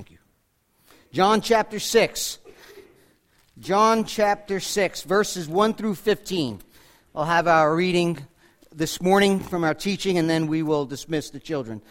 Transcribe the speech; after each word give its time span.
Thank 0.00 0.12
you. 0.12 0.18
John 1.12 1.42
chapter 1.42 1.78
6. 1.78 2.38
John 3.58 4.06
chapter 4.06 4.58
6, 4.58 5.02
verses 5.02 5.46
1 5.46 5.74
through 5.74 5.96
15. 5.96 6.62
I'll 7.14 7.26
have 7.26 7.46
our 7.46 7.76
reading 7.76 8.26
this 8.74 9.02
morning 9.02 9.40
from 9.40 9.62
our 9.62 9.74
teaching, 9.74 10.16
and 10.16 10.30
then 10.30 10.46
we 10.46 10.62
will 10.62 10.86
dismiss 10.86 11.28
the 11.28 11.38
children. 11.38 11.82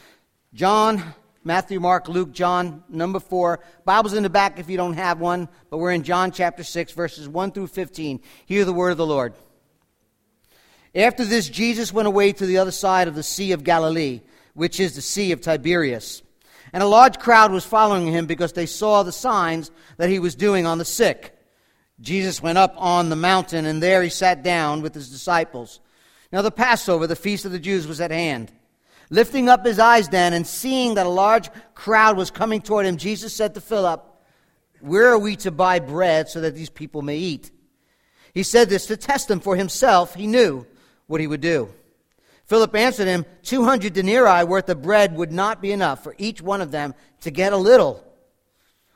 John, 0.55 1.03
Matthew, 1.43 1.79
Mark, 1.79 2.09
Luke, 2.09 2.31
John, 2.31 2.83
number 2.89 3.19
4. 3.19 3.59
Bible's 3.85 4.15
in 4.15 4.23
the 4.23 4.29
back 4.31 4.57
if 4.57 4.71
you 4.71 4.77
don't 4.77 4.95
have 4.95 5.19
one, 5.19 5.47
but 5.69 5.77
we're 5.77 5.91
in 5.91 6.01
John 6.01 6.31
chapter 6.31 6.63
6, 6.63 6.93
verses 6.93 7.29
1 7.29 7.51
through 7.51 7.67
15. 7.67 8.21
Hear 8.47 8.65
the 8.65 8.73
word 8.73 8.89
of 8.89 8.97
the 8.97 9.05
Lord. 9.05 9.35
After 10.95 11.25
this, 11.25 11.47
Jesus 11.47 11.93
went 11.93 12.07
away 12.07 12.31
to 12.31 12.47
the 12.47 12.57
other 12.57 12.71
side 12.71 13.07
of 13.07 13.13
the 13.13 13.21
Sea 13.21 13.51
of 13.51 13.63
Galilee, 13.63 14.21
which 14.55 14.79
is 14.79 14.95
the 14.95 15.03
Sea 15.03 15.31
of 15.31 15.41
Tiberias. 15.41 16.23
And 16.73 16.83
a 16.83 16.87
large 16.87 17.19
crowd 17.19 17.51
was 17.51 17.65
following 17.65 18.07
him 18.07 18.25
because 18.25 18.53
they 18.53 18.65
saw 18.65 19.03
the 19.03 19.11
signs 19.11 19.71
that 19.97 20.09
he 20.09 20.19
was 20.19 20.35
doing 20.35 20.65
on 20.65 20.77
the 20.77 20.85
sick. 20.85 21.35
Jesus 22.01 22.41
went 22.41 22.57
up 22.57 22.75
on 22.77 23.09
the 23.09 23.15
mountain, 23.15 23.65
and 23.65 23.81
there 23.81 24.01
he 24.01 24.09
sat 24.09 24.43
down 24.43 24.81
with 24.81 24.93
his 24.93 25.09
disciples. 25.09 25.79
Now 26.31 26.41
the 26.41 26.51
Passover, 26.51 27.07
the 27.07 27.15
feast 27.15 27.45
of 27.45 27.51
the 27.51 27.59
Jews, 27.59 27.87
was 27.87 27.99
at 27.99 28.11
hand. 28.11 28.51
Lifting 29.09 29.49
up 29.49 29.65
his 29.65 29.79
eyes 29.79 30.09
then, 30.09 30.33
and 30.33 30.45
seeing 30.45 30.93
that 30.93 31.07
a 31.07 31.09
large 31.09 31.49
crowd 31.73 32.15
was 32.15 32.29
coming 32.29 32.61
toward 32.61 32.85
him, 32.85 32.97
Jesus 32.97 33.35
said 33.35 33.55
to 33.55 33.61
Philip, 33.61 34.05
Where 34.81 35.07
are 35.07 35.17
we 35.17 35.35
to 35.37 35.51
buy 35.51 35.79
bread 35.79 36.29
so 36.29 36.41
that 36.41 36.55
these 36.55 36.69
people 36.69 37.01
may 37.01 37.17
eat? 37.17 37.51
He 38.33 38.43
said 38.43 38.69
this 38.69 38.85
to 38.85 38.97
test 38.97 39.27
them 39.27 39.39
for 39.39 39.55
himself. 39.55 40.13
He 40.13 40.27
knew 40.27 40.67
what 41.07 41.19
he 41.19 41.27
would 41.27 41.41
do. 41.41 41.73
Philip 42.49 42.73
answered 42.75 43.07
him, 43.07 43.27
200 43.43 43.93
denarii 43.93 44.43
worth 44.43 44.69
of 44.69 44.81
bread 44.81 45.15
would 45.15 45.31
not 45.31 45.61
be 45.61 45.71
enough 45.71 46.03
for 46.03 46.15
each 46.17 46.41
one 46.41 46.61
of 46.61 46.71
them 46.71 46.95
to 47.21 47.29
get 47.29 47.53
a 47.53 47.57
little. 47.57 48.03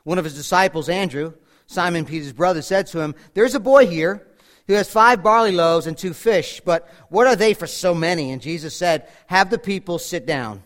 One 0.02 0.18
of 0.18 0.24
his 0.24 0.34
disciples, 0.34 0.88
Andrew, 0.88 1.34
Simon 1.68 2.04
Peter's 2.04 2.32
brother, 2.32 2.62
said 2.62 2.88
to 2.88 2.98
him, 2.98 3.14
There's 3.32 3.54
a 3.54 3.60
boy 3.60 3.86
here 3.86 4.26
who 4.66 4.74
has 4.74 4.90
five 4.90 5.22
barley 5.22 5.52
loaves 5.52 5.86
and 5.86 5.96
two 5.96 6.14
fish, 6.14 6.60
but 6.64 6.92
what 7.10 7.28
are 7.28 7.36
they 7.36 7.54
for 7.54 7.68
so 7.68 7.94
many? 7.94 8.32
And 8.32 8.42
Jesus 8.42 8.74
said, 8.74 9.06
Have 9.28 9.50
the 9.50 9.58
people 9.58 10.00
sit 10.00 10.26
down. 10.26 10.64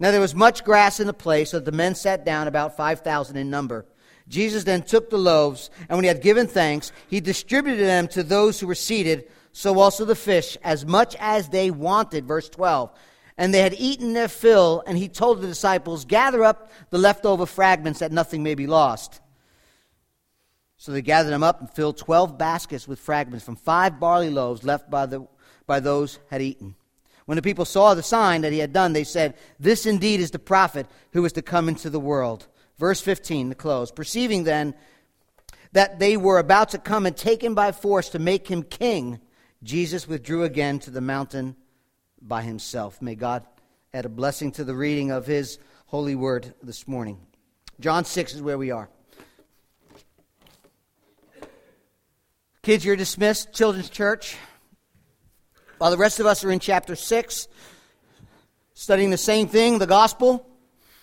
Now 0.00 0.10
there 0.10 0.18
was 0.18 0.34
much 0.34 0.64
grass 0.64 1.00
in 1.00 1.06
the 1.06 1.12
place, 1.12 1.50
so 1.50 1.60
the 1.60 1.72
men 1.72 1.94
sat 1.94 2.24
down, 2.24 2.48
about 2.48 2.74
5,000 2.74 3.36
in 3.36 3.50
number. 3.50 3.84
Jesus 4.28 4.64
then 4.64 4.82
took 4.82 5.10
the 5.10 5.18
loaves, 5.18 5.68
and 5.90 5.98
when 5.98 6.04
he 6.04 6.08
had 6.08 6.22
given 6.22 6.46
thanks, 6.46 6.90
he 7.08 7.20
distributed 7.20 7.84
them 7.84 8.08
to 8.08 8.22
those 8.22 8.58
who 8.58 8.66
were 8.66 8.74
seated, 8.74 9.28
so 9.52 9.78
also 9.78 10.04
the 10.04 10.14
fish, 10.14 10.56
as 10.62 10.86
much 10.86 11.16
as 11.18 11.48
they 11.48 11.70
wanted. 11.70 12.26
Verse 12.26 12.48
12. 12.48 12.90
And 13.36 13.54
they 13.54 13.60
had 13.60 13.74
eaten 13.78 14.14
their 14.14 14.28
fill, 14.28 14.82
and 14.86 14.98
he 14.98 15.08
told 15.08 15.40
the 15.40 15.46
disciples, 15.46 16.04
Gather 16.04 16.42
up 16.42 16.70
the 16.90 16.98
leftover 16.98 17.46
fragments 17.46 18.00
that 18.00 18.12
nothing 18.12 18.42
may 18.42 18.54
be 18.54 18.66
lost. 18.66 19.20
So 20.76 20.92
they 20.92 21.02
gathered 21.02 21.30
them 21.30 21.42
up 21.42 21.60
and 21.60 21.70
filled 21.70 21.98
twelve 21.98 22.38
baskets 22.38 22.86
with 22.86 23.00
fragments 23.00 23.44
from 23.44 23.56
five 23.56 23.98
barley 23.98 24.30
loaves 24.30 24.62
left 24.62 24.88
by, 24.88 25.06
the, 25.06 25.26
by 25.66 25.80
those 25.80 26.20
had 26.30 26.40
eaten. 26.40 26.76
When 27.26 27.36
the 27.36 27.42
people 27.42 27.64
saw 27.64 27.94
the 27.94 28.02
sign 28.02 28.40
that 28.40 28.52
he 28.52 28.60
had 28.60 28.72
done, 28.72 28.92
they 28.92 29.04
said, 29.04 29.34
This 29.60 29.86
indeed 29.86 30.20
is 30.20 30.30
the 30.30 30.38
prophet 30.38 30.86
who 31.12 31.24
is 31.24 31.32
to 31.34 31.42
come 31.42 31.68
into 31.68 31.90
the 31.90 32.00
world. 32.00 32.46
Verse 32.78 33.00
15, 33.00 33.50
the 33.50 33.54
close. 33.54 33.90
Perceiving 33.90 34.44
then 34.44 34.72
that 35.72 35.98
they 35.98 36.16
were 36.16 36.38
about 36.38 36.70
to 36.70 36.78
come 36.78 37.06
and 37.06 37.16
take 37.16 37.42
him 37.42 37.54
by 37.54 37.72
force 37.72 38.08
to 38.10 38.18
make 38.18 38.48
him 38.48 38.62
king, 38.62 39.20
Jesus 39.62 40.06
withdrew 40.06 40.44
again 40.44 40.78
to 40.80 40.90
the 40.90 41.00
mountain 41.00 41.56
by 42.22 42.42
himself. 42.42 43.02
May 43.02 43.16
God 43.16 43.44
add 43.92 44.04
a 44.04 44.08
blessing 44.08 44.52
to 44.52 44.64
the 44.64 44.74
reading 44.74 45.10
of 45.10 45.26
his 45.26 45.58
holy 45.86 46.14
word 46.14 46.54
this 46.62 46.86
morning. 46.86 47.18
John 47.80 48.04
6 48.04 48.34
is 48.34 48.42
where 48.42 48.58
we 48.58 48.70
are. 48.70 48.88
Kids, 52.62 52.84
you're 52.84 52.96
dismissed. 52.96 53.52
Children's 53.52 53.90
Church. 53.90 54.36
While 55.78 55.90
the 55.90 55.96
rest 55.96 56.20
of 56.20 56.26
us 56.26 56.44
are 56.44 56.50
in 56.50 56.58
chapter 56.58 56.94
6, 56.94 57.48
studying 58.74 59.10
the 59.10 59.16
same 59.16 59.48
thing, 59.48 59.78
the 59.78 59.86
gospel, 59.86 60.46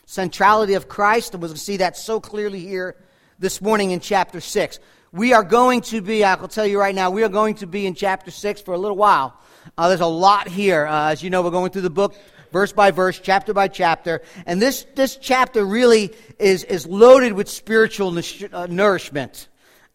centrality 0.06 0.76
of 0.76 0.88
Christ, 0.88 1.34
and 1.34 1.42
we'll 1.42 1.56
see 1.56 1.78
that 1.78 1.98
so 1.98 2.20
clearly 2.20 2.60
here 2.60 2.96
this 3.40 3.62
morning 3.62 3.92
in 3.92 4.00
chapter 4.00 4.40
6. 4.40 4.80
We 5.12 5.34
are 5.34 5.44
going 5.44 5.82
to 5.82 6.02
be, 6.02 6.24
I'll 6.24 6.48
tell 6.48 6.66
you 6.66 6.80
right 6.80 6.94
now, 6.94 7.10
we 7.10 7.24
are 7.24 7.30
going 7.30 7.56
to 7.56 7.68
be 7.68 7.86
in 7.86 7.96
chapter 7.96 8.32
6 8.32 8.62
for 8.62 8.74
a 8.74 8.78
little 8.78 8.98
while. 8.98 9.40
Uh, 9.78 9.88
there's 9.88 10.02
a 10.02 10.06
lot 10.06 10.48
here. 10.48 10.86
Uh, 10.86 11.12
as 11.12 11.24
you 11.24 11.30
know, 11.30 11.42
we're 11.42 11.52
going 11.52 11.72
through 11.72 11.84
the 11.84 11.90
book 11.90 12.16
verse 12.52 12.72
by 12.72 12.92
verse, 12.92 13.20
chapter 13.20 13.54
by 13.54 13.68
chapter. 13.68 14.22
And 14.46 14.62
this, 14.62 14.86
this 14.96 15.18
chapter 15.18 15.66
really 15.66 16.14
is, 16.40 16.64
is 16.64 16.86
loaded 16.86 17.34
with 17.34 17.50
spiritual 17.50 18.18
uh, 18.54 18.68
nourishment. 18.68 19.48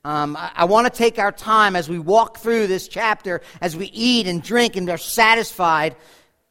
Um, 0.04 0.37
I, 0.37 0.53
I 0.56 0.65
want 0.65 0.87
to 0.87 0.97
take 0.97 1.19
our 1.19 1.32
time 1.32 1.77
as 1.77 1.88
we 1.88 1.98
walk 1.98 2.38
through 2.38 2.66
this 2.66 2.88
chapter, 2.88 3.42
as 3.60 3.77
we 3.77 3.87
eat 3.87 4.27
and 4.27 4.42
drink 4.42 4.77
and 4.77 4.88
are 4.91 4.98
satisfied 4.98 5.97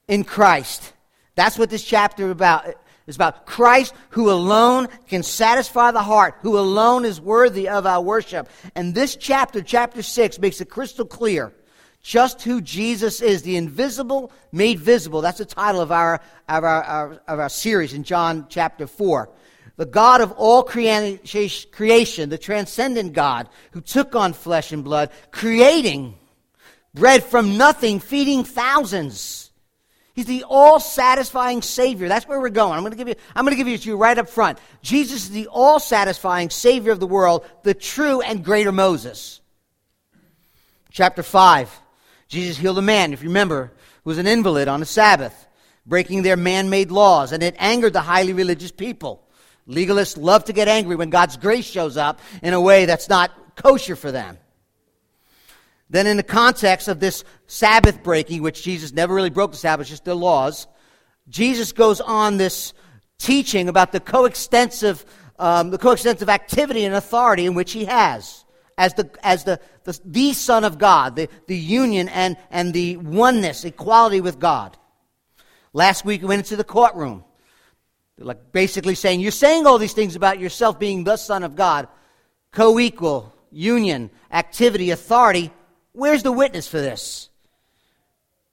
in 0.08 0.24
Christ. 0.24 0.94
That's 1.36 1.58
what 1.58 1.70
this 1.70 1.84
chapter 1.84 2.26
is 2.26 2.32
about. 2.32 2.76
It's 3.10 3.16
about 3.16 3.48
Christ 3.48 3.96
who 4.12 4.30
alone 4.30 4.88
can 5.08 5.24
satisfy 5.24 5.90
the 5.90 6.04
heart, 6.04 6.36
who 6.42 6.60
alone 6.60 7.06
is 7.06 7.20
worthy 7.20 7.68
of 7.68 7.88
our 7.88 8.04
worship. 8.04 8.48
And 8.76 8.94
this 8.94 9.16
chapter, 9.16 9.64
chapter 9.64 10.04
6, 10.04 10.38
makes 10.38 10.62
it 10.62 10.70
crystal 10.70 11.06
clear 11.06 11.52
just 12.04 12.44
who 12.44 12.62
Jesus 12.62 13.20
is, 13.20 13.42
the 13.42 13.58
invisible 13.58 14.32
made 14.52 14.78
visible. 14.80 15.22
That's 15.22 15.40
the 15.40 15.46
title 15.46 15.82
of 15.82 15.92
our, 15.92 16.22
of 16.48 16.64
our, 16.64 16.84
our, 16.84 17.14
of 17.28 17.40
our 17.40 17.50
series 17.50 17.96
in 17.96 18.04
John 18.04 18.46
chapter 18.48 18.86
4 18.86 19.28
the 19.76 19.86
God 19.86 20.22
of 20.22 20.34
all 20.34 20.62
creation, 20.62 21.20
the 22.30 22.38
transcendent 22.40 23.14
God 23.14 23.50
who 23.72 23.82
took 23.82 24.14
on 24.14 24.34
flesh 24.34 24.72
and 24.72 24.84
blood, 24.84 25.10
creating 25.32 26.16
bread 26.94 27.24
from 27.24 27.58
nothing, 27.58 28.02
feeding 28.02 28.44
thousands. 28.44 29.49
He's 30.20 30.26
the 30.26 30.44
all 30.50 30.82
satisfying 30.82 31.62
Savior. 31.62 32.10
That's 32.10 32.28
where 32.28 32.42
we're 32.42 32.50
going. 32.50 32.74
I'm 32.74 32.82
going 32.82 32.92
to 32.92 32.98
give 32.98 33.08
you, 33.08 33.16
I'm 33.34 33.46
going 33.46 33.56
to 33.56 33.58
give 33.58 33.70
you 33.70 33.78
to 33.78 33.88
you 33.88 33.96
right 33.96 34.18
up 34.18 34.28
front. 34.28 34.60
Jesus 34.82 35.24
is 35.24 35.30
the 35.30 35.48
all 35.48 35.80
satisfying 35.80 36.50
Savior 36.50 36.92
of 36.92 37.00
the 37.00 37.08
world, 37.08 37.46
the 37.64 37.74
true 37.74 38.20
and 38.20 38.44
greater 38.44 38.74
Moses. 38.74 39.40
Chapter 40.92 41.24
5. 41.24 41.74
Jesus 42.28 42.58
healed 42.58 42.78
a 42.80 42.82
man, 42.82 43.14
if 43.14 43.24
you 43.24 43.30
remember, 43.30 43.72
who 44.04 44.10
was 44.10 44.18
an 44.18 44.28
invalid 44.28 44.68
on 44.68 44.82
the 44.82 44.86
Sabbath, 44.86 45.48
breaking 45.86 46.24
their 46.24 46.36
man 46.36 46.70
made 46.70 46.92
laws, 46.92 47.32
and 47.32 47.42
it 47.42 47.56
angered 47.58 47.94
the 47.94 48.02
highly 48.02 48.34
religious 48.34 48.74
people. 48.74 49.26
Legalists 49.70 50.22
love 50.22 50.44
to 50.44 50.54
get 50.54 50.68
angry 50.68 50.98
when 50.98 51.12
God's 51.12 51.38
grace 51.38 51.66
shows 51.66 51.96
up 51.96 52.20
in 52.44 52.54
a 52.54 52.60
way 52.60 52.84
that's 52.84 53.08
not 53.08 53.56
kosher 53.56 53.96
for 53.96 54.12
them. 54.12 54.38
Then, 55.90 56.08
in 56.08 56.18
the 56.18 56.24
context 56.24 56.88
of 56.88 57.00
this 57.00 57.24
Sabbath 57.48 58.04
breaking, 58.04 58.44
which 58.44 58.64
Jesus 58.64 58.92
never 58.92 59.14
really 59.14 59.30
broke 59.30 59.52
the 59.52 59.58
Sabbath, 59.58 59.88
just 59.88 60.06
the 60.06 60.16
laws, 60.16 60.68
Jesus 61.28 61.72
goes 61.72 62.00
on 62.02 62.38
this 62.38 62.74
teaching 63.18 63.70
about 63.70 63.92
the 63.92 64.00
coextensive, 64.00 65.04
um, 65.40 65.72
the 65.72 65.78
coextensive 65.78 66.30
activity 66.30 66.86
and 66.86 66.96
authority 66.96 67.46
in 67.46 67.54
which 67.54 67.72
he 67.72 67.86
has 67.86 68.46
as 68.78 68.94
the, 68.94 69.10
as 69.24 69.44
the, 69.44 69.60
the, 69.84 70.00
the 70.06 70.34
Son 70.34 70.64
of 70.64 70.78
God, 70.78 71.16
the, 71.16 71.28
the 71.48 71.58
union 71.58 72.08
and, 72.10 72.38
and 72.50 72.74
the 72.74 72.98
oneness, 72.98 73.66
equality 73.66 74.22
with 74.22 74.40
God. 74.40 74.78
Last 75.74 76.06
week 76.06 76.22
we 76.22 76.28
went 76.28 76.40
into 76.40 76.56
the 76.56 76.64
courtroom 76.64 77.24
like 78.20 78.52
basically 78.52 78.96
saying, 78.96 79.20
You're 79.20 79.32
saying 79.32 79.66
all 79.66 79.78
these 79.78 79.94
things 79.94 80.16
about 80.16 80.40
yourself 80.40 80.80
being 80.80 81.04
the 81.04 81.18
Son 81.18 81.44
of 81.44 81.56
God, 81.56 81.88
co 82.52 82.80
equal, 82.80 83.34
union, 83.52 84.10
activity, 84.32 84.92
authority. 84.92 85.52
Where's 85.94 86.24
the 86.24 86.32
witness 86.32 86.68
for 86.68 86.80
this? 86.80 87.30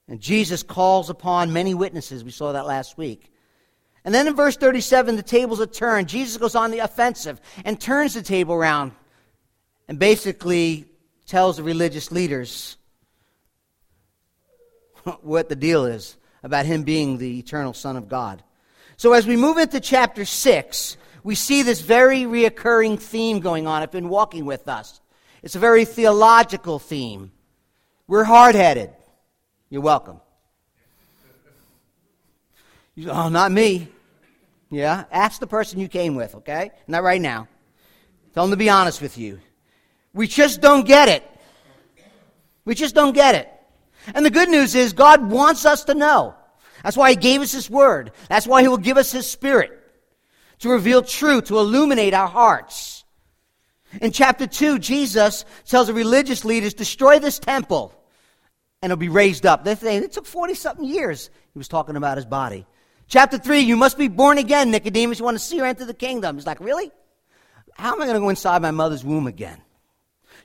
And 0.08 0.20
Jesus 0.20 0.62
calls 0.62 1.10
upon 1.10 1.52
many 1.52 1.74
witnesses. 1.74 2.24
We 2.24 2.30
saw 2.30 2.52
that 2.52 2.66
last 2.66 2.96
week. 2.96 3.32
And 4.04 4.14
then 4.14 4.28
in 4.28 4.36
verse 4.36 4.56
37, 4.56 5.16
the 5.16 5.22
tables 5.22 5.60
are 5.60 5.66
turned. 5.66 6.08
Jesus 6.08 6.36
goes 6.36 6.54
on 6.54 6.70
the 6.70 6.78
offensive 6.78 7.40
and 7.64 7.80
turns 7.80 8.14
the 8.14 8.22
table 8.22 8.54
around 8.54 8.92
and 9.88 9.98
basically 9.98 10.86
tells 11.26 11.56
the 11.56 11.64
religious 11.64 12.12
leaders 12.12 12.76
what 15.22 15.48
the 15.48 15.56
deal 15.56 15.86
is 15.86 16.16
about 16.44 16.66
him 16.66 16.84
being 16.84 17.18
the 17.18 17.40
eternal 17.40 17.72
Son 17.72 17.96
of 17.96 18.08
God. 18.08 18.44
So 18.96 19.12
as 19.12 19.26
we 19.26 19.36
move 19.36 19.58
into 19.58 19.80
chapter 19.80 20.24
6, 20.24 20.96
we 21.24 21.34
see 21.34 21.62
this 21.62 21.80
very 21.80 22.22
reoccurring 22.22 23.00
theme 23.00 23.40
going 23.40 23.66
on. 23.66 23.82
If 23.82 23.90
been 23.90 24.08
walking 24.08 24.44
with 24.44 24.68
us. 24.68 25.00
It's 25.42 25.54
a 25.54 25.58
very 25.58 25.84
theological 25.84 26.78
theme. 26.78 27.32
We're 28.06 28.24
hard 28.24 28.54
headed. 28.54 28.90
You're 29.70 29.82
welcome. 29.82 30.20
You, 32.94 33.10
oh, 33.10 33.28
not 33.28 33.52
me. 33.52 33.88
Yeah? 34.70 35.04
Ask 35.10 35.40
the 35.40 35.46
person 35.46 35.80
you 35.80 35.88
came 35.88 36.14
with, 36.14 36.34
okay? 36.36 36.70
Not 36.88 37.02
right 37.02 37.20
now. 37.20 37.48
Tell 38.34 38.44
them 38.44 38.50
to 38.50 38.56
be 38.56 38.70
honest 38.70 39.00
with 39.02 39.18
you. 39.18 39.40
We 40.12 40.26
just 40.26 40.60
don't 40.60 40.86
get 40.86 41.08
it. 41.08 41.22
We 42.64 42.74
just 42.74 42.94
don't 42.94 43.14
get 43.14 43.34
it. 43.34 43.52
And 44.14 44.24
the 44.24 44.30
good 44.30 44.48
news 44.48 44.74
is, 44.74 44.92
God 44.92 45.30
wants 45.30 45.66
us 45.66 45.84
to 45.84 45.94
know. 45.94 46.34
That's 46.82 46.96
why 46.96 47.10
He 47.10 47.16
gave 47.16 47.40
us 47.40 47.52
His 47.52 47.68
Word. 47.68 48.12
That's 48.28 48.46
why 48.46 48.62
He 48.62 48.68
will 48.68 48.78
give 48.78 48.96
us 48.96 49.12
His 49.12 49.28
Spirit. 49.28 49.72
to 50.60 50.70
reveal 50.70 51.02
truth, 51.02 51.46
to 51.46 51.58
illuminate 51.58 52.14
our 52.14 52.28
hearts. 52.28 52.95
In 54.00 54.12
chapter 54.12 54.46
2, 54.46 54.78
Jesus 54.78 55.44
tells 55.66 55.86
the 55.86 55.94
religious 55.94 56.44
leaders, 56.44 56.74
destroy 56.74 57.18
this 57.18 57.38
temple 57.38 57.92
and 58.82 58.92
it'll 58.92 59.00
be 59.00 59.08
raised 59.08 59.46
up. 59.46 59.64
They 59.64 59.74
think 59.74 60.04
it 60.04 60.12
took 60.12 60.26
40 60.26 60.54
something 60.54 60.84
years. 60.84 61.30
He 61.52 61.58
was 61.58 61.68
talking 61.68 61.96
about 61.96 62.18
his 62.18 62.26
body. 62.26 62.66
Chapter 63.08 63.38
3, 63.38 63.60
you 63.60 63.76
must 63.76 63.96
be 63.96 64.08
born 64.08 64.38
again, 64.38 64.70
Nicodemus. 64.70 65.18
You 65.18 65.24
want 65.24 65.38
to 65.38 65.44
see 65.44 65.60
or 65.60 65.64
enter 65.64 65.84
the 65.84 65.94
kingdom. 65.94 66.36
He's 66.36 66.46
like, 66.46 66.60
really? 66.60 66.90
How 67.74 67.92
am 67.92 68.02
I 68.02 68.06
going 68.06 68.16
to 68.16 68.20
go 68.20 68.28
inside 68.28 68.62
my 68.62 68.70
mother's 68.70 69.04
womb 69.04 69.26
again? 69.26 69.60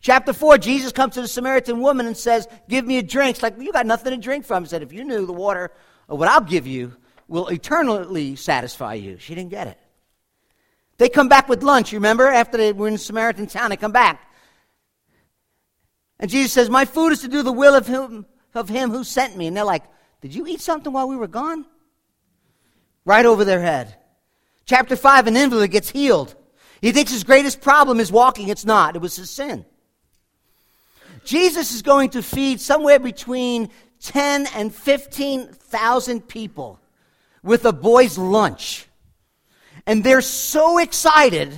Chapter 0.02 0.34
4, 0.34 0.58
Jesus 0.58 0.92
comes 0.92 1.14
to 1.16 1.22
the 1.22 1.28
Samaritan 1.28 1.80
woman 1.80 2.08
and 2.08 2.18
says, 2.18 2.48
Give 2.68 2.86
me 2.86 2.98
a 2.98 3.04
drink. 3.04 3.36
It's 3.36 3.44
like, 3.44 3.60
You 3.60 3.72
got 3.72 3.86
nothing 3.86 4.12
to 4.12 4.18
drink 4.18 4.46
from. 4.46 4.64
He 4.64 4.70
said, 4.70 4.82
If 4.82 4.92
you 4.92 5.04
knew 5.04 5.26
the 5.26 5.34
water 5.34 5.72
what 6.08 6.28
I'll 6.28 6.42
give 6.42 6.68
you 6.68 6.96
will 7.28 7.48
eternally 7.48 8.36
satisfy 8.36 8.96
you. 8.96 9.18
She 9.18 9.36
didn't 9.36 9.52
get 9.52 9.68
it. 9.68 9.78
They 11.02 11.10
come 11.10 11.30
back 11.30 11.50
with 11.50 11.64
lunch, 11.64 11.92
you 11.92 11.98
remember? 11.98 12.28
After 12.28 12.60
they 12.60 12.74
were 12.74 12.88
in 12.88 12.96
Samaritan 12.96 13.48
town, 13.48 13.72
they 13.72 13.76
come 13.76 13.92
back. 13.92 14.22
And 16.20 16.30
Jesus 16.30 16.54
says, 16.54 16.70
My 16.70 16.86
food 16.86 17.12
is 17.12 17.22
to 17.22 17.28
do 17.28 17.42
the 17.42 17.52
will 17.52 17.74
of 17.74 17.88
him, 17.88 18.28
of 18.54 18.70
him 18.70 18.92
who 18.92 19.04
sent 19.04 19.36
me. 19.36 19.48
And 19.48 19.58
they're 19.58 19.64
like, 19.64 19.82
Did 20.22 20.36
you 20.36 20.46
eat 20.46 20.62
something 20.62 20.94
while 20.94 21.10
we 21.10 21.16
were 21.16 21.26
gone? 21.26 21.66
Right 23.04 23.26
over 23.26 23.44
their 23.44 23.62
head. 23.62 23.96
Chapter 24.66 24.96
5, 24.96 25.26
an 25.26 25.38
invalid 25.38 25.72
gets 25.72 25.90
healed. 25.90 26.36
He 26.84 26.92
thinks 26.92 27.12
his 27.12 27.24
greatest 27.24 27.62
problem 27.62 28.00
is 28.00 28.12
walking. 28.12 28.50
It's 28.50 28.64
not, 28.64 28.96
it 28.96 29.02
was 29.02 29.16
his 29.16 29.32
sin. 29.32 29.66
Jesus 31.26 31.74
is 31.74 31.82
going 31.82 32.12
to 32.12 32.22
feed 32.22 32.62
somewhere 32.62 33.00
between 33.00 33.72
10 34.02 34.46
and 34.54 34.72
15,000 34.72 36.28
people 36.28 36.80
with 37.42 37.66
a 37.66 37.74
boy's 37.74 38.20
lunch. 38.20 38.86
And 39.86 40.04
they're 40.04 40.22
so 40.22 40.78
excited 40.78 41.52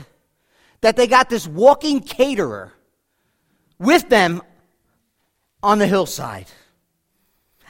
that 0.81 0.95
they 0.95 1.07
got 1.07 1.29
this 1.29 1.47
walking 1.47 2.01
caterer 2.01 2.73
with 3.79 4.09
them 4.09 4.41
on 5.61 5.79
the 5.79 5.87
hillside. 5.87 6.47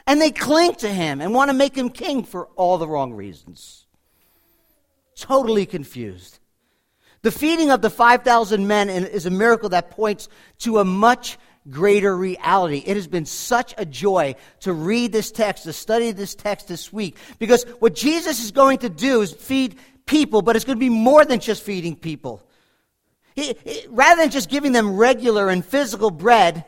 And 0.05 0.19
they 0.19 0.31
cling 0.31 0.75
to 0.75 0.89
him 0.89 1.21
and 1.21 1.33
want 1.33 1.50
to 1.50 1.53
make 1.53 1.75
him 1.75 1.89
king 1.89 2.23
for 2.23 2.47
all 2.55 2.77
the 2.77 2.88
wrong 2.88 3.13
reasons. 3.13 3.85
Totally 5.15 5.65
confused. 5.65 6.39
The 7.21 7.31
feeding 7.31 7.71
of 7.71 7.81
the 7.81 7.89
5,000 7.89 8.67
men 8.67 8.89
is 8.89 9.25
a 9.25 9.29
miracle 9.29 9.69
that 9.69 9.91
points 9.91 10.27
to 10.59 10.79
a 10.79 10.85
much 10.85 11.38
greater 11.69 12.17
reality. 12.17 12.83
It 12.85 12.97
has 12.97 13.07
been 13.07 13.25
such 13.25 13.73
a 13.77 13.85
joy 13.85 14.35
to 14.61 14.73
read 14.73 15.13
this 15.13 15.31
text, 15.31 15.63
to 15.63 15.71
study 15.71 16.11
this 16.11 16.35
text 16.35 16.67
this 16.67 16.91
week, 16.91 17.15
because 17.39 17.63
what 17.79 17.95
Jesus 17.95 18.44
is 18.44 18.51
going 18.51 18.79
to 18.79 18.89
do 18.89 19.21
is 19.21 19.31
feed 19.31 19.77
people, 20.05 20.41
but 20.41 20.55
it's 20.55 20.65
going 20.65 20.77
to 20.77 20.79
be 20.79 20.89
more 20.89 21.25
than 21.25 21.39
just 21.39 21.63
feeding 21.63 21.95
people. 21.95 22.41
He, 23.35 23.55
he, 23.65 23.85
rather 23.89 24.21
than 24.21 24.31
just 24.31 24.50
giving 24.50 24.71
them 24.71 24.95
regular 24.95 25.50
and 25.50 25.65
physical 25.65 26.11
bread, 26.11 26.65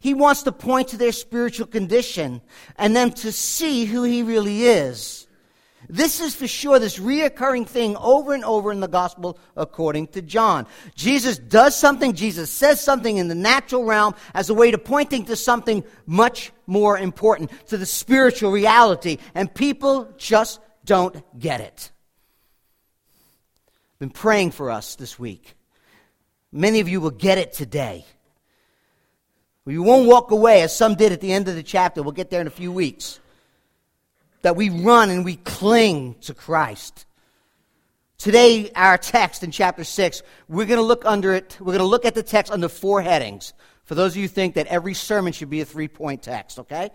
he 0.00 0.14
wants 0.14 0.44
to 0.44 0.52
point 0.52 0.88
to 0.88 0.96
their 0.96 1.12
spiritual 1.12 1.66
condition 1.66 2.40
and 2.76 2.94
them 2.94 3.10
to 3.12 3.32
see 3.32 3.86
who 3.86 4.04
he 4.04 4.22
really 4.22 4.64
is. 4.64 5.26
This 5.88 6.20
is 6.20 6.34
for 6.34 6.48
sure 6.48 6.78
this 6.78 6.98
reoccurring 6.98 7.66
thing 7.66 7.96
over 7.96 8.34
and 8.34 8.44
over 8.44 8.72
in 8.72 8.80
the 8.80 8.88
gospel 8.88 9.38
according 9.56 10.08
to 10.08 10.22
John. 10.22 10.66
Jesus 10.94 11.38
does 11.38 11.76
something, 11.76 12.12
Jesus 12.12 12.50
says 12.50 12.80
something 12.80 13.16
in 13.16 13.28
the 13.28 13.34
natural 13.34 13.84
realm 13.84 14.14
as 14.34 14.50
a 14.50 14.54
way 14.54 14.70
to 14.70 14.78
pointing 14.78 15.24
to 15.26 15.36
something 15.36 15.84
much 16.06 16.52
more 16.66 16.98
important, 16.98 17.50
to 17.68 17.76
the 17.76 17.86
spiritual 17.86 18.50
reality, 18.50 19.18
and 19.34 19.52
people 19.52 20.12
just 20.16 20.60
don't 20.84 21.22
get 21.38 21.60
it. 21.60 21.92
Been 23.98 24.10
praying 24.10 24.50
for 24.50 24.70
us 24.70 24.96
this 24.96 25.18
week. 25.18 25.54
Many 26.52 26.80
of 26.80 26.88
you 26.88 27.00
will 27.00 27.10
get 27.10 27.38
it 27.38 27.52
today. 27.52 28.04
We 29.64 29.78
won't 29.78 30.06
walk 30.06 30.30
away 30.30 30.62
as 30.62 30.76
some 30.76 30.94
did 30.94 31.12
at 31.12 31.20
the 31.20 31.32
end 31.32 31.48
of 31.48 31.54
the 31.54 31.62
chapter. 31.62 32.02
We'll 32.02 32.12
get 32.12 32.30
there 32.30 32.40
in 32.40 32.46
a 32.46 32.50
few 32.50 32.70
weeks 32.70 33.20
that 34.42 34.54
we 34.54 34.70
run 34.70 35.10
and 35.10 35.24
we 35.24 35.36
cling 35.36 36.14
to 36.20 36.34
Christ. 36.34 37.04
Today, 38.18 38.70
our 38.76 38.96
text 38.96 39.42
in 39.42 39.50
chapter 39.50 39.82
6, 39.82 40.22
we're 40.48 40.66
going 40.66 40.78
to 40.78 40.84
look 40.84 41.04
under 41.04 41.34
it, 41.34 41.56
we're 41.58 41.66
going 41.66 41.78
to 41.78 41.84
look 41.84 42.04
at 42.04 42.14
the 42.14 42.22
text 42.22 42.52
under 42.52 42.68
four 42.68 43.02
headings. 43.02 43.54
For 43.84 43.94
those 43.94 44.12
of 44.12 44.16
you 44.18 44.22
who 44.22 44.28
think 44.28 44.54
that 44.54 44.66
every 44.68 44.94
sermon 44.94 45.32
should 45.32 45.50
be 45.50 45.60
a 45.60 45.64
three 45.64 45.88
point 45.88 46.22
text, 46.22 46.58
okay? 46.60 46.90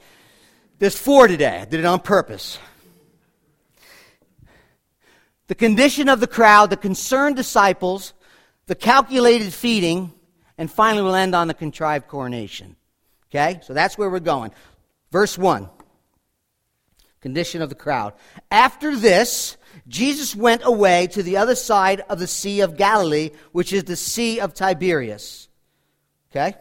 There's 0.79 0.97
four 0.97 1.27
today. 1.27 1.59
I 1.59 1.65
did 1.65 1.79
it 1.79 1.85
on 1.85 1.99
purpose. 1.99 2.57
The 5.51 5.55
condition 5.55 6.07
of 6.07 6.21
the 6.21 6.27
crowd, 6.27 6.69
the 6.69 6.77
concerned 6.77 7.35
disciples, 7.35 8.13
the 8.67 8.73
calculated 8.73 9.53
feeding, 9.53 10.13
and 10.57 10.71
finally 10.71 11.03
we'll 11.03 11.13
end 11.13 11.35
on 11.35 11.49
the 11.49 11.53
contrived 11.53 12.07
coronation. 12.07 12.77
Okay? 13.27 13.59
So 13.61 13.73
that's 13.73 13.97
where 13.97 14.09
we're 14.09 14.21
going. 14.21 14.51
Verse 15.11 15.37
1 15.37 15.69
condition 17.19 17.61
of 17.61 17.67
the 17.67 17.75
crowd. 17.75 18.13
After 18.49 18.95
this, 18.95 19.57
Jesus 19.89 20.33
went 20.33 20.61
away 20.63 21.07
to 21.07 21.21
the 21.21 21.35
other 21.35 21.55
side 21.55 21.99
of 22.07 22.17
the 22.17 22.27
Sea 22.27 22.61
of 22.61 22.77
Galilee, 22.77 23.31
which 23.51 23.73
is 23.73 23.83
the 23.83 23.97
Sea 23.97 24.39
of 24.39 24.53
Tiberias. 24.53 25.49
Okay? 26.31 26.55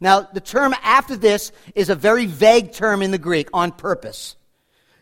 Now, 0.00 0.22
the 0.22 0.40
term 0.40 0.74
after 0.82 1.14
this 1.14 1.52
is 1.76 1.88
a 1.88 1.94
very 1.94 2.26
vague 2.26 2.72
term 2.72 3.00
in 3.00 3.12
the 3.12 3.16
Greek 3.16 3.48
on 3.52 3.70
purpose. 3.70 4.34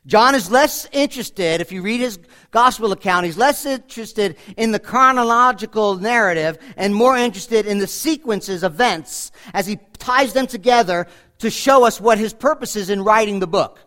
John 0.07 0.35
is 0.35 0.51
less 0.51 0.87
interested, 0.93 1.63
if 1.63 1.73
you 1.73 1.81
read 1.81 2.01
his 2.01 2.19
gospel 2.51 2.93
account, 2.93 3.25
he's 3.25 3.39
less 3.39 3.65
interested 3.65 4.37
in 4.57 4.71
the 4.71 4.79
chronological 4.79 5.97
narrative 5.97 6.59
and 6.77 6.95
more 6.95 7.17
interested 7.17 7.67
in 7.67 7.79
the 7.79 7.87
sequences, 7.87 8.63
events, 8.63 9.33
as 9.55 9.67
he 9.67 9.79
ties 9.99 10.35
them 10.35 10.47
together 10.47 11.07
to 11.39 11.49
show 11.49 11.85
us 11.85 12.01
what 12.01 12.19
his 12.19 12.35
purpose 12.35 12.77
is 12.77 12.91
in 12.91 13.03
writing 13.03 13.41
the 13.41 13.47
book. 13.47 13.81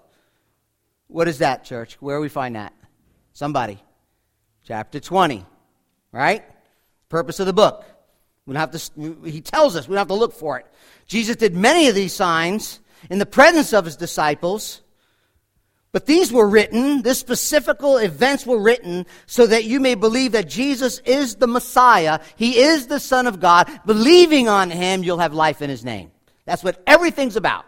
What 1.08 1.28
is 1.28 1.38
that, 1.38 1.64
church? 1.64 1.98
Where 2.00 2.20
we 2.20 2.30
find 2.30 2.56
that? 2.56 2.74
Somebody. 3.34 3.80
Chapter 4.64 5.00
20. 5.00 5.46
Right? 6.12 6.44
Purpose 7.10 7.40
of 7.40 7.46
the 7.46 7.54
book. 7.54 7.86
We 8.48 8.54
don't 8.54 8.60
have 8.60 8.72
to, 8.72 9.18
he 9.24 9.42
tells 9.42 9.76
us 9.76 9.88
we 9.88 9.94
don't 9.94 10.00
have 10.00 10.08
to 10.08 10.16
look 10.16 10.34
for 10.34 10.58
it. 10.58 10.66
Jesus 11.06 11.36
did 11.36 11.54
many 11.54 11.90
of 11.90 11.96
these 11.96 12.14
signs 12.14 12.80
in 13.10 13.20
the 13.20 13.26
presence 13.26 13.72
of 13.74 13.86
his 13.86 13.96
disciples. 13.96 14.82
But 15.98 16.06
these 16.06 16.32
were 16.32 16.48
written, 16.48 17.02
this 17.02 17.18
specific 17.18 17.78
events 17.82 18.46
were 18.46 18.60
written 18.60 19.08
so 19.26 19.48
that 19.48 19.64
you 19.64 19.80
may 19.80 19.96
believe 19.96 20.34
that 20.34 20.48
Jesus 20.48 21.00
is 21.00 21.38
the 21.38 21.48
Messiah. 21.48 22.20
He 22.36 22.60
is 22.60 22.86
the 22.86 23.00
Son 23.00 23.26
of 23.26 23.40
God. 23.40 23.68
Believing 23.84 24.48
on 24.48 24.70
him, 24.70 25.02
you'll 25.02 25.18
have 25.18 25.34
life 25.34 25.60
in 25.60 25.72
his 25.72 25.84
name. 25.84 26.12
That's 26.46 26.64
what 26.64 26.84
everything's 26.86 27.36
about. 27.36 27.66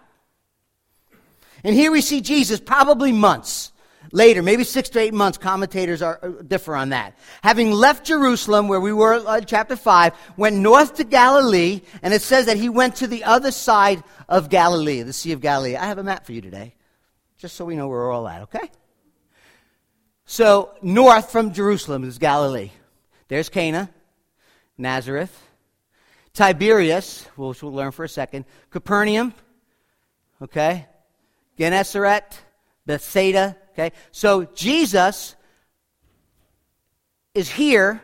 And 1.64 1.74
here 1.74 1.92
we 1.92 2.02
see 2.02 2.22
Jesus 2.22 2.60
probably 2.60 3.12
months 3.12 3.72
later, 4.12 4.44
maybe 4.44 4.64
six 4.64 4.90
to 4.90 5.00
eight 5.00 5.16
months, 5.16 5.40
commentators 5.40 6.04
are, 6.04 6.20
uh, 6.22 6.44
differ 6.44 6.76
on 6.76 6.90
that. 6.90 7.18
Having 7.42 7.72
left 7.72 8.06
Jerusalem, 8.06 8.68
where 8.68 8.80
we 8.80 8.94
were 8.94 9.24
uh, 9.26 9.42
chapter 9.42 9.76
5, 9.76 10.14
went 10.38 10.56
north 10.56 10.98
to 10.98 11.04
Galilee, 11.04 11.82
and 12.04 12.14
it 12.14 12.22
says 12.22 12.46
that 12.46 12.58
he 12.58 12.70
went 12.70 12.98
to 12.98 13.08
the 13.08 13.24
other 13.24 13.50
side 13.50 14.04
of 14.28 14.52
Galilee, 14.52 15.02
the 15.02 15.14
Sea 15.14 15.32
of 15.32 15.42
Galilee. 15.42 15.76
I 15.76 15.88
have 15.88 15.98
a 15.98 16.04
map 16.04 16.28
for 16.28 16.34
you 16.34 16.42
today, 16.42 16.76
just 17.40 17.56
so 17.56 17.66
we 17.66 17.76
know 17.76 17.88
where 17.88 18.00
we're 18.00 18.12
all 18.12 18.28
at, 18.28 18.44
okay? 18.44 18.70
So, 20.26 20.76
north 20.84 21.32
from 21.32 21.54
Jerusalem 21.54 22.04
is 22.04 22.20
Galilee. 22.20 22.70
There's 23.30 23.50
Cana, 23.50 23.90
Nazareth, 24.78 25.36
Tiberias, 26.34 27.26
which 27.36 27.64
we'll 27.64 27.74
learn 27.74 27.92
for 27.92 28.04
a 28.04 28.10
second, 28.10 28.46
Capernaum, 28.70 29.34
okay? 30.42 30.86
Gennesaret, 31.58 32.40
Bethsaida. 32.86 33.58
Okay? 33.74 33.96
So 34.12 34.46
Jesus 34.46 35.36
is 37.34 37.50
here 37.50 38.02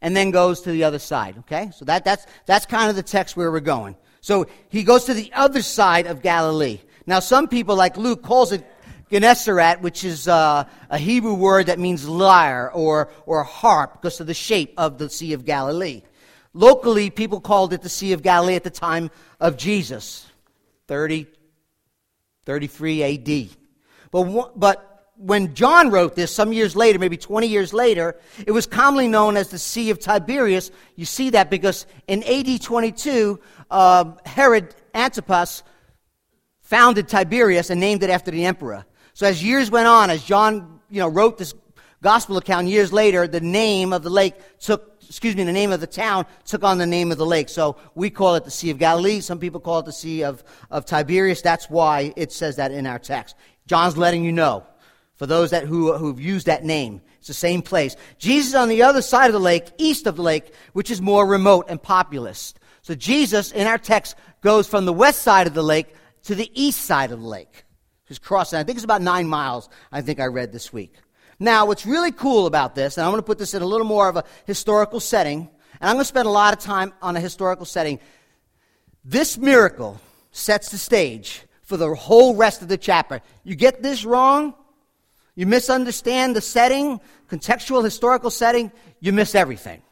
and 0.00 0.16
then 0.16 0.30
goes 0.30 0.62
to 0.62 0.70
the 0.70 0.84
other 0.84 0.98
side. 0.98 1.38
Okay? 1.38 1.70
So 1.74 1.84
that, 1.86 2.04
that's, 2.04 2.26
that's 2.46 2.66
kind 2.66 2.90
of 2.90 2.96
the 2.96 3.02
text 3.02 3.36
where 3.36 3.50
we're 3.50 3.60
going. 3.60 3.96
So 4.20 4.46
he 4.68 4.84
goes 4.84 5.04
to 5.04 5.14
the 5.14 5.32
other 5.32 5.62
side 5.62 6.06
of 6.06 6.22
Galilee. 6.22 6.80
Now, 7.06 7.20
some 7.20 7.48
people, 7.48 7.76
like 7.76 7.96
Luke, 7.96 8.22
calls 8.22 8.52
it 8.52 8.64
Gennesaret, 9.10 9.82
which 9.82 10.04
is 10.04 10.26
uh, 10.26 10.64
a 10.88 10.98
Hebrew 10.98 11.34
word 11.34 11.66
that 11.66 11.78
means 11.78 12.08
lyre 12.08 12.70
or, 12.72 13.10
or 13.26 13.42
harp 13.42 13.94
because 14.00 14.20
of 14.20 14.26
the 14.26 14.34
shape 14.34 14.72
of 14.78 14.98
the 14.98 15.10
Sea 15.10 15.34
of 15.34 15.44
Galilee. 15.44 16.02
Locally, 16.54 17.10
people 17.10 17.40
called 17.40 17.72
it 17.72 17.82
the 17.82 17.88
Sea 17.88 18.12
of 18.12 18.22
Galilee 18.22 18.54
at 18.54 18.64
the 18.64 18.70
time 18.70 19.10
of 19.40 19.56
Jesus, 19.56 20.26
30, 20.86 21.26
33 22.46 23.02
AD. 23.02 23.48
But, 24.10 24.58
but 24.58 25.12
when 25.16 25.54
John 25.54 25.90
wrote 25.90 26.14
this, 26.14 26.34
some 26.34 26.52
years 26.52 26.74
later, 26.74 26.98
maybe 26.98 27.16
20 27.16 27.46
years 27.46 27.72
later, 27.72 28.16
it 28.46 28.52
was 28.52 28.66
commonly 28.66 29.08
known 29.08 29.36
as 29.36 29.50
the 29.50 29.58
Sea 29.58 29.90
of 29.90 29.98
Tiberias. 29.98 30.70
You 30.96 31.04
see 31.04 31.30
that 31.30 31.50
because 31.50 31.86
in 32.06 32.22
AD 32.22 32.62
22, 32.62 33.40
uh, 33.70 34.12
Herod 34.24 34.74
Antipas 34.94 35.62
founded 36.72 37.06
Tiberias 37.06 37.68
and 37.68 37.78
named 37.78 38.02
it 38.02 38.08
after 38.08 38.30
the 38.30 38.46
emperor. 38.46 38.86
So 39.12 39.26
as 39.26 39.44
years 39.44 39.70
went 39.70 39.88
on, 39.88 40.08
as 40.08 40.24
John 40.24 40.80
you 40.88 41.00
know, 41.00 41.08
wrote 41.08 41.36
this 41.36 41.52
gospel 42.00 42.38
account, 42.38 42.66
years 42.66 42.94
later, 42.94 43.28
the 43.28 43.42
name 43.42 43.92
of 43.92 44.02
the 44.02 44.08
lake 44.08 44.36
took, 44.58 44.96
excuse 45.06 45.36
me, 45.36 45.44
the 45.44 45.52
name 45.52 45.70
of 45.70 45.80
the 45.80 45.86
town 45.86 46.24
took 46.46 46.64
on 46.64 46.78
the 46.78 46.86
name 46.86 47.12
of 47.12 47.18
the 47.18 47.26
lake. 47.26 47.50
So 47.50 47.76
we 47.94 48.08
call 48.08 48.36
it 48.36 48.44
the 48.44 48.50
Sea 48.50 48.70
of 48.70 48.78
Galilee. 48.78 49.20
Some 49.20 49.38
people 49.38 49.60
call 49.60 49.80
it 49.80 49.84
the 49.84 49.92
Sea 49.92 50.24
of, 50.24 50.42
of 50.70 50.86
Tiberias. 50.86 51.42
That's 51.42 51.68
why 51.68 52.14
it 52.16 52.32
says 52.32 52.56
that 52.56 52.72
in 52.72 52.86
our 52.86 52.98
text. 52.98 53.36
John's 53.66 53.98
letting 53.98 54.24
you 54.24 54.32
know 54.32 54.64
for 55.16 55.26
those 55.26 55.50
that 55.50 55.64
who, 55.64 55.92
who've 55.98 56.18
used 56.18 56.46
that 56.46 56.64
name. 56.64 57.02
It's 57.18 57.28
the 57.28 57.34
same 57.34 57.60
place. 57.60 57.96
Jesus 58.16 58.54
on 58.54 58.70
the 58.70 58.82
other 58.82 59.02
side 59.02 59.26
of 59.26 59.34
the 59.34 59.40
lake, 59.40 59.70
east 59.76 60.06
of 60.06 60.16
the 60.16 60.22
lake, 60.22 60.54
which 60.72 60.90
is 60.90 61.02
more 61.02 61.26
remote 61.26 61.66
and 61.68 61.82
populous. 61.82 62.54
So 62.80 62.94
Jesus, 62.94 63.52
in 63.52 63.66
our 63.66 63.76
text, 63.76 64.16
goes 64.40 64.66
from 64.66 64.86
the 64.86 64.92
west 64.94 65.20
side 65.20 65.46
of 65.46 65.52
the 65.52 65.62
lake 65.62 65.94
to 66.24 66.34
the 66.34 66.50
east 66.54 66.82
side 66.82 67.12
of 67.12 67.20
the 67.20 67.26
lake. 67.26 67.64
He's 68.06 68.18
crossing. 68.18 68.58
I 68.58 68.64
think 68.64 68.76
it's 68.76 68.84
about 68.84 69.02
nine 69.02 69.26
miles, 69.26 69.68
I 69.90 70.02
think 70.02 70.20
I 70.20 70.26
read 70.26 70.52
this 70.52 70.72
week. 70.72 70.94
Now, 71.38 71.66
what's 71.66 71.86
really 71.86 72.12
cool 72.12 72.46
about 72.46 72.74
this, 72.74 72.96
and 72.96 73.04
I'm 73.04 73.10
going 73.10 73.22
to 73.22 73.26
put 73.26 73.38
this 73.38 73.54
in 73.54 73.62
a 73.62 73.66
little 73.66 73.86
more 73.86 74.08
of 74.08 74.16
a 74.16 74.24
historical 74.44 75.00
setting, 75.00 75.48
and 75.80 75.90
I'm 75.90 75.96
going 75.96 76.02
to 76.02 76.08
spend 76.08 76.26
a 76.26 76.30
lot 76.30 76.52
of 76.52 76.60
time 76.60 76.92
on 77.02 77.16
a 77.16 77.20
historical 77.20 77.64
setting. 77.64 77.98
This 79.04 79.36
miracle 79.36 80.00
sets 80.30 80.70
the 80.70 80.78
stage 80.78 81.42
for 81.62 81.76
the 81.76 81.94
whole 81.94 82.36
rest 82.36 82.62
of 82.62 82.68
the 82.68 82.76
chapter. 82.76 83.20
You 83.44 83.56
get 83.56 83.82
this 83.82 84.04
wrong, 84.04 84.54
you 85.34 85.46
misunderstand 85.46 86.36
the 86.36 86.40
setting, 86.40 87.00
contextual, 87.28 87.82
historical 87.82 88.30
setting, 88.30 88.70
you 89.00 89.12
miss 89.12 89.34
everything. 89.34 89.82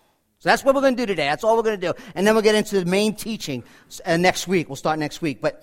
So 0.41 0.49
that's 0.49 0.65
what 0.65 0.75
we're 0.75 0.81
going 0.83 0.97
to 0.97 1.03
do 1.03 1.07
today. 1.07 1.25
That's 1.25 1.45
all 1.45 1.57
we're 1.57 1.63
going 1.63 1.81
to 1.81 1.87
do. 1.89 1.95
And 2.15 2.27
then 2.27 2.35
we'll 2.35 2.43
get 2.43 2.55
into 2.55 2.79
the 2.79 2.87
main 2.87 3.15
teaching 3.15 3.63
uh, 4.07 4.17
next 4.17 4.49
week. 4.49 4.69
We'll 4.69 4.77
start 4.77 4.99
next 4.99 5.21
week. 5.21 5.41
But 5.43 5.63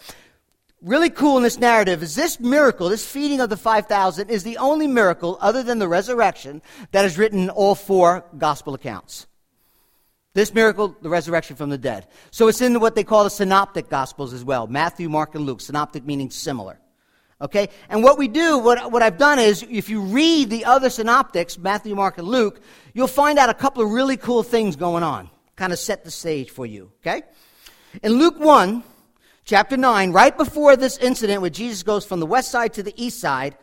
really 0.82 1.10
cool 1.10 1.38
in 1.38 1.44
this 1.44 1.58
narrative 1.58 2.04
is 2.04 2.16
this 2.16 2.40
miracle, 2.40 2.90
this 2.90 3.06
feeding 3.06 3.40
of 3.40 3.50
the 3.50 3.58
5,000, 3.58 4.30
is 4.30 4.44
the 4.44 4.58
only 4.58 4.88
miracle 4.88 5.38
other 5.42 5.64
than 5.64 5.80
the 5.80 5.88
resurrection 5.88 6.62
that 6.92 7.06
is 7.06 7.18
written 7.18 7.40
in 7.40 7.50
all 7.50 7.76
four 7.76 8.26
gospel 8.38 8.74
accounts. 8.74 9.28
This 10.34 10.54
miracle, 10.54 10.96
the 11.02 11.10
resurrection 11.10 11.56
from 11.56 11.72
the 11.72 11.80
dead. 11.80 12.08
So 12.30 12.48
it's 12.48 12.62
in 12.62 12.80
what 12.80 12.94
they 12.94 13.04
call 13.04 13.24
the 13.24 13.30
synoptic 13.32 13.90
gospels 13.90 14.34
as 14.34 14.44
well 14.44 14.68
Matthew, 14.68 15.10
Mark, 15.10 15.34
and 15.34 15.46
Luke. 15.46 15.62
Synoptic 15.62 16.06
meaning 16.06 16.30
similar. 16.30 16.80
Okay? 17.42 17.70
And 17.90 18.04
what 18.04 18.18
we 18.18 18.28
do, 18.28 18.60
what, 18.60 18.92
what 18.92 19.02
I've 19.02 19.18
done 19.18 19.40
is, 19.40 19.66
if 19.68 19.90
you 19.90 20.02
read 20.02 20.50
the 20.50 20.66
other 20.66 20.90
synoptics, 20.90 21.58
Matthew, 21.58 21.96
Mark, 21.96 22.18
and 22.18 22.28
Luke, 22.28 22.62
you'll 22.94 23.08
find 23.08 23.40
out 23.40 23.50
a 23.50 23.54
couple 23.54 23.84
of 23.84 23.92
really 23.92 24.18
cool 24.18 24.44
things 24.44 24.76
going 24.76 25.04
on. 25.04 25.30
Kind 25.56 25.74
of 25.74 25.80
set 25.80 26.04
the 26.04 26.12
stage 26.12 26.52
for 26.52 26.66
you. 26.66 26.92
Okay? 27.02 27.24
In 28.04 28.14
Luke 28.14 28.40
1, 28.40 28.84
chapter 29.48 29.76
9, 29.76 30.12
right 30.12 30.38
before 30.38 30.76
this 30.76 30.98
incident 31.00 31.42
where 31.42 31.50
Jesus 31.50 31.82
goes 31.82 32.06
from 32.06 32.20
the 32.20 32.28
west 32.28 32.52
side 32.52 32.74
to 32.74 32.84
the 32.84 32.94
east 33.04 33.20
side, 33.20 33.58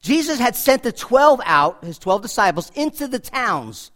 Jesus 0.00 0.38
had 0.38 0.56
sent 0.56 0.82
the 0.82 0.92
12 0.92 1.42
out, 1.44 1.84
his 1.84 1.98
12 1.98 2.22
disciples, 2.22 2.72
into 2.74 3.06
the 3.06 3.18
towns, 3.18 3.90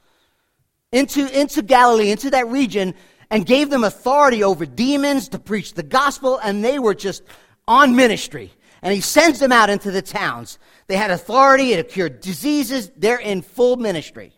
into, 0.92 1.26
into 1.38 1.62
Galilee, 1.62 2.10
into 2.10 2.28
that 2.30 2.48
region, 2.48 2.94
and 3.30 3.46
gave 3.46 3.70
them 3.70 3.84
authority 3.84 4.44
over 4.44 4.66
demons 4.66 5.28
to 5.30 5.38
preach 5.38 5.72
the 5.72 5.82
gospel, 5.82 6.38
and 6.42 6.62
they 6.62 6.78
were 6.78 6.94
just 6.94 7.22
on 7.66 7.96
ministry 7.96 8.52
and 8.82 8.94
he 8.94 9.00
sends 9.00 9.38
them 9.38 9.52
out 9.52 9.70
into 9.70 9.90
the 9.90 10.02
towns. 10.02 10.58
They 10.86 10.96
had 10.96 11.10
authority 11.10 11.76
to 11.76 11.84
cure 11.84 12.08
diseases. 12.08 12.90
They're 12.96 13.18
in 13.18 13.42
full 13.42 13.76
ministry. 13.76 14.32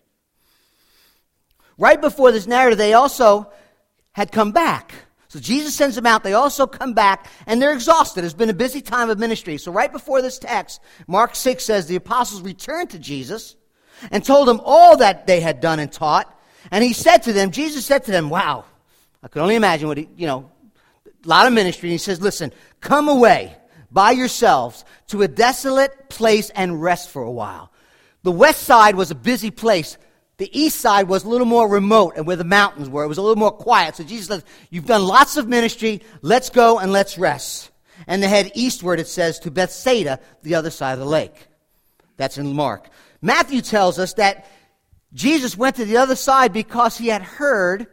Right 1.79 2.01
before 2.01 2.33
this 2.33 2.47
narrative, 2.47 2.79
they 2.79 2.93
also 2.93 3.51
had 4.13 4.33
come 4.33 4.53
back. 4.53 4.93
So 5.33 5.41
Jesus 5.41 5.75
sends 5.75 5.97
them 5.97 6.05
out. 6.05 6.25
They 6.25 6.35
also 6.35 6.67
come 6.67 6.93
back, 6.93 7.27
and 7.47 7.61
they're 7.61 7.73
exhausted. 7.73 8.23
It's 8.23 8.35
been 8.35 8.51
a 8.51 8.53
busy 8.53 8.83
time 8.83 9.09
of 9.09 9.19
ministry. 9.19 9.57
So 9.57 9.73
right 9.73 9.91
before 9.91 10.21
this 10.21 10.39
text, 10.39 10.83
Mark 11.07 11.35
6 11.35 11.65
says 11.65 11.87
the 11.87 11.97
apostles 11.97 12.43
returned 12.43 12.91
to 12.91 12.99
Jesus 12.99 13.57
and 14.11 14.23
told 14.23 14.47
him 14.47 14.61
all 14.63 14.99
that 14.99 15.27
they 15.27 15.41
had 15.41 15.63
done 15.63 15.79
and 15.79 15.91
taught. 15.91 16.39
And 16.71 16.85
he 16.85 16.93
said 16.93 17.23
to 17.23 17.33
them, 17.33 17.51
Jesus 17.51 17.87
said 17.87 18.05
to 18.05 18.11
them, 18.11 18.29
wow, 18.29 18.67
I 19.23 19.29
could 19.29 19.41
only 19.41 19.55
imagine 19.55 19.89
what 19.89 19.97
he, 19.97 20.07
you 20.19 20.27
know, 20.27 20.51
a 21.25 21.27
lot 21.27 21.47
of 21.47 21.55
ministry. 21.55 21.89
And 21.89 21.93
he 21.93 21.99
says, 21.99 22.21
listen, 22.21 22.53
come 22.83 23.09
away 23.09 23.57
by 23.91 24.11
yourselves 24.11 24.85
to 25.07 25.23
a 25.23 25.29
desolate 25.29 26.11
place 26.11 26.51
and 26.51 26.83
rest 26.83 27.09
for 27.09 27.23
a 27.23 27.33
while. 27.33 27.73
The 28.23 28.33
west 28.33 28.65
side 28.65 28.97
was 28.97 29.11
a 29.11 29.15
busy 29.15 29.51
place. 29.51 29.97
The 30.39 30.59
east 30.59 30.81
side 30.81 31.09
was 31.09 31.25
a 31.25 31.29
little 31.29 31.47
more 31.47 31.69
remote 31.69 32.15
and 32.17 32.27
where 32.27 32.37
the 32.37 32.45
mountains 32.45 32.89
were. 32.89 33.05
It 33.05 33.09
was 33.09 33.19
a 33.19 33.23
little 33.23 33.37
more 33.37 33.53
quiet. 33.53 33.97
So 33.97 34.05
Jesus 34.05 34.27
says, 34.27 34.45
You've 34.71 34.87
done 34.87 35.05
lots 35.05 35.37
of 35.37 35.49
ministry. 35.49 36.03
Let's 36.23 36.51
go 36.51 36.79
and 36.79 36.93
let's 36.93 37.19
rest. 37.19 37.71
And 38.07 38.23
they 38.23 38.29
head 38.29 38.51
eastward, 38.55 38.99
it 38.99 39.07
says, 39.07 39.39
to 39.41 39.51
Bethsaida, 39.51 40.19
the 40.43 40.57
other 40.57 40.71
side 40.71 40.95
of 40.95 40.99
the 40.99 41.05
lake. 41.05 41.49
That's 42.17 42.39
in 42.39 42.53
Mark. 42.55 42.89
Matthew 43.21 43.61
tells 43.61 43.99
us 43.99 44.15
that 44.15 44.47
Jesus 45.15 45.57
went 45.57 45.77
to 45.77 45.85
the 45.85 45.99
other 45.99 46.17
side 46.17 46.53
because 46.53 46.97
he 46.97 47.09
had 47.09 47.23
heard 47.23 47.87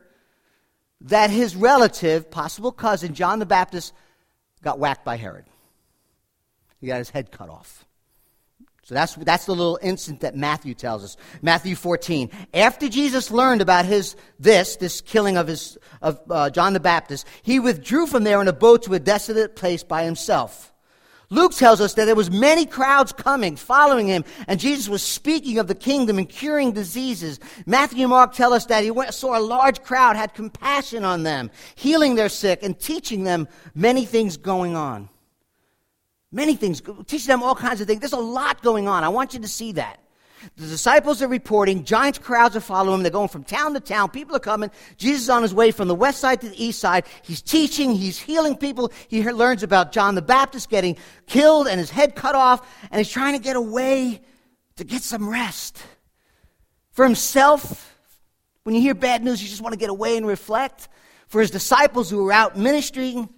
that 1.02 1.30
his 1.30 1.56
relative, 1.56 2.32
possible 2.32 2.72
cousin, 2.72 3.14
John 3.14 3.40
the 3.40 3.46
Baptist, 3.46 3.94
got 4.64 4.80
whacked 4.80 5.06
by 5.06 5.18
Herod. 5.18 5.46
He 6.80 6.88
got 6.88 6.98
his 6.98 7.10
head 7.10 7.32
cut 7.32 7.50
off. 7.50 7.86
So 8.84 8.96
that's, 8.96 9.16
that's 9.16 9.46
the 9.46 9.56
little 9.56 9.78
incident 9.82 10.22
that 10.22 10.36
Matthew 10.36 10.74
tells 10.74 11.04
us. 11.04 11.18
Matthew 11.42 11.76
14. 11.76 12.32
After 12.54 12.90
Jesus 12.90 13.30
learned 13.30 13.62
about 13.62 13.86
his, 13.86 14.16
this, 14.40 14.78
this 14.78 15.02
killing 15.02 15.38
of, 15.38 15.48
his, 15.48 15.78
of 16.02 16.20
uh, 16.30 16.50
John 16.50 16.74
the 16.74 16.80
Baptist, 16.80 17.28
he 17.44 17.60
withdrew 17.60 18.08
from 18.08 18.24
there 18.24 18.42
in 18.42 18.48
a 18.48 18.54
boat 18.54 18.84
to 18.84 18.94
a 18.96 19.00
desolate 19.00 19.56
place 19.56 19.84
by 19.84 20.04
himself. 20.04 20.74
Luke 21.32 21.54
tells 21.54 21.80
us 21.80 21.94
that 21.94 22.06
there 22.06 22.16
was 22.16 22.32
many 22.32 22.66
crowds 22.66 23.12
coming, 23.12 23.56
following 23.56 24.08
him, 24.08 24.26
and 24.48 24.60
Jesus 24.60 24.90
was 24.90 25.04
speaking 25.04 25.60
of 25.60 25.68
the 25.68 25.76
kingdom 25.76 26.18
and 26.18 26.28
curing 26.28 26.72
diseases. 26.72 27.40
Matthew 27.68 28.02
and 28.02 28.10
Mark 28.10 28.34
tell 28.34 28.52
us 28.52 28.66
that 28.66 28.84
he 28.84 28.90
went, 28.90 29.14
saw 29.14 29.38
a 29.38 29.40
large 29.40 29.84
crowd, 29.84 30.16
had 30.16 30.34
compassion 30.34 31.06
on 31.06 31.22
them, 31.22 31.52
healing 31.76 32.16
their 32.16 32.30
sick, 32.30 32.64
and 32.64 32.80
teaching 32.80 33.26
them 33.26 33.48
many 33.76 34.06
things 34.06 34.38
going 34.38 34.76
on. 34.76 35.10
Many 36.32 36.56
things, 36.56 36.82
teach 37.08 37.26
them 37.26 37.42
all 37.42 37.56
kinds 37.56 37.82
of 37.82 37.88
things. 37.88 38.02
There's 38.02 38.14
a 38.14 38.18
lot 38.18 38.62
going 38.62 38.88
on. 38.88 39.04
I 39.04 39.10
want 39.10 39.34
you 39.34 39.40
to 39.40 39.48
see 39.48 39.72
that. 39.74 40.00
The 40.56 40.68
disciples 40.68 41.22
are 41.22 41.28
reporting, 41.28 41.84
giant 41.84 42.22
crowds 42.22 42.56
are 42.56 42.62
following 42.62 42.96
him. 42.96 43.04
They're 43.04 43.12
going 43.12 43.28
from 43.28 43.44
town 43.44 43.74
to 43.74 43.80
town. 43.80 44.10
People 44.10 44.36
are 44.36 44.40
coming. 44.40 44.72
Jesus 44.98 45.24
is 45.24 45.30
on 45.30 45.42
his 45.42 45.54
way 45.54 45.72
from 45.72 45.88
the 45.88 45.96
west 45.96 46.20
side 46.20 46.40
to 46.42 46.50
the 46.50 46.64
east 46.64 46.80
side. 46.80 47.06
He's 47.24 47.42
teaching, 47.42 47.94
he's 47.94 48.18
healing 48.18 48.56
people. 48.56 48.92
He 49.08 49.30
learns 49.30 49.64
about 49.64 49.92
John 49.92 50.16
the 50.16 50.22
Baptist 50.22 50.70
getting 50.70 50.98
killed 51.28 51.68
and 51.68 51.80
his 51.80 51.90
head 51.90 52.16
cut 52.16 52.36
off, 52.36 52.66
and 52.90 53.00
he's 53.00 53.10
trying 53.10 53.34
to 53.34 53.40
get 53.40 53.56
away 53.56 54.22
to 54.78 54.84
get 54.84 55.02
some 55.02 55.30
rest. 55.30 55.78
For 56.92 57.04
himself, 57.04 57.98
when 58.64 58.76
you 58.76 58.82
hear 58.82 58.94
bad 58.94 59.24
news, 59.24 59.42
you 59.44 59.50
just 59.50 59.62
want 59.62 59.74
to 59.74 59.80
get 59.80 59.90
away 59.90 60.16
and 60.16 60.26
reflect. 60.26 60.88
For 61.28 61.42
his 61.42 61.52
disciples 61.52 62.10
who 62.10 62.26
are 62.28 62.32
out 62.32 62.58
ministering, 62.58 63.30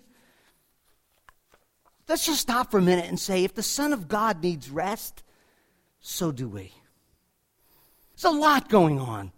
Let's 2.12 2.26
just 2.26 2.42
stop 2.42 2.72
for 2.72 2.78
a 2.78 2.82
minute 2.82 3.06
and 3.06 3.18
say 3.18 3.46
if 3.46 3.56
the 3.56 3.64
Son 3.64 3.94
of 3.94 4.10
God 4.10 4.44
needs 4.44 4.70
rest, 4.70 5.24
so 6.02 6.34
do 6.34 6.50
we. 6.50 6.74
There's 8.14 8.26
a 8.26 8.38
lot 8.38 8.68
going 8.68 9.00
on. 9.00 9.32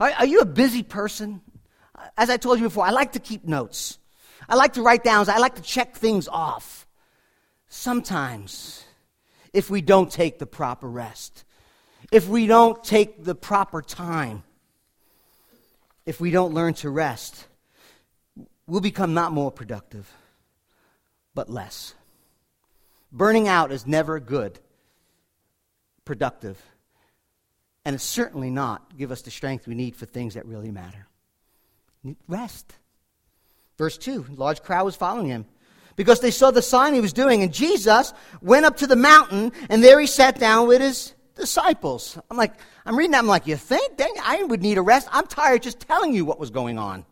Are, 0.00 0.10
are, 0.12 0.24
you 0.24 0.40
a 0.40 0.46
busy 0.46 0.82
person? 0.82 1.42
As 2.16 2.30
I 2.30 2.38
told 2.38 2.60
you 2.60 2.64
before, 2.64 2.86
I 2.86 2.92
like 2.92 3.12
to 3.12 3.18
keep 3.18 3.44
notes. 3.44 3.98
I 4.48 4.54
like 4.54 4.72
to 4.72 4.82
write 4.82 5.04
down, 5.04 5.28
I 5.28 5.36
like 5.36 5.56
to 5.56 5.62
check 5.62 5.96
things 5.96 6.28
off. 6.28 6.86
Sometimes, 7.68 8.86
if 9.52 9.68
we 9.68 9.82
don't 9.82 10.10
take 10.10 10.38
the 10.38 10.46
proper 10.46 10.88
rest, 10.88 11.44
if 12.10 12.26
we 12.26 12.46
don't 12.46 12.82
take 12.82 13.22
the 13.22 13.34
proper 13.34 13.82
time, 13.82 14.44
if 16.06 16.22
we 16.22 16.30
don't 16.30 16.54
learn 16.54 16.72
to 16.72 16.88
rest, 16.88 17.46
we'll 18.66 18.80
become 18.80 19.12
not 19.12 19.30
more 19.30 19.52
productive, 19.52 20.10
but 21.34 21.50
less. 21.50 21.92
Burning 23.10 23.48
out 23.48 23.72
is 23.72 23.86
never 23.86 24.20
good, 24.20 24.58
productive, 26.04 26.60
and 27.84 27.94
it's 27.94 28.04
certainly 28.04 28.50
not 28.50 28.96
give 28.96 29.10
us 29.10 29.22
the 29.22 29.30
strength 29.30 29.66
we 29.66 29.74
need 29.74 29.96
for 29.96 30.06
things 30.06 30.34
that 30.34 30.44
really 30.46 30.70
matter. 30.70 31.06
Rest. 32.26 32.74
Verse 33.78 33.96
2 33.96 34.26
large 34.36 34.62
crowd 34.62 34.84
was 34.84 34.96
following 34.96 35.28
him 35.28 35.46
because 35.98 36.20
they 36.20 36.30
saw 36.30 36.50
the 36.50 36.62
sign 36.62 36.94
he 36.94 37.00
was 37.00 37.12
doing. 37.12 37.42
And 37.42 37.52
Jesus 37.52 38.12
went 38.40 38.64
up 38.64 38.76
to 38.78 38.86
the 38.86 38.96
mountain, 38.96 39.52
and 39.68 39.82
there 39.82 39.98
he 39.98 40.06
sat 40.06 40.38
down 40.38 40.68
with 40.68 40.80
his 40.80 41.14
disciples. 41.34 42.18
I'm 42.30 42.36
like, 42.36 42.54
I'm 42.86 42.96
reading 42.96 43.12
that. 43.12 43.18
I'm 43.18 43.26
like, 43.26 43.46
you 43.46 43.56
think? 43.56 43.96
Dang, 43.96 44.14
I 44.22 44.42
would 44.44 44.62
need 44.62 44.78
a 44.78 44.82
rest. 44.82 45.08
I'm 45.10 45.26
tired 45.26 45.62
just 45.62 45.80
telling 45.80 46.14
you 46.14 46.24
what 46.24 46.38
was 46.38 46.50
going 46.50 46.78
on. 46.78 47.04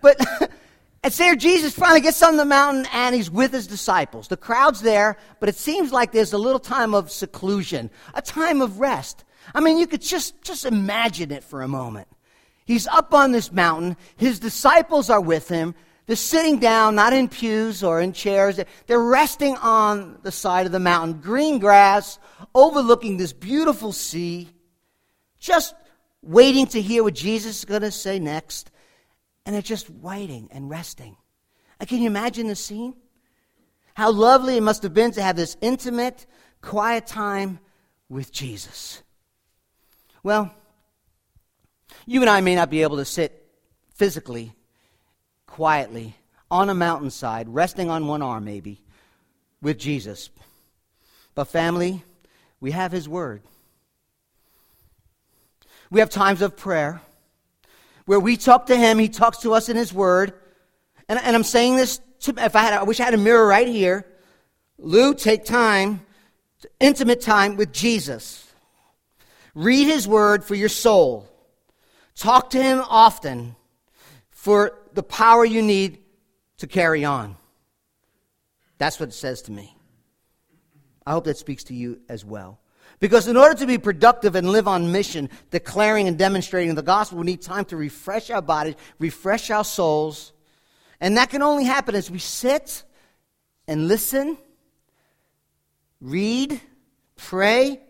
But 0.00 0.18
And 1.04 1.12
so 1.12 1.34
Jesus 1.34 1.74
finally 1.74 2.00
gets 2.00 2.22
on 2.22 2.36
the 2.36 2.44
mountain 2.44 2.86
and 2.92 3.14
he's 3.14 3.30
with 3.30 3.52
his 3.52 3.66
disciples. 3.66 4.28
The 4.28 4.36
crowd's 4.36 4.82
there, 4.82 5.16
but 5.40 5.48
it 5.48 5.56
seems 5.56 5.92
like 5.92 6.12
there's 6.12 6.32
a 6.32 6.38
little 6.38 6.60
time 6.60 6.94
of 6.94 7.10
seclusion, 7.10 7.90
a 8.14 8.22
time 8.22 8.60
of 8.60 8.78
rest. 8.78 9.24
I 9.54 9.60
mean, 9.60 9.78
you 9.78 9.88
could 9.88 10.02
just, 10.02 10.40
just 10.42 10.64
imagine 10.64 11.32
it 11.32 11.42
for 11.42 11.62
a 11.62 11.68
moment. 11.68 12.06
He's 12.64 12.86
up 12.86 13.12
on 13.12 13.32
this 13.32 13.50
mountain. 13.50 13.96
His 14.16 14.38
disciples 14.38 15.10
are 15.10 15.20
with 15.20 15.48
him. 15.48 15.74
They're 16.06 16.14
sitting 16.16 16.58
down, 16.58 16.94
not 16.94 17.12
in 17.12 17.28
pews 17.28 17.82
or 17.82 18.00
in 18.00 18.12
chairs. 18.12 18.60
They're 18.86 18.98
resting 19.00 19.56
on 19.56 20.18
the 20.22 20.32
side 20.32 20.66
of 20.66 20.72
the 20.72 20.80
mountain, 20.80 21.20
green 21.20 21.58
grass, 21.58 22.18
overlooking 22.54 23.16
this 23.16 23.32
beautiful 23.32 23.92
sea, 23.92 24.48
just 25.40 25.74
waiting 26.22 26.66
to 26.68 26.80
hear 26.80 27.02
what 27.02 27.14
Jesus 27.14 27.58
is 27.58 27.64
going 27.64 27.82
to 27.82 27.90
say 27.90 28.20
next. 28.20 28.70
And 29.44 29.54
they're 29.54 29.62
just 29.62 29.90
waiting 29.90 30.48
and 30.52 30.70
resting. 30.70 31.16
And 31.80 31.88
can 31.88 31.98
you 31.98 32.06
imagine 32.06 32.46
the 32.46 32.56
scene? 32.56 32.94
How 33.94 34.10
lovely 34.10 34.56
it 34.56 34.62
must 34.62 34.82
have 34.84 34.94
been 34.94 35.10
to 35.12 35.22
have 35.22 35.36
this 35.36 35.56
intimate, 35.60 36.26
quiet 36.60 37.06
time 37.06 37.58
with 38.08 38.32
Jesus. 38.32 39.02
Well, 40.22 40.54
you 42.06 42.20
and 42.20 42.30
I 42.30 42.40
may 42.40 42.54
not 42.54 42.70
be 42.70 42.82
able 42.82 42.98
to 42.98 43.04
sit 43.04 43.46
physically, 43.94 44.52
quietly, 45.46 46.16
on 46.50 46.70
a 46.70 46.74
mountainside, 46.74 47.48
resting 47.48 47.90
on 47.90 48.06
one 48.06 48.22
arm 48.22 48.44
maybe, 48.44 48.80
with 49.60 49.78
Jesus. 49.78 50.30
But, 51.34 51.44
family, 51.44 52.04
we 52.60 52.70
have 52.72 52.92
His 52.92 53.08
Word. 53.08 53.42
We 55.90 56.00
have 56.00 56.10
times 56.10 56.42
of 56.42 56.56
prayer 56.56 57.00
where 58.06 58.20
we 58.20 58.36
talk 58.36 58.66
to 58.66 58.76
Him, 58.76 58.98
He 58.98 59.08
talks 59.08 59.38
to 59.38 59.54
us 59.54 59.68
in 59.68 59.76
His 59.76 59.92
Word. 59.92 60.34
And, 61.08 61.18
and 61.18 61.36
I'm 61.36 61.44
saying 61.44 61.76
this 61.76 62.00
to, 62.20 62.34
if 62.38 62.56
I 62.56 62.60
had, 62.60 62.74
I 62.74 62.82
wish 62.82 63.00
I 63.00 63.04
had 63.04 63.14
a 63.14 63.18
mirror 63.18 63.46
right 63.46 63.68
here. 63.68 64.06
Lou, 64.78 65.14
take 65.14 65.44
time, 65.44 66.00
intimate 66.80 67.20
time 67.20 67.56
with 67.56 67.72
Jesus. 67.72 68.50
Read 69.54 69.86
His 69.86 70.08
Word 70.08 70.44
for 70.44 70.54
your 70.54 70.68
soul. 70.68 71.28
Talk 72.14 72.50
to 72.50 72.62
Him 72.62 72.82
often 72.88 73.56
for 74.30 74.78
the 74.94 75.02
power 75.02 75.44
you 75.44 75.62
need 75.62 75.98
to 76.58 76.66
carry 76.66 77.04
on. 77.04 77.36
That's 78.78 78.98
what 78.98 79.10
it 79.10 79.14
says 79.14 79.42
to 79.42 79.52
me. 79.52 79.76
I 81.06 81.12
hope 81.12 81.24
that 81.24 81.36
speaks 81.36 81.64
to 81.64 81.74
you 81.74 82.00
as 82.08 82.24
well. 82.24 82.58
Because 83.02 83.26
in 83.26 83.36
order 83.36 83.56
to 83.56 83.66
be 83.66 83.78
productive 83.78 84.36
and 84.36 84.48
live 84.48 84.68
on 84.68 84.92
mission, 84.92 85.28
declaring 85.50 86.06
and 86.06 86.16
demonstrating 86.16 86.76
the 86.76 86.84
gospel, 86.84 87.18
we 87.18 87.26
need 87.26 87.42
time 87.42 87.64
to 87.64 87.76
refresh 87.76 88.30
our 88.30 88.40
bodies, 88.40 88.76
refresh 89.00 89.50
our 89.50 89.64
souls. 89.64 90.32
And 91.00 91.16
that 91.16 91.28
can 91.28 91.42
only 91.42 91.64
happen 91.64 91.96
as 91.96 92.12
we 92.12 92.20
sit 92.20 92.84
and 93.66 93.88
listen, 93.88 94.38
read, 96.00 96.60
pray, 97.16 97.80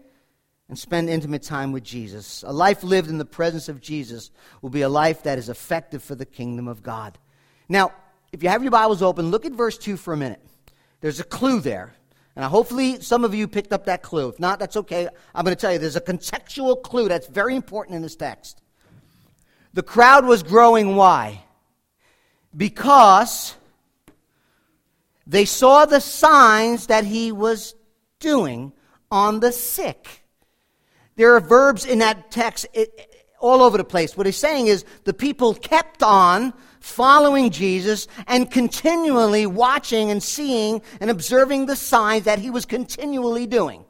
and 0.71 0.79
spend 0.79 1.11
intimate 1.11 1.43
time 1.43 1.73
with 1.73 1.85
Jesus. 1.85 2.43
A 2.47 2.53
life 2.55 2.83
lived 2.83 3.11
in 3.11 3.19
the 3.19 3.27
presence 3.27 3.69
of 3.69 3.83
Jesus 3.83 4.31
will 4.63 4.71
be 4.71 4.81
a 4.81 4.89
life 4.89 5.25
that 5.25 5.37
is 5.37 5.51
effective 5.51 6.03
for 6.03 6.15
the 6.15 6.25
kingdom 6.25 6.69
of 6.69 6.83
God. 6.83 7.19
Now, 7.69 7.93
if 8.33 8.43
you 8.43 8.49
have 8.49 8.63
your 8.63 8.73
Bibles 8.73 9.03
open, 9.03 9.31
look 9.31 9.45
at 9.45 9.53
verse 9.53 9.77
2 9.77 9.99
for 9.99 10.15
a 10.15 10.17
minute. 10.17 10.41
There's 11.03 11.21
a 11.21 11.25
clue 11.25 11.61
there. 11.61 11.93
And 12.35 12.45
hopefully 12.45 13.01
some 13.01 13.25
of 13.25 13.35
you 13.35 13.47
picked 13.47 13.73
up 13.73 13.85
that 13.87 14.03
clue. 14.03 14.29
If 14.29 14.41
not, 14.41 14.59
that's 14.59 14.77
okay. 14.77 15.09
I'm 15.35 15.45
going 15.45 15.55
to 15.55 15.61
tell 15.61 15.73
you 15.73 15.79
there's 15.79 15.97
a 15.97 16.01
contextual 16.01 16.83
clue 16.83 17.09
that's 17.09 17.27
very 17.27 17.55
important 17.55 17.97
in 17.97 18.03
this 18.03 18.17
text. 18.17 18.63
The 19.75 19.83
crowd 19.83 20.25
was 20.25 20.43
growing. 20.43 20.97
Why? 20.97 21.45
Because 22.57 23.55
they 25.27 25.45
saw 25.45 25.85
the 25.85 26.01
signs 26.01 26.87
that 26.87 27.05
he 27.05 27.33
was 27.33 27.75
doing 28.19 28.73
on 29.11 29.41
the 29.41 29.53
sick. 29.53 30.23
There 31.17 31.35
are 31.35 31.41
verbs 31.41 31.85
in 31.85 31.99
that 31.99 32.31
text 32.31 32.67
all 33.39 33.63
over 33.63 33.77
the 33.77 33.85
place. 33.85 34.17
What 34.17 34.27
he's 34.27 34.37
saying 34.37 34.69
is 34.69 34.85
the 35.05 35.13
people 35.13 35.55
kept 35.55 36.03
on 36.03 36.55
following 36.83 37.51
Jesus 37.51 38.09
and 38.27 38.51
continually 38.51 39.47
watching 39.47 40.11
and 40.11 40.23
seeing 40.23 40.83
and 41.01 41.11
observing 41.11 41.67
the 41.67 41.77
signs 41.77 42.25
that 42.25 42.39
he 42.39 42.51
was 42.51 42.67
continually 42.67 43.47
doing. 43.47 43.85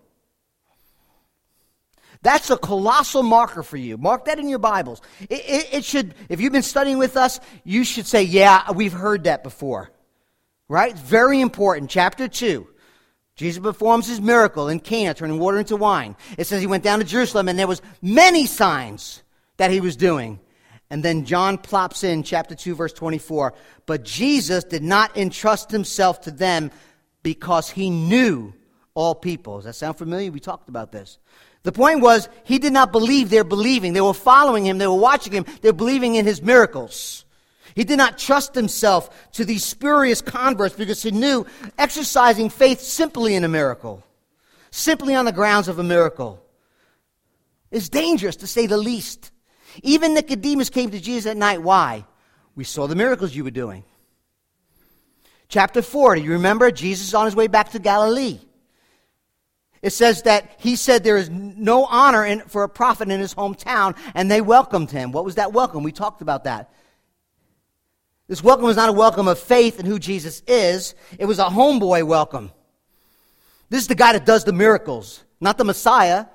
That's 2.23 2.51
a 2.51 2.57
colossal 2.57 3.25
marker 3.25 3.65
for 3.65 3.77
you. 3.77 3.97
Mark 3.97 4.27
that 4.27 4.39
in 4.39 4.49
your 4.49 4.61
Bibles. 4.61 5.03
It, 5.23 5.43
it, 5.45 5.69
it, 5.73 5.85
should, 5.85 6.15
if 6.29 6.41
you've 6.41 6.53
been 6.53 6.63
studying 6.63 6.99
with 6.99 7.17
us, 7.17 7.41
you 7.65 7.83
should 7.83 8.07
say, 8.07 8.23
Yeah, 8.23 8.71
we've 8.71 8.93
heard 8.93 9.25
that 9.25 9.43
before. 9.43 9.91
Right? 10.69 10.97
Very 10.97 11.41
important. 11.41 11.91
Chapter 11.91 12.29
2. 12.29 12.69
Jesus 13.35 13.63
performs 13.63 14.07
his 14.07 14.21
miracle 14.21 14.69
in 14.69 14.79
Cana, 14.79 15.15
turning 15.15 15.39
water 15.39 15.59
into 15.59 15.77
wine. 15.77 16.15
It 16.39 16.47
says 16.47 16.61
he 16.61 16.67
went 16.67 16.85
down 16.85 16.99
to 16.99 17.05
Jerusalem 17.05 17.49
and 17.49 17.59
there 17.59 17.67
was 17.67 17.83
many 18.01 18.47
signs 18.47 19.23
that 19.57 19.71
he 19.71 19.81
was 19.81 19.97
doing. 19.97 20.39
And 20.93 21.03
then 21.03 21.25
John 21.25 21.57
plops 21.57 22.05
in 22.05 22.23
chapter 22.23 22.55
2 22.55 22.75
verse 22.75 22.93
24, 22.93 23.55
but 23.87 24.05
Jesus 24.05 24.63
did 24.63 24.83
not 24.83 25.17
entrust 25.17 25.71
himself 25.71 26.21
to 26.21 26.31
them 26.31 26.71
because 27.23 27.71
he 27.71 27.89
knew 27.89 28.53
all 28.93 29.15
people. 29.15 29.57
Does 29.57 29.65
that 29.65 29.75
sound 29.75 29.97
familiar? 29.97 30.31
We 30.31 30.39
talked 30.39 30.69
about 30.69 30.93
this. 30.93 31.19
The 31.63 31.73
point 31.73 32.03
was, 32.03 32.29
he 32.45 32.59
did 32.59 32.75
not 32.75 32.93
believe 32.93 33.31
they're 33.31 33.43
believing. 33.43 33.95
They 33.95 34.03
were 34.03 34.13
following 34.13 34.67
him. 34.67 34.77
They 34.77 34.87
were 34.87 34.95
watching 34.95 35.33
him. 35.33 35.47
They're 35.63 35.73
believing 35.73 36.17
in 36.17 36.27
his 36.27 36.43
miracles. 36.43 37.25
He 37.75 37.85
did 37.85 37.97
not 37.97 38.19
trust 38.19 38.55
himself 38.55 39.33
to 39.33 39.47
these 39.47 39.65
spurious 39.65 40.21
converts 40.21 40.75
because 40.75 41.03
he 41.03 41.11
knew 41.11 41.47
exercising 41.79 42.51
faith 42.51 42.83
simply 42.83 43.35
in 43.35 43.45
a 43.45 43.49
miracle, 43.49 44.05
simply 44.71 45.15
on 45.15 45.25
the 45.25 45.33
grounds 45.33 45.69
of 45.69 45.79
a 45.79 45.83
miracle, 45.83 46.45
is 47.71 47.89
dangerous 47.89 48.37
to 48.37 48.47
say 48.47 48.67
the 48.67 48.77
least. 48.77 49.32
Even 49.83 50.15
Nicodemus 50.15 50.71
came 50.71 50.91
to 50.91 51.01
Jesus 51.01 51.31
at 51.31 51.37
night. 51.37 51.63
Why? 51.63 52.05
We 52.55 52.65
saw 52.65 52.87
the 52.87 52.97
miracles 52.97 53.35
you 53.35 53.45
were 53.45 53.51
doing. 53.51 53.85
Chapter 55.49 55.83
4, 55.83 56.17
do 56.17 56.23
you 56.23 56.33
remember? 56.33 56.71
Jesus 56.71 57.13
on 57.15 57.27
his 57.27 57.37
way 57.37 57.47
back 57.47 57.73
to 57.73 57.79
Galilee. 57.79 58.41
It 59.83 59.91
says 59.91 60.23
that 60.23 60.53
he 60.59 60.77
said 60.77 61.03
there 61.03 61.17
is 61.17 61.29
no 61.29 61.85
honor 61.85 62.25
in, 62.25 62.41
for 62.41 62.63
a 62.63 62.69
prophet 62.69 63.11
in 63.11 63.21
his 63.21 63.35
hometown, 63.35 63.97
and 64.15 64.31
they 64.31 64.41
welcomed 64.41 64.91
him. 64.91 65.13
What 65.13 65.25
was 65.25 65.35
that 65.35 65.53
welcome? 65.53 65.83
We 65.83 65.93
talked 65.93 66.23
about 66.23 66.45
that. 66.45 66.73
This 68.29 68.43
welcome 68.43 68.65
was 68.65 68.77
not 68.77 68.89
a 68.89 68.93
welcome 68.93 69.27
of 69.29 69.39
faith 69.39 69.81
in 69.81 69.85
who 69.85 69.99
Jesus 69.99 70.43
is, 70.47 70.95
it 71.19 71.27
was 71.27 71.39
a 71.39 71.47
homeboy 71.47 72.07
welcome. 72.07 72.53
This 73.69 73.83
is 73.83 73.89
the 73.89 73.95
guy 73.95 74.13
that 74.13 74.25
does 74.25 74.45
the 74.45 74.53
miracles, 74.53 75.23
not 75.41 75.59
the 75.59 75.65
Messiah. 75.65 76.27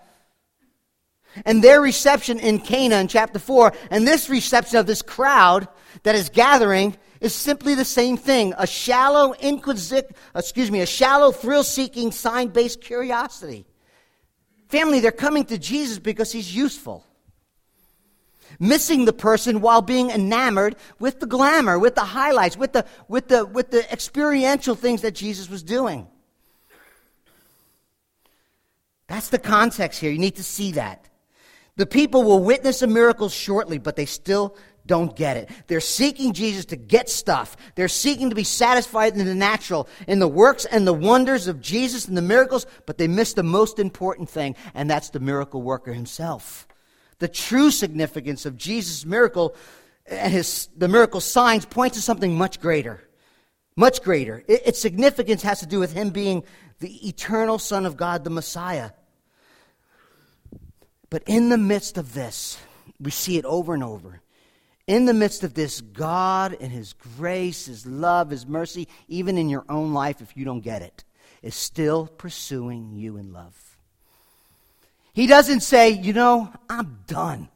And 1.46 1.64
their 1.64 1.82
reception 1.82 2.40
in 2.40 2.60
Cana 2.60 2.98
in 2.98 3.08
chapter 3.08 3.40
4, 3.40 3.74
and 3.92 4.08
this 4.08 4.30
reception 4.30 4.78
of 4.78 4.86
this 4.86 5.02
crowd 5.02 5.68
that 6.04 6.16
is 6.16 6.30
gathering 6.30 6.96
is 7.22 7.34
simply 7.34 7.76
the 7.76 7.86
same 7.86 8.18
thing 8.18 8.54
a 8.58 8.68
shallow, 8.68 9.34
inquisit, 9.34 10.16
excuse 10.36 10.72
me, 10.72 10.82
a 10.82 10.86
shallow, 10.86 11.32
thrill 11.32 11.64
seeking, 11.64 12.12
sign 12.12 12.50
based 12.50 12.82
curiosity. 12.82 13.66
Family, 14.70 15.00
they're 15.00 15.12
coming 15.12 15.46
to 15.46 15.58
Jesus 15.58 16.00
because 16.00 16.32
he's 16.32 16.56
useful 16.56 17.06
missing 18.60 19.06
the 19.06 19.14
person 19.14 19.62
while 19.62 19.82
being 19.82 20.10
enamored 20.10 20.76
with 21.00 21.20
the 21.20 21.26
glamour, 21.26 21.78
with 21.78 21.96
the 21.96 22.02
highlights, 22.02 22.58
with 22.58 22.74
the, 22.74 22.86
with 23.08 23.28
the, 23.28 23.46
with 23.46 23.72
the 23.72 23.92
experiential 23.92 24.76
things 24.76 25.02
that 25.02 25.16
Jesus 25.16 25.50
was 25.50 25.64
doing. 25.64 26.08
That's 29.08 29.30
the 29.30 29.40
context 29.40 30.00
here. 30.00 30.12
You 30.12 30.20
need 30.20 30.36
to 30.36 30.44
see 30.44 30.74
that. 30.74 31.08
The 31.78 31.86
people 31.86 32.24
will 32.24 32.44
witness 32.44 32.82
a 32.82 32.88
miracle 32.88 33.30
shortly, 33.30 33.78
but 33.78 33.96
they 33.96 34.06
still 34.06 34.58
don't 34.86 35.16
get 35.16 35.38
it. 35.38 35.50
They're 35.68 35.80
seeking 35.80 36.34
Jesus 36.34 36.66
to 36.66 36.76
get 36.76 37.10
stuff. 37.10 37.56
They're 37.76 37.88
seeking 37.88 38.30
to 38.30 38.36
be 38.36 38.44
satisfied 38.44 39.16
in 39.16 39.26
the 39.26 39.36
natural, 39.36 39.88
in 40.08 40.20
the 40.20 40.28
works 40.28 40.66
and 40.66 40.88
the 40.88 40.94
wonders 40.94 41.48
of 41.48 41.62
Jesus 41.62 42.08
and 42.08 42.18
the 42.18 42.22
miracles, 42.22 42.66
but 42.86 42.98
they 42.98 43.08
miss 43.08 43.34
the 43.34 43.44
most 43.44 43.80
important 43.80 44.30
thing, 44.30 44.56
and 44.74 44.90
that's 44.90 45.10
the 45.12 45.20
miracle 45.20 45.62
worker 45.62 45.94
himself. 45.94 46.68
The 47.20 47.28
true 47.28 47.72
significance 47.72 48.46
of 48.46 48.58
Jesus' 48.58 49.06
miracle 49.06 49.56
and 50.08 50.32
his, 50.32 50.70
the 50.76 50.88
miracle 50.88 51.20
signs 51.20 51.66
point 51.66 51.94
to 51.94 52.02
something 52.02 52.38
much 52.38 52.60
greater. 52.60 53.02
Much 53.76 54.02
greater. 54.02 54.44
It, 54.48 54.66
its 54.66 54.80
significance 54.80 55.44
has 55.44 55.60
to 55.60 55.66
do 55.66 55.80
with 55.80 55.94
him 55.94 56.10
being 56.10 56.44
the 56.80 57.08
eternal 57.08 57.60
Son 57.60 57.86
of 57.86 57.98
God, 57.98 58.24
the 58.24 58.30
Messiah. 58.30 58.92
But 61.10 61.24
in 61.26 61.50
the 61.50 61.58
midst 61.58 61.98
of 61.98 62.14
this, 62.14 62.58
we 63.00 63.12
see 63.12 63.38
it 63.38 63.46
over 63.46 63.74
and 63.74 63.84
over. 63.84 64.22
In 64.88 65.06
the 65.06 65.14
midst 65.14 65.44
of 65.44 65.54
this, 65.54 65.82
God 65.82 66.56
and 66.60 66.72
His 66.72 66.94
grace, 66.94 67.66
His 67.66 67.86
love, 67.86 68.30
His 68.30 68.46
mercy, 68.46 68.88
even 69.08 69.38
in 69.38 69.50
your 69.50 69.66
own 69.70 69.94
life, 69.94 70.22
if 70.22 70.36
you 70.36 70.46
don't 70.46 70.62
get 70.62 70.82
it, 70.82 71.04
is 71.42 71.56
still 71.56 72.08
pursuing 72.08 72.96
you 72.96 73.18
in 73.18 73.34
love. 73.34 73.78
He 75.14 75.28
doesn't 75.28 75.62
say, 75.62 75.90
you 75.90 76.14
know, 76.14 76.52
I'm 76.70 77.00
done. 77.08 77.50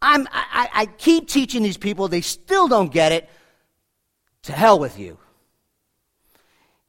I'm, 0.00 0.26
I, 0.32 0.68
I 0.74 0.86
keep 0.86 1.28
teaching 1.28 1.62
these 1.62 1.76
people, 1.76 2.08
they 2.08 2.20
still 2.20 2.68
don't 2.68 2.92
get 2.92 3.12
it. 3.12 3.28
To 4.44 4.52
hell 4.52 4.80
with 4.80 4.98
you. 4.98 5.18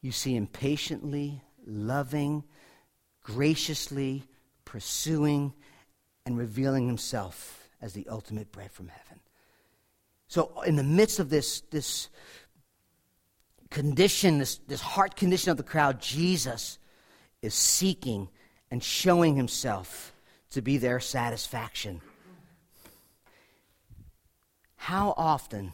You 0.01 0.11
see 0.11 0.35
him 0.35 0.47
patiently, 0.47 1.43
loving, 1.67 2.43
graciously 3.21 4.23
pursuing 4.65 5.53
and 6.25 6.37
revealing 6.37 6.87
himself 6.87 7.69
as 7.81 7.93
the 7.93 8.07
ultimate 8.09 8.51
bread 8.51 8.71
from 8.71 8.87
heaven. 8.87 9.19
So, 10.27 10.61
in 10.65 10.75
the 10.75 10.83
midst 10.83 11.19
of 11.19 11.29
this, 11.29 11.61
this 11.69 12.09
condition, 13.69 14.39
this, 14.39 14.57
this 14.67 14.81
heart 14.81 15.15
condition 15.15 15.51
of 15.51 15.57
the 15.57 15.63
crowd, 15.63 16.01
Jesus 16.01 16.79
is 17.41 17.53
seeking 17.53 18.29
and 18.71 18.81
showing 18.83 19.35
himself 19.35 20.13
to 20.51 20.61
be 20.61 20.77
their 20.77 20.99
satisfaction. 20.99 22.01
How 24.75 25.13
often, 25.17 25.73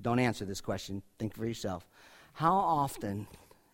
don't 0.00 0.18
answer 0.18 0.44
this 0.44 0.60
question, 0.60 1.02
think 1.18 1.34
for 1.34 1.46
yourself. 1.46 1.86
How 2.32 2.54
often, 2.54 3.26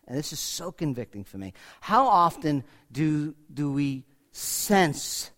and 0.07 0.17
this 0.17 0.33
is 0.33 0.39
so 0.39 0.71
convicting 0.71 1.23
for 1.23 1.37
me, 1.37 1.53
how 1.81 2.07
often 2.07 2.63
do, 2.91 3.35
do 3.53 3.71
we 3.71 4.05
sense 4.31 5.31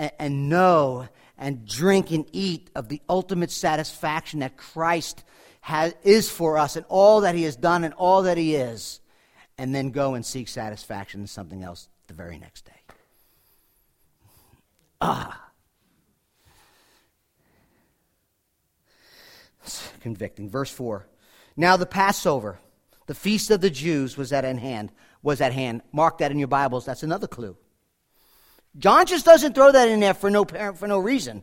and, 0.00 0.10
and 0.18 0.48
know 0.48 1.06
and 1.38 1.66
drink 1.66 2.10
and 2.10 2.26
eat 2.32 2.70
of 2.74 2.88
the 2.88 3.00
ultimate 3.08 3.50
satisfaction 3.50 4.40
that 4.40 4.56
Christ 4.56 5.22
has, 5.60 5.94
is 6.02 6.28
for 6.28 6.58
us 6.58 6.74
and 6.74 6.84
all 6.88 7.20
that 7.20 7.34
he 7.34 7.44
has 7.44 7.54
done 7.54 7.84
and 7.84 7.94
all 7.94 8.22
that 8.22 8.36
he 8.36 8.56
is, 8.56 9.00
and 9.56 9.74
then 9.74 9.90
go 9.90 10.14
and 10.14 10.24
seek 10.24 10.48
satisfaction 10.48 11.20
in 11.20 11.26
something 11.26 11.62
else 11.62 11.88
the 12.08 12.14
very 12.14 12.38
next 12.38 12.64
day. 12.64 12.72
Ah. 15.00 15.50
It's 19.62 19.92
convicting. 20.00 20.48
Verse 20.50 20.70
4. 20.70 21.06
Now 21.56 21.76
the 21.76 21.86
Passover, 21.86 22.58
the 23.06 23.14
feast 23.14 23.50
of 23.50 23.60
the 23.60 23.70
Jews, 23.70 24.16
was 24.16 24.32
at 24.32 24.44
hand. 24.44 24.92
Was 25.22 25.42
at 25.42 25.52
hand. 25.52 25.82
Mark 25.92 26.18
that 26.18 26.30
in 26.30 26.38
your 26.38 26.48
Bibles. 26.48 26.86
That's 26.86 27.02
another 27.02 27.26
clue. 27.26 27.56
John 28.78 29.06
just 29.06 29.24
doesn't 29.24 29.54
throw 29.54 29.72
that 29.72 29.88
in 29.88 30.00
there 30.00 30.14
for 30.14 30.30
no, 30.30 30.44
for 30.44 30.86
no 30.86 30.98
reason. 30.98 31.42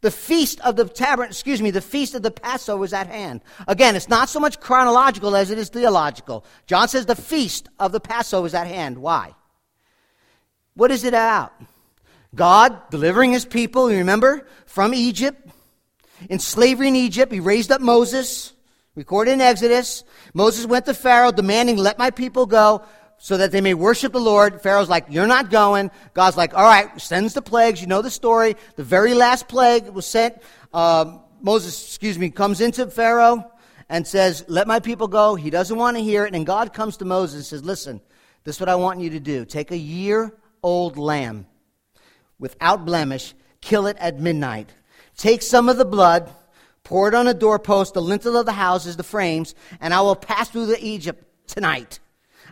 The 0.00 0.10
feast 0.10 0.60
of 0.60 0.76
the 0.76 0.84
tabernacle, 0.84 1.32
excuse 1.32 1.62
me, 1.62 1.70
the 1.70 1.80
feast 1.80 2.14
of 2.14 2.22
the 2.22 2.30
Passover 2.30 2.84
is 2.84 2.92
at 2.92 3.06
hand. 3.06 3.40
Again, 3.66 3.96
it's 3.96 4.08
not 4.08 4.28
so 4.28 4.38
much 4.38 4.60
chronological 4.60 5.34
as 5.34 5.50
it 5.50 5.58
is 5.58 5.68
theological. 5.68 6.44
John 6.66 6.88
says 6.88 7.06
the 7.06 7.16
feast 7.16 7.68
of 7.78 7.92
the 7.92 8.00
Passover 8.00 8.46
is 8.46 8.54
at 8.54 8.66
hand. 8.66 8.98
Why? 8.98 9.34
What 10.74 10.90
is 10.90 11.04
it 11.04 11.08
about? 11.08 11.52
God 12.34 12.90
delivering 12.90 13.32
his 13.32 13.46
people, 13.46 13.90
you 13.90 13.98
remember, 13.98 14.46
from 14.66 14.92
Egypt, 14.92 15.48
in 16.28 16.38
slavery 16.38 16.88
in 16.88 16.96
Egypt. 16.96 17.32
He 17.32 17.40
raised 17.40 17.72
up 17.72 17.80
Moses, 17.80 18.52
recorded 18.94 19.32
in 19.32 19.40
Exodus. 19.40 20.04
Moses 20.34 20.66
went 20.66 20.84
to 20.86 20.94
Pharaoh 20.94 21.32
demanding, 21.32 21.78
let 21.78 21.98
my 21.98 22.10
people 22.10 22.44
go 22.44 22.84
so 23.18 23.36
that 23.36 23.50
they 23.50 23.60
may 23.60 23.74
worship 23.74 24.12
the 24.12 24.20
Lord. 24.20 24.60
Pharaoh's 24.60 24.88
like, 24.88 25.06
You're 25.08 25.26
not 25.26 25.50
going. 25.50 25.90
God's 26.14 26.36
like, 26.36 26.54
All 26.54 26.64
right, 26.64 27.00
sends 27.00 27.34
the 27.34 27.42
plagues. 27.42 27.80
You 27.80 27.86
know 27.86 28.02
the 28.02 28.10
story. 28.10 28.56
The 28.76 28.84
very 28.84 29.14
last 29.14 29.48
plague 29.48 29.88
was 29.88 30.06
sent. 30.06 30.36
Uh, 30.72 31.18
Moses, 31.40 31.86
excuse 31.86 32.18
me, 32.18 32.30
comes 32.30 32.60
into 32.60 32.86
Pharaoh 32.90 33.50
and 33.88 34.06
says, 34.06 34.44
Let 34.48 34.66
my 34.66 34.80
people 34.80 35.08
go. 35.08 35.34
He 35.34 35.50
doesn't 35.50 35.76
want 35.76 35.96
to 35.96 36.02
hear 36.02 36.24
it. 36.24 36.34
And 36.34 36.46
God 36.46 36.72
comes 36.72 36.98
to 36.98 37.04
Moses 37.04 37.36
and 37.36 37.46
says, 37.46 37.64
Listen, 37.64 38.00
this 38.44 38.56
is 38.56 38.60
what 38.60 38.68
I 38.68 38.76
want 38.76 39.00
you 39.00 39.10
to 39.10 39.20
do. 39.20 39.44
Take 39.44 39.70
a 39.70 39.76
year 39.76 40.32
old 40.62 40.96
lamb 40.96 41.46
without 42.38 42.84
blemish, 42.84 43.34
kill 43.60 43.86
it 43.86 43.96
at 43.98 44.20
midnight. 44.20 44.72
Take 45.16 45.42
some 45.42 45.68
of 45.68 45.78
the 45.78 45.84
blood, 45.84 46.30
pour 46.84 47.08
it 47.08 47.14
on 47.14 47.26
the 47.26 47.34
doorpost, 47.34 47.94
the 47.94 48.02
lintel 48.02 48.36
of 48.36 48.46
the 48.46 48.52
houses, 48.52 48.96
the 48.96 49.02
frames, 49.02 49.54
and 49.80 49.94
I 49.94 50.02
will 50.02 50.16
pass 50.16 50.50
through 50.50 50.66
the 50.66 50.84
Egypt 50.84 51.24
tonight. 51.46 52.00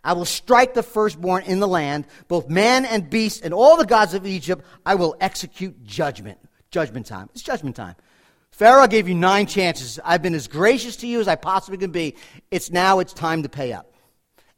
I 0.04 0.12
will 0.12 0.26
strike 0.26 0.74
the 0.74 0.82
firstborn 0.82 1.44
in 1.44 1.60
the 1.60 1.66
land, 1.66 2.06
both 2.28 2.50
man 2.50 2.84
and 2.84 3.08
beast, 3.08 3.42
and 3.42 3.54
all 3.54 3.78
the 3.78 3.86
gods 3.86 4.12
of 4.12 4.26
Egypt. 4.26 4.62
I 4.84 4.96
will 4.96 5.16
execute 5.18 5.82
judgment. 5.82 6.38
Judgment 6.70 7.06
time. 7.06 7.30
It's 7.32 7.42
judgment 7.42 7.74
time. 7.74 7.94
Pharaoh 8.50 8.86
gave 8.86 9.08
you 9.08 9.14
nine 9.14 9.46
chances. 9.46 9.98
I've 10.04 10.22
been 10.22 10.34
as 10.34 10.46
gracious 10.46 10.96
to 10.96 11.06
you 11.06 11.20
as 11.20 11.26
I 11.26 11.36
possibly 11.36 11.78
can 11.78 11.90
be. 11.90 12.16
It's 12.50 12.70
now, 12.70 12.98
it's 12.98 13.14
time 13.14 13.42
to 13.44 13.48
pay 13.48 13.72
up. 13.72 13.92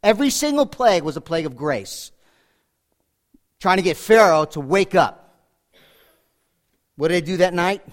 Every 0.03 0.29
single 0.29 0.65
plague 0.65 1.03
was 1.03 1.17
a 1.17 1.21
plague 1.21 1.45
of 1.45 1.55
grace, 1.55 2.11
trying 3.59 3.77
to 3.77 3.83
get 3.83 3.97
Pharaoh 3.97 4.45
to 4.45 4.59
wake 4.59 4.95
up. 4.95 5.23
What 6.97 7.07
did 7.07 7.23
they 7.23 7.25
do 7.25 7.37
that 7.37 7.53
night? 7.53 7.83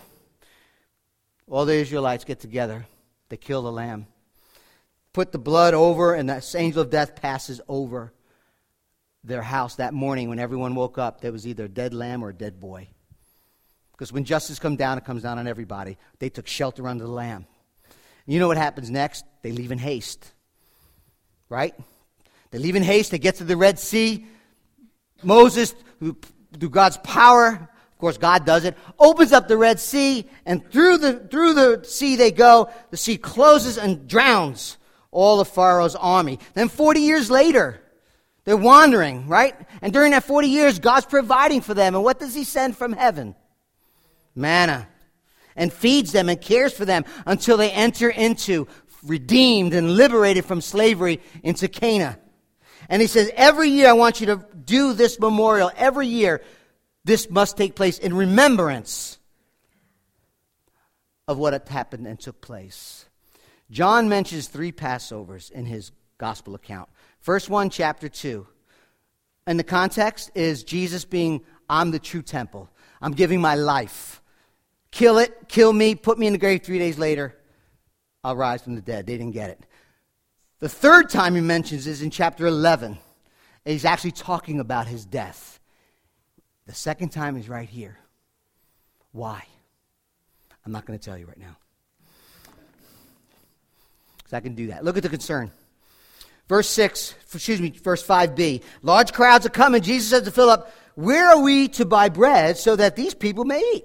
All 1.49 1.65
the 1.65 1.75
Israelites 1.75 2.25
get 2.25 2.41
together, 2.41 2.85
they 3.29 3.37
kill 3.37 3.63
the 3.63 3.73
lamb 3.73 4.07
put 5.15 5.33
the 5.33 5.39
blood 5.39 5.73
over, 5.73 6.13
and 6.13 6.29
the 6.29 6.55
angel 6.59 6.83
of 6.83 6.91
death 6.91 7.15
passes 7.15 7.61
over 7.69 8.13
their 9.23 9.41
house 9.41 9.77
that 9.77 9.95
morning 9.95 10.29
when 10.29 10.39
everyone 10.39 10.75
woke 10.75 10.99
up. 10.99 11.23
There 11.23 11.33
was 11.33 11.47
either 11.47 11.65
a 11.65 11.69
dead 11.69 11.95
lamb 11.95 12.23
or 12.23 12.29
a 12.29 12.35
dead 12.35 12.61
boy. 12.61 12.89
Because 13.93 14.13
when 14.13 14.25
justice 14.25 14.59
comes 14.59 14.77
down, 14.77 14.99
it 14.99 15.05
comes 15.05 15.23
down 15.23 15.39
on 15.39 15.47
everybody. 15.47 15.97
They 16.19 16.29
took 16.29 16.47
shelter 16.47 16.87
under 16.87 17.05
the 17.05 17.11
lamb. 17.11 17.47
You 18.27 18.41
know 18.41 18.49
what 18.49 18.57
happens 18.57 18.91
next? 18.91 19.25
They 19.43 19.53
leave 19.53 19.71
in 19.71 19.79
haste. 19.79 20.33
Right? 21.49 21.75
They 22.51 22.59
leave 22.59 22.75
in 22.75 22.83
haste. 22.83 23.13
They 23.13 23.19
get 23.19 23.37
to 23.37 23.45
the 23.45 23.57
Red 23.57 23.79
Sea. 23.79 24.27
Moses, 25.23 25.75
through 26.01 26.71
God's 26.71 26.97
power, 26.99 27.51
of 27.51 27.99
course, 27.99 28.19
God 28.19 28.45
does 28.45 28.65
it, 28.65 28.77
opens 28.99 29.33
up 29.33 29.47
the 29.47 29.57
Red 29.57 29.79
Sea, 29.79 30.29
and 30.45 30.69
through 30.73 30.99
the, 30.99 31.15
through 31.15 31.55
the 31.55 31.85
sea 31.85 32.17
they 32.17 32.33
go. 32.33 32.69
The 32.91 32.97
sea 32.97 33.17
closes 33.17 33.79
and 33.79 34.09
drowns 34.09 34.77
all 35.15 35.41
of 35.41 35.49
Pharaoh's 35.49 35.95
army. 35.97 36.39
Then 36.53 36.69
40 36.69 37.01
years 37.01 37.31
later, 37.31 37.81
they're 38.45 38.57
wandering, 38.57 39.27
right? 39.27 39.55
And 39.81 39.93
during 39.93 40.13
that 40.13 40.25
40 40.25 40.49
years, 40.49 40.79
God's 40.79 41.07
providing 41.07 41.63
for 41.63 41.73
them. 41.73 41.95
And 41.95 42.05
what 42.05 42.19
does 42.19 42.35
He 42.35 42.45
send 42.45 42.77
from 42.77 42.93
heaven? 42.93 43.35
Manna. 44.35 44.89
And 45.57 45.73
feeds 45.73 46.13
them 46.13 46.29
and 46.29 46.41
cares 46.41 46.75
for 46.75 46.85
them 46.85 47.05
until 47.25 47.57
they 47.57 47.71
enter 47.71 48.11
into 48.11 48.69
redeemed 49.05 49.73
and 49.73 49.97
liberated 49.97 50.45
from 50.45 50.61
slavery 50.61 51.23
into 51.43 51.69
Canaan. 51.69 52.17
And 52.89 53.01
He 53.01 53.09
says, 53.09 53.31
every 53.35 53.71
year 53.71 53.89
I 53.89 53.95
want 53.95 54.21
you 54.21 54.27
to 54.27 54.45
do 54.65 54.93
this 54.93 55.19
memorial. 55.19 55.71
Every 55.77 56.09
year, 56.09 56.43
this 57.05 57.31
must 57.31 57.57
take 57.57 57.77
place 57.77 57.99
in 57.99 58.15
remembrance 58.15 59.19
of 61.27 61.39
what 61.39 61.53
had 61.53 61.67
happened 61.69 62.07
and 62.07 62.21
took 62.21 62.41
place. 62.41 63.07
John 63.71 64.09
mentions 64.09 64.49
three 64.49 64.73
Passovers 64.73 65.51
in 65.51 65.67
his 65.67 65.93
gospel 66.19 66.55
account. 66.55 66.89
First 67.21 67.49
one, 67.49 67.71
chapter 67.71 68.09
2. 68.09 68.47
And 69.47 69.59
the 69.59 69.65
context 69.65 70.31
is 70.35 70.65
Jesus 70.65 71.05
being, 71.05 71.43
I'm 71.69 71.91
the 71.91 71.99
true 71.99 72.23
temple. 72.23 72.71
I'm 73.01 73.13
giving 73.13 73.41
my 73.41 73.55
life. 73.55 74.23
Kill 74.91 75.19
it, 75.19 75.49
kill 75.49 75.73
me, 75.73 75.95
put 75.95 76.19
me 76.19 76.27
in 76.27 76.33
the 76.33 76.39
grave 76.39 76.63
three 76.63 76.79
days 76.79 76.99
later. 76.99 77.37
I'll 78.23 78.37
rise 78.37 78.63
from 78.63 78.75
the 78.75 78.81
dead. 78.81 79.07
They 79.07 79.19
didn't 79.19 79.35
get 79.35 79.51
it. 79.51 79.67
The 80.61 80.69
third 80.69 81.11
time 81.11 81.35
he 81.35 81.41
mentions 81.41 81.87
is 81.87 82.01
in 82.01 82.11
chapter 82.11 82.47
11. 82.47 82.99
He's 83.65 83.85
actually 83.85 84.13
talking 84.13 84.61
about 84.61 84.87
his 84.87 85.05
death. 85.05 85.61
The 86.67 86.75
second 86.75 87.11
time 87.11 87.37
is 87.37 87.49
right 87.49 87.69
here. 87.69 87.99
Why? 89.13 89.45
I'm 90.65 90.73
not 90.73 90.87
going 90.87 90.99
to 90.99 91.05
tell 91.05 91.19
you 91.19 91.27
right 91.27 91.39
now. 91.39 91.57
I 94.35 94.41
can 94.41 94.55
do 94.55 94.69
that. 94.69 94.85
Look 94.85 94.97
at 94.97 95.03
the 95.03 95.09
concern. 95.09 95.51
Verse 96.49 96.69
6, 96.69 97.15
excuse 97.33 97.61
me, 97.61 97.71
verse 97.71 98.07
5b. 98.07 98.63
Large 98.83 99.13
crowds 99.13 99.47
are 99.47 99.51
coming. 99.51 99.81
Jesus 99.81 100.11
says 100.11 100.23
to 100.25 100.31
Philip, 100.31 100.71
Where 100.95 101.31
are 101.31 101.41
we 101.41 101.69
to 101.69 101.87
buy 101.87 102.11
bread 102.11 102.59
so 102.59 102.77
that 102.77 102.97
these 102.97 103.15
people 103.15 103.45
may 103.45 103.61
eat? 103.75 103.85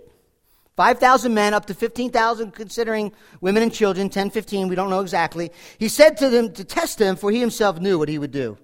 5,000 0.76 1.34
men, 1.34 1.54
up 1.54 1.66
to 1.66 1.74
15,000, 1.74 2.52
considering 2.52 3.12
women 3.42 3.64
and 3.64 3.74
children, 3.74 4.10
10, 4.10 4.30
15, 4.30 4.70
we 4.70 4.76
don't 4.76 4.90
know 4.90 5.02
exactly. 5.02 5.52
He 5.78 5.90
said 5.90 6.18
to 6.18 6.30
them 6.30 6.54
to 6.54 6.64
test 6.64 6.98
them, 6.98 7.16
for 7.16 7.32
he 7.32 7.40
himself 7.40 7.80
knew 7.80 8.00
what 8.00 8.08
he 8.08 8.18
would 8.18 8.32
do. 8.32 8.58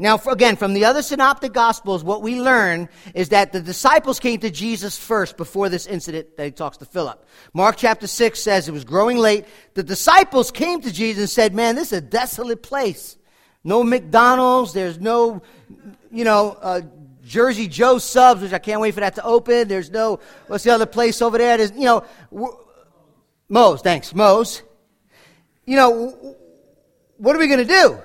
Now, 0.00 0.18
again, 0.28 0.56
from 0.56 0.72
the 0.72 0.86
other 0.86 1.02
synoptic 1.02 1.52
gospels, 1.52 2.02
what 2.02 2.22
we 2.22 2.40
learn 2.40 2.88
is 3.14 3.28
that 3.28 3.52
the 3.52 3.60
disciples 3.60 4.18
came 4.18 4.40
to 4.40 4.48
Jesus 4.48 4.96
first 4.96 5.36
before 5.36 5.68
this 5.68 5.86
incident 5.86 6.38
that 6.38 6.44
he 6.46 6.52
talks 6.52 6.78
to 6.78 6.86
Philip. 6.86 7.22
Mark 7.52 7.76
chapter 7.76 8.06
6 8.06 8.40
says 8.40 8.66
it 8.66 8.72
was 8.72 8.84
growing 8.84 9.18
late. 9.18 9.44
The 9.74 9.82
disciples 9.82 10.50
came 10.50 10.80
to 10.80 10.90
Jesus 10.90 11.24
and 11.24 11.28
said, 11.28 11.54
Man, 11.54 11.74
this 11.74 11.92
is 11.92 11.98
a 11.98 12.00
desolate 12.00 12.62
place. 12.62 13.18
No 13.62 13.84
McDonald's, 13.84 14.72
there's 14.72 14.98
no, 14.98 15.42
you 16.10 16.24
know, 16.24 16.56
uh, 16.62 16.80
Jersey 17.22 17.68
Joe 17.68 17.98
subs, 17.98 18.40
which 18.40 18.54
I 18.54 18.58
can't 18.58 18.80
wait 18.80 18.94
for 18.94 19.00
that 19.00 19.16
to 19.16 19.22
open. 19.22 19.68
There's 19.68 19.90
no, 19.90 20.20
what's 20.46 20.64
the 20.64 20.70
other 20.70 20.86
place 20.86 21.20
over 21.20 21.36
there? 21.36 21.58
There's, 21.58 21.72
you 21.72 21.84
know, 21.84 22.06
Moe's, 23.50 23.82
thanks, 23.82 24.14
Moe's. 24.14 24.62
You 25.66 25.76
know, 25.76 26.36
what 27.18 27.36
are 27.36 27.38
we 27.38 27.48
going 27.48 27.66
to 27.66 27.66
do? 27.66 28.00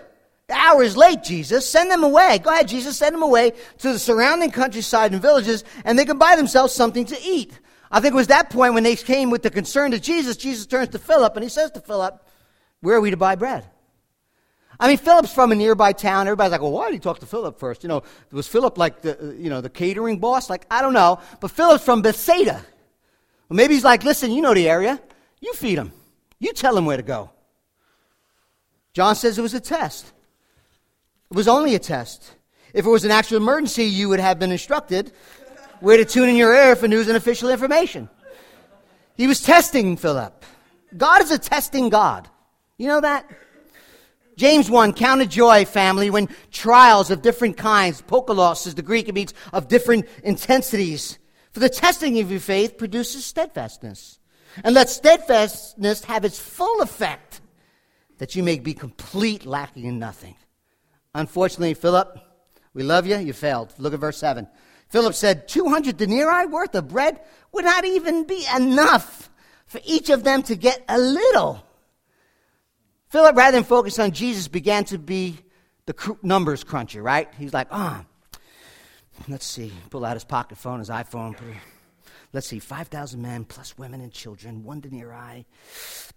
The 0.47 0.53
hour 0.53 0.83
is 0.83 0.95
late, 0.95 1.23
Jesus. 1.23 1.67
Send 1.69 1.89
them 1.89 2.03
away. 2.03 2.39
Go 2.39 2.51
ahead, 2.51 2.67
Jesus. 2.67 2.97
Send 2.97 3.15
them 3.15 3.23
away 3.23 3.51
to 3.79 3.93
the 3.93 3.99
surrounding 3.99 4.51
countryside 4.51 5.11
and 5.11 5.21
villages, 5.21 5.63
and 5.83 5.97
they 5.97 6.05
can 6.05 6.17
buy 6.17 6.35
themselves 6.35 6.73
something 6.73 7.05
to 7.05 7.17
eat. 7.23 7.59
I 7.91 7.99
think 7.99 8.13
it 8.13 8.17
was 8.17 8.27
that 8.27 8.49
point 8.49 8.73
when 8.73 8.83
they 8.83 8.95
came 8.95 9.29
with 9.29 9.41
the 9.41 9.49
concern 9.49 9.91
to 9.91 9.99
Jesus. 9.99 10.37
Jesus 10.37 10.65
turns 10.65 10.89
to 10.89 10.99
Philip 10.99 11.35
and 11.35 11.43
he 11.43 11.49
says 11.49 11.71
to 11.71 11.81
Philip, 11.81 12.23
Where 12.81 12.97
are 12.97 13.01
we 13.01 13.11
to 13.11 13.17
buy 13.17 13.35
bread? 13.35 13.65
I 14.79 14.87
mean, 14.87 14.97
Philip's 14.97 15.33
from 15.33 15.51
a 15.51 15.55
nearby 15.55 15.93
town. 15.93 16.27
Everybody's 16.27 16.51
like, 16.51 16.61
well, 16.61 16.71
why 16.71 16.87
did 16.87 16.95
he 16.95 16.99
talk 16.99 17.19
to 17.19 17.25
Philip 17.25 17.59
first? 17.59 17.83
You 17.83 17.89
know, 17.89 18.03
was 18.31 18.47
Philip 18.47 18.77
like 18.77 19.01
the, 19.01 19.17
uh, 19.17 19.31
you 19.31 19.49
know, 19.49 19.61
the 19.61 19.69
catering 19.69 20.19
boss? 20.19 20.49
Like, 20.49 20.65
I 20.69 20.81
don't 20.81 20.93
know. 20.93 21.19
But 21.39 21.51
Philip's 21.51 21.83
from 21.83 22.01
Bethsaida. 22.01 22.61
Well, 23.47 23.55
maybe 23.55 23.75
he's 23.75 23.83
like, 23.83 24.03
listen, 24.03 24.31
you 24.31 24.41
know 24.41 24.53
the 24.53 24.67
area. 24.67 25.01
You 25.39 25.53
feed 25.53 25.77
him. 25.77 25.93
You 26.39 26.51
tell 26.51 26.77
him 26.77 26.85
where 26.85 26.97
to 26.97 27.03
go. 27.03 27.31
John 28.93 29.15
says 29.15 29.37
it 29.37 29.41
was 29.41 29.53
a 29.53 29.59
test. 29.59 30.11
It 31.31 31.35
was 31.35 31.47
only 31.47 31.75
a 31.75 31.79
test. 31.79 32.35
If 32.73 32.85
it 32.85 32.89
was 32.89 33.05
an 33.05 33.11
actual 33.11 33.37
emergency, 33.37 33.85
you 33.85 34.09
would 34.09 34.19
have 34.19 34.39
been 34.39 34.51
instructed 34.51 35.11
where 35.79 35.97
to 35.97 36.05
tune 36.05 36.29
in 36.29 36.35
your 36.35 36.53
ear 36.53 36.75
for 36.75 36.87
news 36.87 37.07
and 37.07 37.17
official 37.17 37.49
information. 37.49 38.09
He 39.15 39.27
was 39.27 39.41
testing 39.41 39.97
Philip. 39.97 40.43
God 40.95 41.21
is 41.21 41.31
a 41.31 41.37
testing 41.37 41.89
God. 41.89 42.29
You 42.77 42.87
know 42.87 43.01
that? 43.01 43.29
James 44.37 44.69
1, 44.69 44.93
count 44.93 45.21
a 45.21 45.25
joy, 45.25 45.63
family, 45.63 46.09
when 46.09 46.27
trials 46.51 47.09
of 47.09 47.21
different 47.21 47.55
kinds, 47.55 48.01
poikilos 48.01 48.67
is 48.67 48.75
the 48.75 48.81
Greek, 48.81 49.07
it 49.07 49.15
means 49.15 49.33
of 49.53 49.69
different 49.69 50.05
intensities. 50.23 51.17
For 51.51 51.61
the 51.61 51.69
testing 51.69 52.19
of 52.19 52.29
your 52.29 52.41
faith 52.41 52.77
produces 52.77 53.25
steadfastness. 53.25 54.19
And 54.63 54.75
let 54.75 54.89
steadfastness 54.89 56.03
have 56.05 56.25
its 56.25 56.37
full 56.37 56.81
effect, 56.81 57.39
that 58.17 58.35
you 58.35 58.43
may 58.43 58.59
be 58.59 58.73
complete, 58.73 59.45
lacking 59.45 59.85
in 59.85 59.99
nothing. 59.99 60.35
Unfortunately, 61.15 61.73
Philip, 61.73 62.19
we 62.73 62.83
love 62.83 63.07
you, 63.07 63.15
you 63.15 63.31
failed. 63.31 63.73
Look 63.77 63.93
at 63.93 64.01
verse 64.01 64.17
7. 64.17 64.47
Philip 64.89 65.13
said, 65.13 65.47
200 65.47 65.95
denarii 65.95 66.47
worth 66.47 66.75
of 66.75 66.89
bread 66.89 67.21
would 67.53 67.63
not 67.63 67.85
even 67.85 68.27
be 68.27 68.45
enough 68.53 69.29
for 69.65 69.79
each 69.85 70.09
of 70.09 70.25
them 70.25 70.43
to 70.43 70.55
get 70.55 70.83
a 70.89 70.99
little. 70.99 71.65
Philip, 73.07 73.33
rather 73.37 73.55
than 73.55 73.63
focus 73.63 73.97
on 73.97 74.11
Jesus, 74.11 74.49
began 74.49 74.83
to 74.85 74.97
be 74.97 75.37
the 75.85 76.17
numbers 76.21 76.65
cruncher, 76.65 77.01
right? 77.01 77.29
He's 77.39 77.53
like, 77.53 77.67
ah, 77.71 78.03
oh, 78.03 78.39
let's 79.29 79.45
see. 79.45 79.71
Pull 79.91 80.03
out 80.03 80.17
his 80.17 80.25
pocket 80.25 80.57
phone, 80.57 80.79
his 80.79 80.89
iPhone. 80.89 81.37
Let's 82.33 82.47
see, 82.47 82.59
5,000 82.59 83.21
men 83.21 83.45
plus 83.45 83.77
women 83.77 84.01
and 84.01 84.11
children, 84.11 84.65
one 84.65 84.81
denarii. 84.81 85.45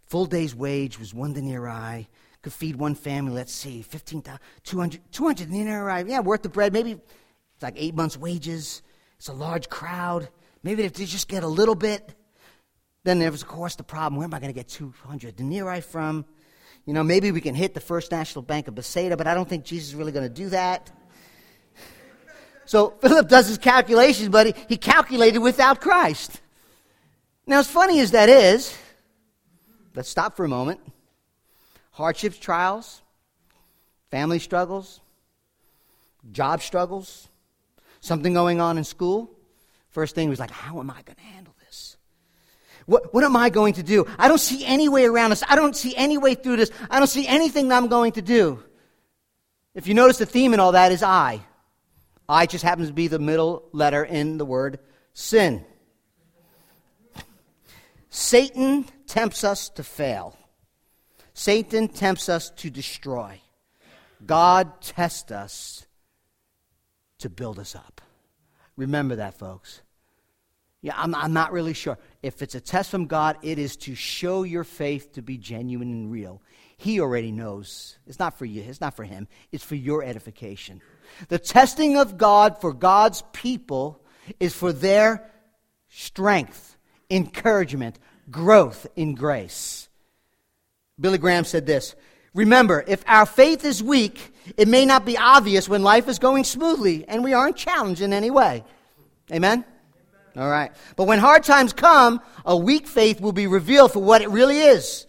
Full 0.08 0.26
day's 0.26 0.56
wage 0.56 0.98
was 0.98 1.14
one 1.14 1.34
denarii. 1.34 2.08
Could 2.42 2.53
feed 2.53 2.77
one 2.77 2.94
family, 2.94 3.33
let's 3.33 3.53
see, 3.53 3.83
15,000, 3.83 4.38
200, 4.62 5.01
200 5.11 5.51
denarii. 5.51 6.09
Yeah, 6.09 6.20
worth 6.20 6.42
the 6.42 6.48
bread. 6.48 6.72
Maybe 6.72 6.92
it's 6.92 7.62
like 7.62 7.74
eight 7.77 7.94
months' 7.94 8.16
wages. 8.16 8.83
It's 9.18 9.29
a 9.29 9.33
large 9.33 9.68
crowd. 9.68 10.29
Maybe 10.62 10.85
if 10.85 10.92
they 10.92 11.05
just 11.05 11.29
get 11.29 11.42
a 11.42 11.48
little 11.48 11.74
bit. 11.74 12.14
Then 13.05 13.18
there 13.18 13.31
was, 13.31 13.42
of 13.42 13.48
course, 13.48 13.74
the 13.74 13.83
problem 13.83 14.16
where 14.16 14.24
am 14.24 14.35
I 14.35 14.38
going 14.38 14.53
to 14.53 14.59
get 14.59 14.68
200 14.68 15.35
denarii 15.35 15.81
from? 15.81 16.24
You 16.85 16.92
know, 16.92 17.03
maybe 17.03 17.33
we 17.33 17.40
can 17.40 17.55
hit 17.55 17.74
the 17.74 17.81
First 17.81 18.12
National 18.12 18.42
Bank 18.42 18.68
of 18.68 18.74
Bethsaida, 18.74 19.16
but 19.16 19.27
I 19.27 19.35
don't 19.35 19.48
think 19.48 19.64
Jesus 19.64 19.90
is 19.90 19.94
really 19.94 20.12
going 20.12 20.27
to 20.27 20.35
do 20.35 20.48
that. 20.51 20.90
So 22.64 22.90
Philip 23.01 23.29
does 23.29 23.48
his 23.48 23.59
calculations, 23.59 24.29
but 24.29 24.46
he, 24.46 24.55
he 24.68 24.77
calculated 24.77 25.40
without 25.40 25.81
Christ. 25.81 26.40
Now, 27.46 27.59
as 27.59 27.70
funny 27.70 28.01
as 28.01 28.11
that 28.12 28.29
is, 28.29 28.77
let's 29.94 30.09
stop 30.09 30.37
for 30.37 30.44
a 30.44 30.48
moment. 30.48 30.81
Hardships, 31.98 32.38
trials, 32.38 33.02
family 34.12 34.38
struggles, 34.38 35.00
job 36.30 36.62
struggles, 36.62 37.26
something 37.98 38.32
going 38.32 38.61
on 38.61 38.78
in 38.78 38.84
school. 38.84 39.28
First 39.90 40.14
thing 40.14 40.28
was 40.28 40.38
like, 40.38 40.52
how 40.52 40.78
am 40.78 40.90
I 40.90 41.02
going 41.02 41.16
to 41.16 41.22
handle 41.22 41.56
this? 41.58 41.96
what, 42.87 43.12
what 43.12 43.24
am 43.24 43.37
I 43.37 43.50
going 43.50 43.74
to 43.74 43.82
do? 43.82 44.06
I 44.16 44.28
don't 44.28 44.38
see 44.38 44.64
any 44.64 44.88
way 44.88 45.06
around 45.06 45.30
this. 45.30 45.42
I 45.48 45.56
don't 45.56 45.74
see 45.74 45.92
any 45.96 46.18
way 46.18 46.37
through 46.37 46.58
this. 46.58 46.70
I 46.88 47.00
don't 47.00 47.08
see 47.08 47.26
anything 47.26 47.66
that 47.66 47.76
I'm 47.76 47.88
going 47.88 48.12
to 48.12 48.22
do. 48.22 48.62
If 49.74 49.88
you 49.88 49.94
notice 49.94 50.18
the 50.18 50.26
theme 50.26 50.54
in 50.54 50.61
all 50.61 50.70
that 50.72 50.92
is 50.92 51.02
I. 51.02 51.40
I 52.28 52.46
just 52.46 52.62
happens 52.62 52.87
to 52.87 52.94
be 52.94 53.08
the 53.08 53.18
middle 53.18 53.64
letter 53.72 54.04
in 54.04 54.38
the 54.38 54.44
word 54.44 54.78
sin. 55.14 55.64
Satan 58.08 58.87
tempts 59.08 59.42
us 59.42 59.68
to 59.70 59.82
fail. 59.82 60.37
Satan 61.38 61.87
tempts 61.87 62.29
us 62.29 62.51
to 62.51 62.68
destroy. 62.68 63.40
God 64.27 64.81
tests 64.81 65.31
us 65.31 65.87
to 67.20 67.31
build 67.31 67.61
us 67.61 67.77
up. 67.77 68.01
Remember 68.77 69.14
that, 69.14 69.38
folks. 69.38 69.83
Yeah, 70.83 70.94
I'm, 70.96 71.14
I'm 71.14 71.33
not 71.33 71.53
really 71.53 71.74
sure. 71.74 71.96
If 72.24 72.42
it's 72.42 72.57
a 72.57 72.61
test 72.61 72.90
from 72.90 73.07
God, 73.07 73.37
it 73.42 73.61
is 73.61 73.77
to 73.77 73.94
show 73.94 74.42
your 74.42 74.64
faith 74.64 75.12
to 75.12 75.22
be 75.22 75.38
genuine 75.38 75.92
and 75.92 76.11
real. 76.11 76.42
He 76.77 77.01
already 77.01 77.31
knows. 77.31 77.98
It's 78.09 78.18
not 78.18 78.37
for 78.37 78.44
you, 78.44 78.62
it's 78.62 78.81
not 78.81 78.96
for 78.96 79.05
him, 79.05 79.29
it's 79.53 79.64
for 79.64 79.77
your 79.77 80.03
edification. 80.03 80.81
The 81.29 81.38
testing 81.38 81.96
of 81.96 82.18
God 82.18 82.61
for 82.61 82.72
God's 82.72 83.22
people 83.33 84.03
is 84.40 84.57
for 84.57 84.72
their 84.72 85.31
strength, 85.88 86.77
encouragement, 87.09 88.01
growth 88.29 88.88
in 88.96 89.14
grace. 89.14 89.88
Billy 91.00 91.18
Graham 91.18 91.44
said 91.44 91.66
this 91.66 91.94
Remember, 92.34 92.84
if 92.87 93.02
our 93.06 93.26
faith 93.26 93.64
is 93.64 93.82
weak, 93.82 94.34
it 94.56 94.68
may 94.68 94.84
not 94.84 95.04
be 95.04 95.16
obvious 95.16 95.68
when 95.68 95.82
life 95.82 96.08
is 96.08 96.18
going 96.18 96.44
smoothly 96.44 97.04
and 97.08 97.24
we 97.24 97.32
aren't 97.32 97.56
challenged 97.56 98.00
in 98.00 98.12
any 98.12 98.30
way. 98.30 98.64
Amen? 99.32 99.64
All 100.37 100.48
right. 100.48 100.70
But 100.96 101.04
when 101.04 101.18
hard 101.18 101.42
times 101.42 101.72
come, 101.72 102.20
a 102.44 102.56
weak 102.56 102.87
faith 102.87 103.20
will 103.20 103.32
be 103.32 103.46
revealed 103.46 103.92
for 103.92 104.00
what 104.00 104.22
it 104.22 104.30
really 104.30 104.58
is 104.58 105.06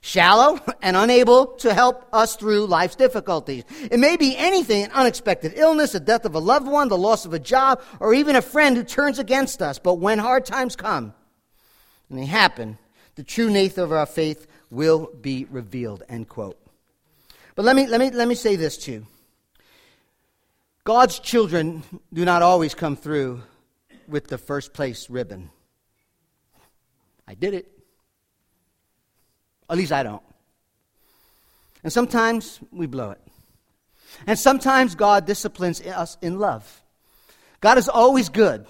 shallow 0.00 0.58
and 0.82 0.96
unable 0.96 1.46
to 1.46 1.74
help 1.74 2.06
us 2.12 2.36
through 2.36 2.66
life's 2.66 2.96
difficulties. 2.96 3.64
It 3.90 4.00
may 4.00 4.16
be 4.16 4.36
anything 4.36 4.84
an 4.84 4.90
unexpected 4.92 5.52
illness, 5.56 5.92
the 5.92 6.00
death 6.00 6.24
of 6.24 6.34
a 6.34 6.38
loved 6.38 6.66
one, 6.66 6.88
the 6.88 6.96
loss 6.96 7.26
of 7.26 7.34
a 7.34 7.38
job, 7.38 7.82
or 8.00 8.14
even 8.14 8.36
a 8.36 8.42
friend 8.42 8.76
who 8.76 8.84
turns 8.84 9.18
against 9.18 9.60
us. 9.60 9.78
But 9.78 9.94
when 9.94 10.18
hard 10.18 10.46
times 10.46 10.76
come, 10.76 11.12
and 12.08 12.18
they 12.18 12.26
happen, 12.26 12.78
the 13.16 13.22
true 13.22 13.50
nature 13.50 13.82
of 13.82 13.92
our 13.92 14.06
faith 14.06 14.46
will 14.70 15.10
be 15.20 15.46
revealed. 15.50 16.02
End 16.08 16.28
quote. 16.28 16.58
But 17.54 17.64
let 17.64 17.76
me, 17.76 17.86
let 17.86 18.00
me, 18.00 18.10
let 18.10 18.28
me 18.28 18.34
say 18.34 18.56
this 18.56 18.78
too. 18.78 19.06
God's 20.84 21.18
children 21.18 21.82
do 22.12 22.24
not 22.24 22.42
always 22.42 22.74
come 22.74 22.96
through 22.96 23.42
with 24.08 24.28
the 24.28 24.38
first 24.38 24.72
place 24.72 25.10
ribbon. 25.10 25.50
I 27.28 27.34
did 27.34 27.54
it. 27.54 27.70
At 29.68 29.76
least 29.76 29.92
I 29.92 30.02
don't. 30.02 30.22
And 31.84 31.92
sometimes 31.92 32.60
we 32.72 32.86
blow 32.86 33.10
it. 33.10 33.20
And 34.26 34.38
sometimes 34.38 34.94
God 34.94 35.26
disciplines 35.26 35.80
us 35.80 36.18
in 36.20 36.38
love. 36.38 36.82
God 37.60 37.78
is 37.78 37.88
always 37.88 38.28
good. 38.28 38.66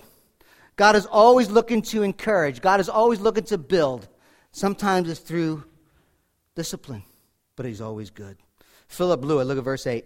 God 0.77 0.97
is 0.97 1.07
always 1.07 1.51
looking 1.51 1.83
to 1.83 2.03
encourage. 2.03 2.61
God 2.61 2.81
is 2.81 2.89
always 2.89 3.21
looking 3.21 3.45
to 3.45 3.59
build. 3.59 4.09
Sometimes 4.53 5.09
it's 5.09 5.21
through 5.21 5.65
discipline, 6.61 7.03
but 7.57 7.65
He's 7.65 7.81
always 7.81 8.11
good. 8.11 8.37
Philip 8.89 9.23
blew 9.23 9.41
it. 9.41 9.45
Look 9.45 9.57
at 9.57 9.65
verse 9.65 9.87
8. 9.87 10.05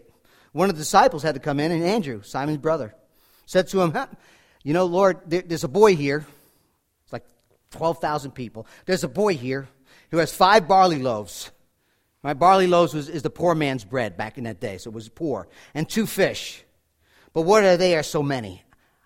One 0.53 0.71
of 0.71 0.77
the 0.77 0.83
disciples 0.83 1.25
had 1.25 1.35
to 1.35 1.41
come 1.41 1.59
in, 1.59 1.73
and 1.73 1.83
Andrew, 1.83 2.23
Simon's 2.23 2.59
brother, 2.59 2.95
said 3.45 3.67
to 3.69 3.81
him, 3.81 3.93
you 4.63 4.73
know, 4.73 4.85
Lord, 4.85 5.19
there's 5.27 5.65
a 5.65 5.69
boy 5.69 5.97
here. 5.97 6.25
It's 7.03 7.13
like 7.13 7.25
12,000 7.73 8.31
people. 8.31 8.67
There's 8.87 9.03
a 9.03 9.09
boy 9.09 9.35
here 9.35 9.69
who 10.13 10.19
has 10.19 10.33
five 10.33 10.69
barley 10.69 11.01
loaves. 11.01 11.51
My 12.23 12.35
barley 12.35 12.69
loaves 12.69 12.95
was, 12.95 13.09
is 13.09 13.23
the 13.23 13.31
poor 13.31 13.55
man's 13.57 13.85
bread 13.85 14.17
back 14.17 14.39
in 14.39 14.45
that 14.45 14.61
day, 14.61 14.79
so 14.79 14.91
it 14.91 14.95
was 14.95 15.09
poor. 15.09 15.49
And 15.75 15.89
two 15.89 16.07
fish. 16.07 16.63
But 17.33 17.43
what 17.43 17.65
are 17.65 17.77
there 17.77 18.05
so 18.05 18.23
many? 18.23 18.63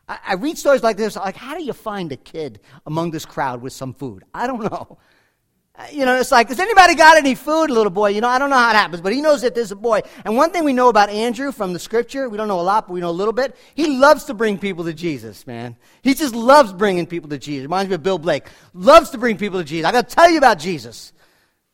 I, 0.07 0.19
I 0.29 0.35
read 0.35 0.59
stories 0.59 0.83
like 0.83 0.99
this, 0.99 1.17
like, 1.17 1.37
how 1.37 1.57
do 1.57 1.65
you 1.65 1.73
find 1.73 2.13
a 2.13 2.17
kid 2.17 2.61
among 2.85 3.11
this 3.11 3.25
crowd 3.25 3.63
with 3.63 3.73
some 3.73 3.95
food? 3.95 4.23
I 4.35 4.47
don't 4.47 4.71
know. 4.71 4.99
You 5.93 6.05
know, 6.05 6.19
it's 6.19 6.33
like, 6.33 6.49
has 6.49 6.59
anybody 6.59 6.97
got 6.97 7.17
any 7.17 7.37
food, 7.37 7.71
little 7.71 7.91
boy? 7.91 8.09
You 8.09 8.21
know, 8.21 8.29
I 8.29 8.41
don't 8.41 8.51
know 8.51 8.57
how 8.57 8.71
it 8.71 8.75
happens, 8.75 9.01
but 9.01 9.13
he 9.13 9.21
knows 9.21 9.43
that 9.43 9.55
there's 9.55 9.71
a 9.71 9.77
boy. 9.77 10.01
And 10.25 10.37
one 10.37 10.51
thing 10.51 10.65
we 10.65 10.73
know 10.73 10.89
about 10.89 11.09
Andrew 11.09 11.53
from 11.53 11.73
the 11.73 11.79
scripture, 11.79 12.29
we 12.29 12.37
don't 12.37 12.49
know 12.49 12.59
a 12.59 12.63
lot, 12.63 12.89
but 12.89 12.95
we 12.95 13.01
know 13.01 13.11
a 13.11 13.13
little 13.13 13.33
bit. 13.33 13.57
He 13.77 13.87
loves 13.87 14.25
to 14.25 14.35
bring 14.35 14.59
people 14.59 14.85
to 14.85 14.93
Jesus, 14.93 15.47
man. 15.47 15.77
He 16.03 16.15
just 16.15 16.35
loves 16.35 16.73
bringing 16.73 17.07
people 17.07 17.31
to 17.31 17.39
Jesus. 17.39 17.63
Reminds 17.63 17.91
me 17.91 17.95
of 17.95 18.03
Bill 18.03 18.19
Blake. 18.19 18.49
Loves 18.75 19.11
to 19.11 19.19
bring 19.19 19.37
people 19.37 19.61
to 19.61 19.65
Jesus. 19.65 19.87
I 19.87 19.93
got 19.93 20.09
to 20.09 20.15
tell 20.17 20.29
you 20.29 20.39
about 20.39 20.59
Jesus. 20.59 21.13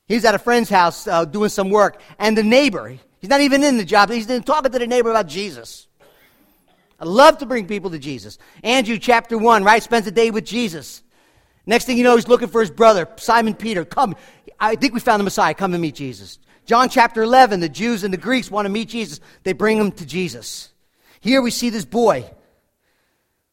He's 0.06 0.26
at 0.26 0.34
a 0.34 0.38
friend's 0.38 0.68
house 0.68 1.06
uh, 1.06 1.24
doing 1.24 1.48
some 1.48 1.70
work, 1.70 2.00
and 2.18 2.36
the 2.36 2.42
neighbor, 2.42 2.88
he's 3.20 3.30
not 3.30 3.40
even 3.40 3.64
in 3.64 3.78
the 3.78 3.86
job, 3.86 4.10
he's 4.10 4.26
talking 4.42 4.70
to 4.70 4.78
the 4.78 4.86
neighbor 4.86 5.08
about 5.08 5.28
Jesus. 5.28 5.86
I 7.00 7.06
love 7.06 7.38
to 7.38 7.46
bring 7.46 7.66
people 7.66 7.90
to 7.90 7.98
Jesus. 7.98 8.38
Andrew 8.62 8.98
chapter 8.98 9.38
1, 9.38 9.64
right, 9.64 9.82
spends 9.82 10.06
a 10.06 10.10
day 10.10 10.30
with 10.30 10.44
Jesus. 10.44 11.02
Next 11.66 11.86
thing 11.86 11.96
you 11.96 12.04
know, 12.04 12.16
he's 12.16 12.28
looking 12.28 12.48
for 12.48 12.60
his 12.60 12.70
brother, 12.70 13.08
Simon 13.16 13.54
Peter. 13.54 13.84
Come, 13.84 14.16
I 14.60 14.76
think 14.76 14.94
we 14.94 15.00
found 15.00 15.20
the 15.20 15.24
Messiah. 15.24 15.54
Come 15.54 15.72
and 15.72 15.80
meet 15.80 15.94
Jesus. 15.94 16.38
John 16.66 16.88
chapter 16.88 17.22
11, 17.22 17.60
the 17.60 17.68
Jews 17.68 18.04
and 18.04 18.12
the 18.12 18.18
Greeks 18.18 18.50
want 18.50 18.66
to 18.66 18.70
meet 18.70 18.88
Jesus. 18.88 19.20
They 19.42 19.52
bring 19.52 19.78
him 19.78 19.92
to 19.92 20.06
Jesus. 20.06 20.70
Here 21.20 21.42
we 21.42 21.50
see 21.50 21.70
this 21.70 21.84
boy 21.84 22.30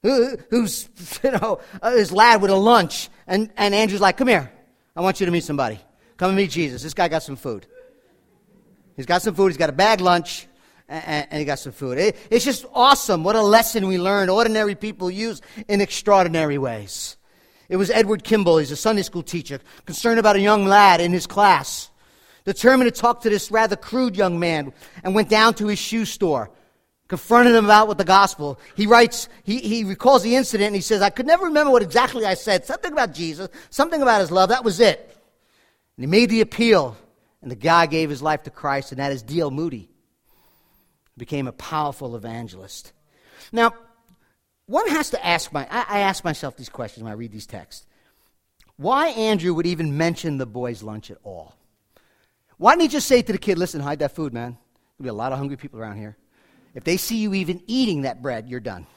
who, 0.04 0.38
who's, 0.50 0.90
you 1.24 1.32
know, 1.32 1.60
uh, 1.82 1.92
his 1.92 2.12
lad 2.12 2.42
with 2.42 2.52
a 2.52 2.56
lunch. 2.56 3.10
And, 3.28 3.52
and 3.58 3.74
Andrew's 3.74 4.02
like, 4.02 4.18
come 4.18 4.28
here. 4.28 4.52
I 4.96 5.02
want 5.02 5.20
you 5.20 5.26
to 5.26 5.32
meet 5.32 5.44
somebody. 5.44 5.80
Come 6.18 6.30
and 6.30 6.38
meet 6.38 6.52
Jesus. 6.52 6.84
This 6.84 6.94
guy 6.94 7.08
got 7.08 7.24
some 7.24 7.36
food. 7.36 7.66
He's 8.96 9.06
got 9.06 9.22
some 9.22 9.36
food. 9.36 9.48
He's 9.48 9.58
got 9.58 9.70
a 9.70 9.74
bag 9.74 10.02
lunch. 10.02 10.48
And, 10.88 11.28
and 11.32 11.40
he 11.40 11.46
got 11.46 11.60
some 11.60 11.72
food. 11.72 11.98
It, 11.98 12.18
it's 12.30 12.44
just 12.44 12.66
awesome. 12.74 13.24
What 13.24 13.38
a 13.38 13.42
lesson 13.42 13.88
we 13.88 13.98
learn. 13.98 14.30
Ordinary 14.30 14.76
people 14.76 15.10
use 15.10 15.42
in 15.70 15.80
extraordinary 15.80 16.58
ways. 16.58 17.18
It 17.72 17.78
was 17.78 17.90
Edward 17.90 18.24
Kimball, 18.24 18.60
he's 18.60 18.70
a 18.70 18.76
Sunday 18.76 19.02
school 19.02 19.24
teacher, 19.24 19.60
concerned 19.88 20.20
about 20.20 20.36
a 20.36 20.42
young 20.42 20.66
lad 20.66 21.02
in 21.02 21.12
his 21.12 21.26
class 21.26 21.90
determined 22.46 22.94
to 22.94 23.02
talk 23.02 23.22
to 23.22 23.30
this 23.30 23.52
rather 23.52 23.76
crude 23.76 24.16
young 24.16 24.40
man, 24.40 24.74
and 25.04 25.16
went 25.16 25.30
down 25.30 25.54
to 25.56 25.68
his 25.68 25.80
shoe 25.80 26.06
store, 26.06 26.50
confronted 27.08 27.56
him 27.56 27.66
about 27.66 27.88
with 27.88 27.98
the 27.98 28.04
gospel. 28.04 28.60
He 28.76 28.88
writes, 28.88 29.30
he, 29.44 29.60
he 29.60 29.84
recalls 29.84 30.24
the 30.24 30.36
incident, 30.36 30.68
and 30.68 30.76
he 30.76 30.82
says, 30.82 31.02
I 31.02 31.10
could 31.10 31.28
never 31.28 31.46
remember 31.46 31.72
what 31.72 31.82
exactly 31.82 32.26
I 32.26 32.34
said. 32.34 32.66
Something 32.66 32.92
about 32.92 33.14
Jesus, 33.14 33.50
something 33.70 34.02
about 34.02 34.22
his 34.22 34.32
love. 34.32 34.50
That 34.50 34.64
was 34.64 34.80
it. 34.80 35.18
And 35.98 36.04
he 36.04 36.08
made 36.08 36.30
the 36.30 36.42
appeal, 36.42 36.98
and 37.42 37.52
the 37.52 37.56
guy 37.56 37.86
gave 37.86 38.10
his 38.10 38.22
life 38.22 38.44
to 38.44 38.50
Christ, 38.50 38.92
and 38.92 39.00
that 39.00 39.12
is 39.12 39.24
D.L. 39.24 39.52
Moody. 39.52 39.90
Became 41.18 41.48
a 41.48 41.52
powerful 41.52 42.16
evangelist. 42.16 42.94
Now, 43.52 43.74
one 44.72 44.88
has 44.88 45.10
to 45.10 45.26
ask 45.26 45.52
my, 45.52 45.68
I, 45.70 45.86
I 45.90 46.00
ask 46.00 46.24
myself 46.24 46.56
these 46.56 46.70
questions 46.70 47.04
when 47.04 47.12
I 47.12 47.16
read 47.16 47.34
these 47.34 47.46
texts. 47.46 47.86
Why 48.78 49.10
Andrew 49.10 49.54
would 49.54 49.68
even 49.68 49.98
mention 49.98 50.38
the 50.38 50.46
boys' 50.46 50.82
lunch 50.82 51.12
at 51.12 51.18
all? 51.24 51.58
Why 52.56 52.72
didn't 52.72 52.84
he 52.84 52.88
just 52.88 53.08
say 53.08 53.22
to 53.22 53.32
the 53.34 53.38
kid, 53.38 53.58
listen, 53.58 53.82
hide 53.82 54.00
that 54.00 54.16
food, 54.16 54.34
man? 54.34 54.58
There'll 54.98 55.04
be 55.04 55.10
a 55.10 55.14
lot 55.14 55.34
of 55.34 55.40
hungry 55.40 55.58
people 55.58 55.78
around 55.78 55.98
here. 55.98 56.16
If 56.74 56.86
they 56.86 56.96
see 56.96 57.18
you 57.18 57.34
even 57.34 57.62
eating 57.68 58.04
that 58.04 58.22
bread, 58.22 58.48
you're 58.48 58.62
done. 58.62 58.88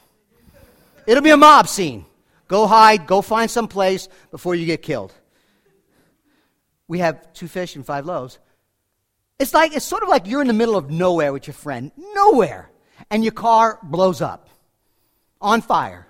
It'll 1.07 1.21
be 1.21 1.31
a 1.31 1.37
mob 1.37 1.67
scene. 1.67 2.05
Go 2.47 2.67
hide, 2.67 3.05
go 3.05 3.21
find 3.21 3.51
some 3.51 3.67
place 3.67 4.07
before 4.31 4.55
you 4.55 4.65
get 4.65 4.81
killed. 4.81 5.13
We 6.87 6.99
have 6.99 7.33
two 7.33 7.49
fish 7.49 7.75
and 7.75 7.85
five 7.85 8.05
loaves. 8.05 8.39
It's 9.39 9.53
like 9.53 9.75
it's 9.75 9.83
sort 9.83 10.03
of 10.03 10.09
like 10.09 10.25
you're 10.25 10.41
in 10.41 10.47
the 10.47 10.53
middle 10.53 10.77
of 10.77 10.89
nowhere 10.89 11.33
with 11.33 11.47
your 11.47 11.53
friend, 11.53 11.91
nowhere, 12.13 12.69
and 13.11 13.25
your 13.25 13.33
car 13.33 13.77
blows 13.83 14.21
up 14.21 14.47
on 15.41 15.61
fire. 15.61 16.07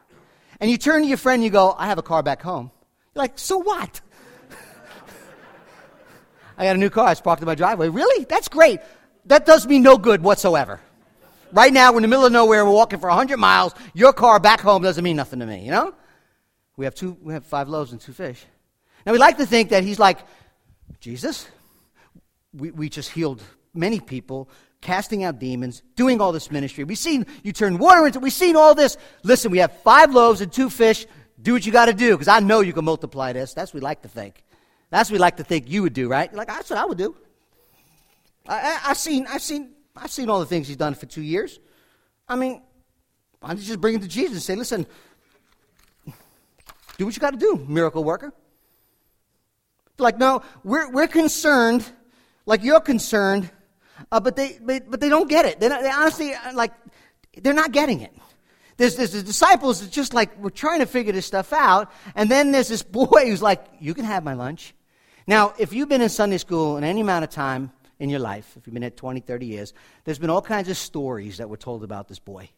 And 0.60 0.72
you 0.72 0.78
turn 0.78 1.02
to 1.02 1.08
your 1.08 1.18
friend 1.18 1.36
and 1.36 1.44
you 1.44 1.50
go, 1.50 1.76
I 1.78 1.88
have 1.88 1.98
a 1.98 2.04
car 2.04 2.24
back 2.24 2.42
home. 2.42 2.72
You're 3.14 3.24
like, 3.24 3.38
so 3.38 3.58
what? 3.58 4.02
I 6.58 6.66
got 6.66 6.76
a 6.76 6.80
new 6.80 6.90
car. 6.90 7.12
It's 7.12 7.22
parked 7.22 7.42
in 7.42 7.46
my 7.46 7.56
driveway. 7.56 7.90
Really? 7.90 8.26
That's 8.26 8.48
great. 8.48 8.80
That 9.26 9.46
does 9.46 9.68
me 9.68 9.80
no 9.80 9.98
good 9.98 10.22
whatsoever. 10.22 10.80
Right 11.52 11.72
now, 11.72 11.92
we're 11.92 12.00
in 12.00 12.02
the 12.04 12.08
middle 12.08 12.26
of 12.26 12.32
nowhere. 12.32 12.66
We're 12.66 12.72
walking 12.72 13.00
for 13.00 13.10
100 13.10 13.38
miles. 13.38 13.74
Your 13.94 14.14
car 14.14 14.40
back 14.40 14.62
home 14.62 14.82
doesn't 14.82 15.04
mean 15.04 15.16
nothing 15.16 15.40
to 15.40 15.46
me, 15.46 15.64
you 15.64 15.72
know? 15.72 15.94
We 16.78 16.86
have, 16.86 16.96
two, 16.96 17.18
we 17.22 17.34
have 17.34 17.46
five 17.46 17.70
loaves 17.70 17.92
and 17.92 18.02
two 18.02 18.12
fish. 18.12 18.44
Now, 19.06 19.14
we 19.14 19.20
like 19.20 19.38
to 19.38 19.46
think 19.46 19.70
that 19.70 19.84
he's 19.84 20.00
like, 20.00 20.20
Jesus, 21.00 21.48
we, 22.54 22.72
we 22.72 22.90
just 22.90 23.12
healed 23.12 23.42
many 23.74 24.00
people, 24.00 24.50
casting 24.82 25.24
out 25.24 25.40
demons, 25.40 25.82
doing 25.96 26.22
all 26.22 26.32
this 26.32 26.52
ministry. 26.52 26.84
We've 26.84 26.98
seen 26.98 27.26
you 27.44 27.52
turn 27.52 27.78
water 27.78 28.06
into, 28.06 28.20
we've 28.20 28.34
seen 28.34 28.56
all 28.56 28.76
this. 28.76 28.98
Listen, 29.24 29.52
we 29.52 29.58
have 29.60 29.72
five 29.82 30.14
loaves 30.14 30.42
and 30.42 30.52
two 30.52 30.70
fish. 30.70 31.06
Do 31.42 31.54
what 31.54 31.66
you 31.66 31.72
got 31.72 31.88
to 31.88 31.94
do 31.94 32.12
because 32.12 32.28
I 32.28 32.40
know 32.40 32.62
you 32.62 32.74
can 32.74 32.86
multiply 32.86 33.34
this. 33.34 33.54
That's 33.54 33.74
what 33.74 33.82
we 33.82 33.84
like 33.84 34.02
to 34.04 34.08
think. 34.08 34.44
That's 34.90 35.10
what 35.10 35.16
we 35.16 35.20
like 35.20 35.38
to 35.38 35.44
think 35.44 35.70
you 35.70 35.82
would 35.82 35.94
do, 35.94 36.08
right? 36.08 36.34
Like, 36.34 36.48
that's 36.48 36.70
what 36.70 36.80
I 36.80 36.86
would 36.86 36.98
do. 36.98 37.16
I, 38.48 38.56
I, 38.56 38.80
I've, 38.92 38.98
seen, 38.98 39.28
I've, 39.28 39.42
seen, 39.42 39.74
I've 39.96 40.12
seen 40.12 40.30
all 40.30 40.40
the 40.40 40.46
things 40.46 40.68
he's 40.68 40.78
done 40.78 40.94
for 40.94 41.06
two 41.06 41.22
years. 41.22 41.60
I 42.28 42.36
mean, 42.36 42.62
why 43.40 43.50
don't 43.50 43.60
you 43.60 43.66
just 43.66 43.82
bring 43.82 43.96
it 43.96 44.02
to 44.02 44.08
Jesus 44.08 44.36
and 44.36 44.44
say, 44.44 44.56
listen, 44.56 44.86
do 46.98 47.06
what 47.06 47.16
you 47.16 47.20
got 47.20 47.32
to 47.32 47.38
do, 47.38 47.66
miracle 47.68 48.04
worker. 48.04 48.34
Like, 49.98 50.18
no, 50.18 50.42
we're, 50.64 50.90
we're 50.90 51.08
concerned, 51.08 51.86
like 52.46 52.64
you're 52.64 52.82
concerned, 52.82 53.50
uh, 54.12 54.20
but, 54.20 54.36
they, 54.36 54.58
but, 54.62 54.90
but 54.90 55.00
they 55.00 55.10
don't 55.10 55.30
get 55.30 55.46
it. 55.46 55.60
They, 55.60 55.68
they 55.68 55.90
honestly, 55.90 56.34
uh, 56.34 56.54
like, 56.54 56.74
they're 57.38 57.54
not 57.54 57.72
getting 57.72 58.02
it. 58.02 58.14
There's, 58.78 58.96
there's 58.96 59.14
the 59.14 59.24
disciples 59.24 59.82
that 59.82 59.92
just 59.92 60.14
like, 60.14 60.38
we're 60.38 60.50
trying 60.50 60.80
to 60.80 60.86
figure 60.86 61.14
this 61.14 61.26
stuff 61.26 61.54
out. 61.54 61.92
And 62.14 62.30
then 62.30 62.52
there's 62.52 62.68
this 62.68 62.84
boy 62.84 63.06
who's 63.26 63.42
like, 63.42 63.66
you 63.80 63.94
can 63.94 64.06
have 64.06 64.24
my 64.24 64.34
lunch. 64.34 64.74
Now, 65.28 65.54
if 65.58 65.74
you've 65.74 65.90
been 65.90 66.02
in 66.02 66.10
Sunday 66.10 66.38
school 66.38 66.78
in 66.78 66.84
any 66.84 67.02
amount 67.02 67.24
of 67.24 67.30
time 67.30 67.72
in 68.00 68.10
your 68.10 68.20
life, 68.20 68.54
if 68.58 68.68
you've 68.68 68.74
been 68.74 68.84
at 68.84 68.98
20, 68.98 69.22
30 69.22 69.46
years, 69.46 69.74
there's 70.04 70.20
been 70.20 70.30
all 70.30 70.42
kinds 70.42 70.70
of 70.70 70.78
stories 70.78 71.38
that 71.38 71.50
were 71.50 71.58
told 71.58 71.84
about 71.84 72.08
this 72.08 72.20
boy. 72.20 72.50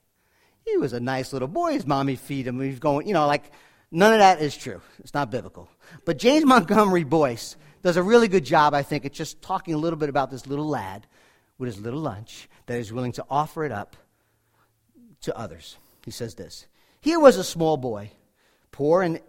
He 0.66 0.76
was 0.78 0.92
a 0.92 1.00
nice 1.00 1.32
little 1.32 1.48
boy. 1.48 1.74
His 1.74 1.86
mommy 1.86 2.16
feed 2.16 2.46
him. 2.46 2.60
He's 2.60 2.80
going, 2.80 3.08
you 3.08 3.14
know, 3.14 3.26
like, 3.26 3.52
none 3.90 4.12
of 4.12 4.20
that 4.20 4.42
is 4.42 4.58
true. 4.58 4.82
It's 5.00 5.14
not 5.14 5.32
biblical. 5.32 5.70
But 6.04 6.18
James 6.18 6.46
Montgomery 6.46 7.06
Boice 7.06 7.56
does 7.84 7.96
a 7.96 8.04
really 8.04 8.28
good 8.28 8.44
job, 8.44 8.74
I 8.74 8.84
think, 8.84 9.06
at 9.06 9.14
just 9.14 9.42
talking 9.42 9.76
a 9.76 9.78
little 9.78 9.98
bit 9.98 10.10
about 10.10 10.30
this 10.30 10.46
little 10.46 10.68
lad 10.68 11.08
with 11.58 11.68
his 11.68 11.80
little 11.80 12.00
lunch 12.00 12.48
that 12.66 12.80
is 12.80 12.94
willing 12.94 13.12
to 13.14 13.26
offer 13.30 13.66
it 13.66 13.72
up 13.72 13.96
to 15.22 15.38
others. 15.38 15.78
He 16.06 16.12
says 16.12 16.36
this 16.36 16.68
Here 17.02 17.20
was 17.20 17.38
a 17.38 17.44
small 17.44 17.78
boy, 17.78 18.12
poor 18.72 19.02
and, 19.02 19.20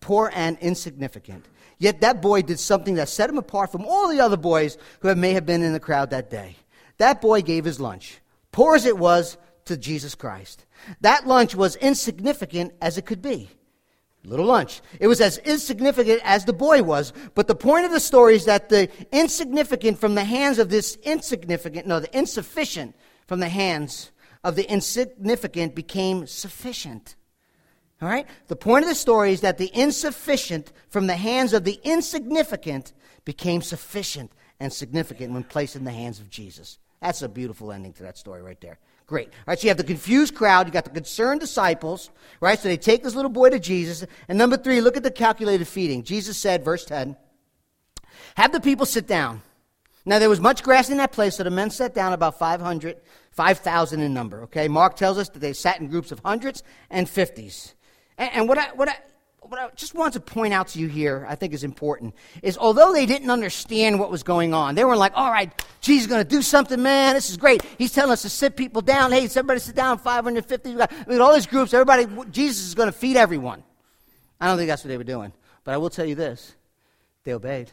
poor 0.00 0.30
and 0.34 0.58
insignificant. 0.58 1.46
Yet 1.78 2.00
that 2.02 2.22
boy 2.22 2.42
did 2.42 2.60
something 2.60 2.94
that 2.94 3.08
set 3.08 3.28
him 3.28 3.38
apart 3.38 3.72
from 3.72 3.84
all 3.84 4.08
the 4.08 4.20
other 4.20 4.36
boys 4.36 4.78
who 5.00 5.12
may 5.14 5.32
have 5.32 5.46
been 5.46 5.62
in 5.62 5.72
the 5.72 5.80
crowd 5.80 6.10
that 6.10 6.30
day. 6.30 6.56
That 6.98 7.20
boy 7.20 7.42
gave 7.42 7.64
his 7.64 7.80
lunch, 7.80 8.20
poor 8.52 8.76
as 8.76 8.86
it 8.86 8.96
was, 8.96 9.36
to 9.64 9.76
Jesus 9.76 10.14
Christ. 10.14 10.64
That 11.00 11.26
lunch 11.26 11.54
was 11.54 11.76
insignificant 11.76 12.74
as 12.80 12.98
it 12.98 13.06
could 13.06 13.22
be. 13.22 13.48
Little 14.24 14.46
lunch. 14.46 14.80
It 15.00 15.08
was 15.08 15.20
as 15.20 15.38
insignificant 15.38 16.20
as 16.24 16.44
the 16.44 16.52
boy 16.52 16.82
was. 16.82 17.12
But 17.34 17.48
the 17.48 17.56
point 17.56 17.86
of 17.86 17.90
the 17.90 18.00
story 18.00 18.36
is 18.36 18.44
that 18.44 18.68
the 18.68 18.88
insignificant 19.10 19.98
from 19.98 20.14
the 20.14 20.24
hands 20.24 20.60
of 20.60 20.68
this 20.68 20.96
insignificant, 21.02 21.86
no, 21.86 21.98
the 21.98 22.16
insufficient 22.16 22.94
from 23.26 23.40
the 23.40 23.48
hands 23.48 24.12
of 24.44 24.54
the 24.54 24.70
insignificant 24.70 25.74
became 25.74 26.26
sufficient. 26.26 27.16
All 28.00 28.08
right? 28.08 28.26
The 28.46 28.56
point 28.56 28.84
of 28.84 28.88
the 28.88 28.94
story 28.94 29.32
is 29.32 29.40
that 29.40 29.58
the 29.58 29.70
insufficient 29.74 30.72
from 30.88 31.08
the 31.08 31.16
hands 31.16 31.52
of 31.52 31.64
the 31.64 31.80
insignificant 31.82 32.92
became 33.24 33.62
sufficient 33.62 34.32
and 34.60 34.72
significant 34.72 35.32
when 35.32 35.44
placed 35.44 35.74
in 35.74 35.84
the 35.84 35.92
hands 35.92 36.20
of 36.20 36.30
Jesus. 36.30 36.78
That's 37.00 37.22
a 37.22 37.28
beautiful 37.28 37.72
ending 37.72 37.92
to 37.94 38.02
that 38.04 38.18
story 38.18 38.42
right 38.42 38.60
there. 38.60 38.78
Great. 39.12 39.28
All 39.28 39.32
right, 39.48 39.58
so 39.58 39.64
you 39.64 39.68
have 39.68 39.76
the 39.76 39.84
confused 39.84 40.34
crowd, 40.34 40.66
you 40.66 40.72
got 40.72 40.84
the 40.84 40.90
concerned 40.90 41.40
disciples, 41.40 42.08
right? 42.40 42.58
So 42.58 42.68
they 42.68 42.78
take 42.78 43.02
this 43.02 43.14
little 43.14 43.30
boy 43.30 43.50
to 43.50 43.58
Jesus. 43.58 44.06
And 44.26 44.38
number 44.38 44.56
three, 44.56 44.80
look 44.80 44.96
at 44.96 45.02
the 45.02 45.10
calculated 45.10 45.68
feeding. 45.68 46.02
Jesus 46.02 46.38
said, 46.38 46.64
verse 46.64 46.86
10, 46.86 47.14
have 48.36 48.52
the 48.52 48.60
people 48.60 48.86
sit 48.86 49.06
down. 49.06 49.42
Now 50.06 50.18
there 50.18 50.30
was 50.30 50.40
much 50.40 50.62
grass 50.62 50.88
in 50.88 50.96
that 50.96 51.12
place, 51.12 51.36
so 51.36 51.42
the 51.42 51.50
men 51.50 51.68
sat 51.68 51.94
down 51.94 52.14
about 52.14 52.38
500 52.38 53.02
5,000 53.32 54.00
in 54.00 54.14
number, 54.14 54.44
okay? 54.44 54.66
Mark 54.66 54.96
tells 54.96 55.18
us 55.18 55.28
that 55.28 55.40
they 55.40 55.52
sat 55.52 55.78
in 55.78 55.88
groups 55.88 56.10
of 56.10 56.20
hundreds 56.24 56.62
and 56.88 57.06
fifties. 57.06 57.74
And, 58.16 58.30
and 58.32 58.48
what, 58.48 58.56
I, 58.56 58.72
what, 58.72 58.88
I, 58.88 58.96
what 59.42 59.58
I 59.58 59.68
just 59.74 59.94
want 59.94 60.14
to 60.14 60.20
point 60.20 60.54
out 60.54 60.68
to 60.68 60.78
you 60.78 60.88
here, 60.88 61.26
I 61.28 61.34
think 61.34 61.52
is 61.52 61.64
important, 61.64 62.14
is 62.42 62.56
although 62.56 62.92
they 62.92 63.06
didn't 63.06 63.30
understand 63.30 63.98
what 63.98 64.10
was 64.10 64.22
going 64.22 64.54
on, 64.54 64.74
they 64.74 64.84
were 64.84 64.96
like, 64.96 65.12
all 65.14 65.30
right, 65.30 65.50
Jesus 65.80 66.04
is 66.04 66.10
going 66.10 66.22
to 66.22 66.28
do 66.28 66.42
something, 66.42 66.80
man. 66.80 67.14
This 67.14 67.28
is 67.28 67.36
great. 67.36 67.62
He's 67.76 67.92
telling 67.92 68.12
us 68.12 68.22
to 68.22 68.28
sit 68.28 68.56
people 68.56 68.82
down. 68.82 69.12
Hey, 69.12 69.24
everybody 69.24 69.60
sit 69.60 69.74
down, 69.74 69.98
550. 69.98 70.70
We 70.70 70.76
Got, 70.76 71.20
all 71.20 71.34
these 71.34 71.46
groups, 71.46 71.74
everybody, 71.74 72.06
Jesus 72.30 72.66
is 72.66 72.74
going 72.74 72.88
to 72.88 72.92
feed 72.92 73.16
everyone. 73.16 73.62
I 74.40 74.46
don't 74.46 74.56
think 74.56 74.68
that's 74.68 74.84
what 74.84 74.88
they 74.88 74.98
were 74.98 75.04
doing. 75.04 75.32
But 75.64 75.74
I 75.74 75.76
will 75.76 75.90
tell 75.90 76.06
you 76.06 76.14
this 76.14 76.54
they 77.24 77.32
obeyed. 77.32 77.70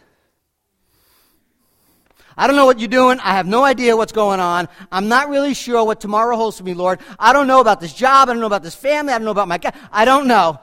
I 2.38 2.47
don't 2.47 2.55
know 2.55 2.65
what 2.65 2.79
you're 2.79 2.88
doing. 2.88 3.19
I 3.19 3.34
have 3.34 3.47
no 3.47 3.63
idea 3.65 3.97
what's 3.97 4.13
going 4.13 4.39
on. 4.39 4.69
I'm 4.91 5.10
not 5.10 5.29
really 5.29 5.53
sure 5.53 5.84
what 5.84 5.99
tomorrow 5.99 6.38
holds 6.38 6.58
for 6.58 6.63
me, 6.63 6.73
Lord. 6.73 6.99
I 7.19 7.34
don't 7.34 7.47
know 7.47 7.60
about 7.60 7.82
this 7.82 7.93
job. 7.93 8.29
I 8.29 8.34
don't 8.34 8.39
know 8.39 8.47
about 8.47 8.63
this 8.63 8.75
family. 8.75 9.12
I 9.12 9.17
don't 9.17 9.25
know 9.25 9.32
about 9.32 9.49
my 9.49 9.58
God. 9.58 9.73
I 9.91 10.05
don't 10.05 10.25
know. 10.25 10.60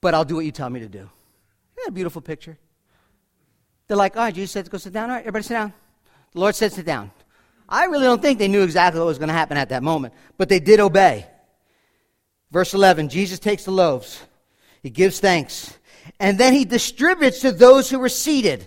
But 0.00 0.14
I'll 0.14 0.24
do 0.24 0.36
what 0.36 0.44
you 0.44 0.52
tell 0.52 0.70
me 0.70 0.80
to 0.80 0.88
do. 0.88 1.08
Isn't 1.78 1.88
a 1.88 1.92
beautiful 1.92 2.22
picture? 2.22 2.58
They're 3.86 3.96
like, 3.96 4.16
all 4.16 4.22
right, 4.22 4.34
Jesus 4.34 4.52
said 4.52 4.64
to 4.66 4.70
go 4.70 4.78
sit 4.78 4.92
down. 4.92 5.10
All 5.10 5.16
right, 5.16 5.20
everybody 5.20 5.44
sit 5.44 5.54
down. 5.54 5.72
The 6.32 6.40
Lord 6.40 6.54
said 6.54 6.72
sit 6.72 6.86
down. 6.86 7.10
I 7.68 7.84
really 7.84 8.04
don't 8.04 8.22
think 8.22 8.38
they 8.38 8.48
knew 8.48 8.62
exactly 8.62 9.00
what 9.00 9.06
was 9.06 9.18
going 9.18 9.28
to 9.28 9.34
happen 9.34 9.56
at 9.56 9.70
that 9.70 9.82
moment, 9.82 10.14
but 10.36 10.48
they 10.48 10.60
did 10.60 10.80
obey. 10.80 11.26
Verse 12.50 12.72
11 12.72 13.10
Jesus 13.10 13.38
takes 13.38 13.64
the 13.64 13.70
loaves, 13.70 14.22
he 14.82 14.88
gives 14.88 15.20
thanks, 15.20 15.76
and 16.18 16.38
then 16.38 16.54
he 16.54 16.64
distributes 16.64 17.40
to 17.40 17.52
those 17.52 17.90
who 17.90 17.98
were 17.98 18.08
seated. 18.08 18.66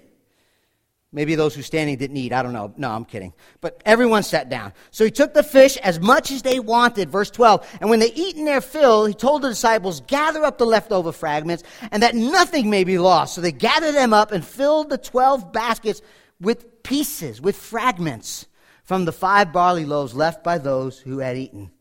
Maybe 1.13 1.35
those 1.35 1.53
who 1.53 1.61
standing 1.61 1.97
didn't 1.97 2.15
eat. 2.15 2.31
I 2.31 2.41
don't 2.41 2.53
know. 2.53 2.73
No, 2.77 2.89
I'm 2.89 3.03
kidding. 3.03 3.33
But 3.59 3.81
everyone 3.85 4.23
sat 4.23 4.49
down. 4.49 4.71
So 4.91 5.03
he 5.03 5.11
took 5.11 5.33
the 5.33 5.43
fish 5.43 5.75
as 5.77 5.99
much 5.99 6.31
as 6.31 6.41
they 6.41 6.59
wanted. 6.61 7.09
Verse 7.09 7.29
12. 7.29 7.79
And 7.81 7.89
when 7.89 7.99
they 7.99 8.13
eaten 8.13 8.45
their 8.45 8.61
fill, 8.61 9.05
he 9.05 9.13
told 9.13 9.41
the 9.41 9.49
disciples, 9.49 9.99
gather 10.07 10.45
up 10.45 10.57
the 10.57 10.65
leftover 10.65 11.11
fragments 11.11 11.63
and 11.91 12.01
that 12.01 12.15
nothing 12.15 12.69
may 12.69 12.85
be 12.85 12.97
lost. 12.97 13.35
So 13.35 13.41
they 13.41 13.51
gathered 13.51 13.93
them 13.93 14.13
up 14.13 14.31
and 14.31 14.43
filled 14.43 14.89
the 14.89 14.97
12 14.97 15.51
baskets 15.51 16.01
with 16.39 16.81
pieces, 16.83 17.41
with 17.41 17.57
fragments 17.57 18.47
from 18.85 19.03
the 19.03 19.11
five 19.11 19.51
barley 19.51 19.85
loaves 19.85 20.13
left 20.13 20.45
by 20.45 20.59
those 20.59 20.97
who 20.97 21.19
had 21.19 21.37
eaten. 21.37 21.71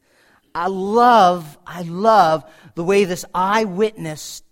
I 0.56 0.66
love, 0.66 1.56
I 1.64 1.82
love 1.82 2.44
the 2.74 2.82
way 2.82 3.04
this 3.04 3.24
eyewitness 3.32 4.42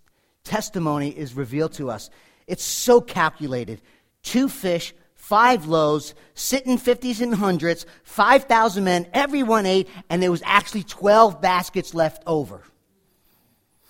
testimony 0.45 1.09
is 1.09 1.33
revealed 1.33 1.73
to 1.73 1.89
us. 1.91 2.09
It's 2.47 2.63
so 2.63 3.01
calculated 3.01 3.81
two 4.23 4.49
fish, 4.49 4.93
five 5.15 5.65
loaves, 5.67 6.13
sitting 6.33 6.77
50s 6.77 7.21
and 7.21 7.35
hundreds, 7.35 7.85
5,000 8.03 8.83
men, 8.83 9.07
everyone 9.13 9.65
ate, 9.65 9.87
and 10.09 10.21
there 10.21 10.31
was 10.31 10.41
actually 10.45 10.83
12 10.83 11.41
baskets 11.41 11.93
left 11.93 12.23
over. 12.25 12.61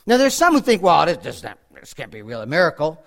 Now, 0.06 0.18
there's 0.18 0.34
some 0.34 0.54
who 0.54 0.62
think, 0.62 0.82
well, 0.82 1.06
this, 1.06 1.18
this, 1.18 1.46
this 1.74 1.94
can't 1.94 2.12
be 2.12 2.22
really 2.22 2.44
a 2.44 2.48
miracle. 2.48 3.04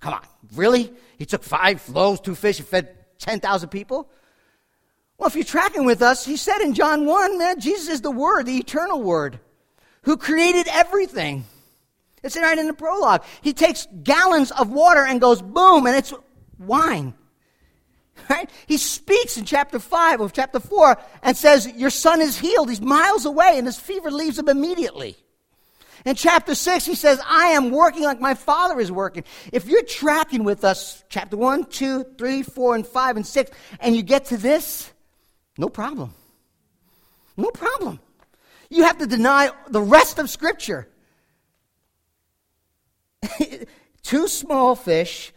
Come 0.00 0.14
on, 0.14 0.22
really? 0.54 0.92
He 1.18 1.26
took 1.26 1.42
five 1.42 1.88
loaves, 1.88 2.20
two 2.20 2.34
fish, 2.34 2.60
and 2.60 2.68
fed 2.68 2.94
10,000 3.18 3.68
people? 3.68 4.08
Well, 5.18 5.26
if 5.26 5.34
you're 5.34 5.44
tracking 5.44 5.84
with 5.84 6.00
us, 6.00 6.24
he 6.24 6.36
said 6.36 6.60
in 6.60 6.74
John 6.74 7.04
1, 7.04 7.38
man, 7.38 7.60
Jesus 7.60 7.88
is 7.88 8.00
the 8.00 8.10
Word, 8.10 8.46
the 8.46 8.58
eternal 8.58 9.02
Word, 9.02 9.40
who 10.02 10.16
created 10.16 10.68
everything. 10.68 11.44
It's 12.22 12.36
right 12.36 12.58
in 12.58 12.66
the 12.66 12.74
prologue. 12.74 13.24
He 13.40 13.52
takes 13.52 13.86
gallons 14.02 14.50
of 14.52 14.70
water 14.70 15.04
and 15.04 15.20
goes 15.20 15.42
boom, 15.42 15.86
and 15.86 15.96
it's 15.96 16.12
wine. 16.58 17.14
Right? 18.28 18.50
He 18.66 18.78
speaks 18.78 19.36
in 19.36 19.44
chapter 19.44 19.78
5 19.78 20.20
of 20.20 20.32
chapter 20.32 20.60
4 20.60 20.98
and 21.22 21.36
says, 21.36 21.66
Your 21.74 21.90
son 21.90 22.20
is 22.20 22.38
healed. 22.38 22.68
He's 22.68 22.80
miles 22.80 23.24
away, 23.24 23.54
and 23.56 23.66
his 23.66 23.78
fever 23.78 24.10
leaves 24.10 24.38
him 24.38 24.48
immediately. 24.48 25.16
In 26.04 26.14
chapter 26.14 26.54
6, 26.54 26.84
he 26.84 26.94
says, 26.94 27.20
I 27.26 27.48
am 27.48 27.70
working 27.70 28.04
like 28.04 28.20
my 28.20 28.34
father 28.34 28.80
is 28.80 28.90
working. 28.90 29.24
If 29.52 29.66
you're 29.66 29.82
tracking 29.82 30.44
with 30.44 30.64
us, 30.64 31.04
chapter 31.08 31.36
1, 31.36 31.66
2, 31.66 32.04
3, 32.16 32.42
4, 32.42 32.74
and 32.76 32.86
5, 32.86 33.16
and 33.16 33.26
6, 33.26 33.50
and 33.80 33.96
you 33.96 34.02
get 34.02 34.26
to 34.26 34.36
this, 34.36 34.92
no 35.56 35.68
problem. 35.68 36.14
No 37.36 37.50
problem. 37.50 38.00
You 38.70 38.84
have 38.84 38.98
to 38.98 39.06
deny 39.06 39.50
the 39.68 39.80
rest 39.80 40.18
of 40.18 40.28
Scripture. 40.30 40.88
Two 44.02 44.28
small 44.28 44.74
fish, 44.74 45.32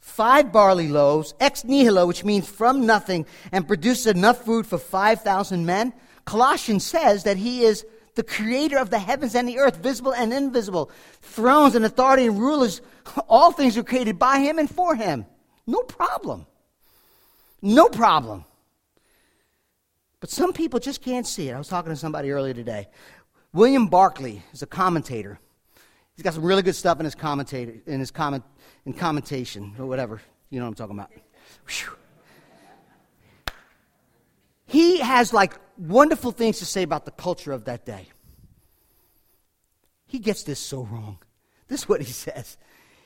five 0.00 0.52
barley 0.52 0.88
loaves, 0.88 1.34
ex 1.40 1.64
nihilo, 1.64 2.06
which 2.06 2.24
means 2.24 2.48
from 2.48 2.86
nothing, 2.86 3.26
and 3.52 3.66
produces 3.66 4.06
enough 4.06 4.44
food 4.44 4.66
for 4.66 4.78
5,000 4.78 5.66
men. 5.66 5.92
Colossians 6.24 6.84
says 6.84 7.24
that 7.24 7.36
he 7.36 7.64
is 7.64 7.84
the 8.14 8.22
creator 8.22 8.78
of 8.78 8.90
the 8.90 8.98
heavens 8.98 9.34
and 9.34 9.48
the 9.48 9.58
earth, 9.58 9.76
visible 9.76 10.14
and 10.14 10.32
invisible. 10.32 10.90
Thrones 11.20 11.74
and 11.74 11.84
authority 11.84 12.26
and 12.26 12.38
rulers, 12.38 12.80
all 13.28 13.52
things 13.52 13.76
are 13.76 13.82
created 13.82 14.18
by 14.18 14.38
him 14.38 14.58
and 14.58 14.70
for 14.70 14.94
him. 14.94 15.26
No 15.66 15.82
problem. 15.82 16.46
No 17.60 17.88
problem. 17.88 18.44
But 20.20 20.30
some 20.30 20.52
people 20.52 20.80
just 20.80 21.02
can't 21.02 21.26
see 21.26 21.48
it. 21.48 21.54
I 21.54 21.58
was 21.58 21.68
talking 21.68 21.90
to 21.90 21.96
somebody 21.96 22.30
earlier 22.30 22.54
today. 22.54 22.88
William 23.52 23.88
Barclay 23.88 24.42
is 24.52 24.62
a 24.62 24.66
commentator. 24.66 25.38
He's 26.16 26.22
got 26.22 26.34
some 26.34 26.44
really 26.44 26.62
good 26.62 26.76
stuff 26.76 26.98
in 27.00 27.04
his 27.04 27.14
commentator 27.14 27.74
in 27.86 28.00
his 28.00 28.10
comment 28.10 28.44
in 28.86 28.92
commentation 28.92 29.74
or 29.78 29.86
whatever. 29.86 30.20
You 30.50 30.60
know 30.60 30.66
what 30.66 30.70
I'm 30.70 30.74
talking 30.74 30.98
about. 30.98 31.10
Whew. 31.66 31.96
He 34.66 35.00
has 35.00 35.32
like 35.32 35.54
wonderful 35.76 36.32
things 36.32 36.58
to 36.60 36.66
say 36.66 36.82
about 36.82 37.04
the 37.04 37.10
culture 37.10 37.52
of 37.52 37.64
that 37.64 37.84
day. 37.84 38.08
He 40.06 40.18
gets 40.18 40.44
this 40.44 40.60
so 40.60 40.82
wrong. 40.82 41.18
This 41.68 41.82
is 41.82 41.88
what 41.88 42.00
he 42.00 42.12
says. 42.12 42.56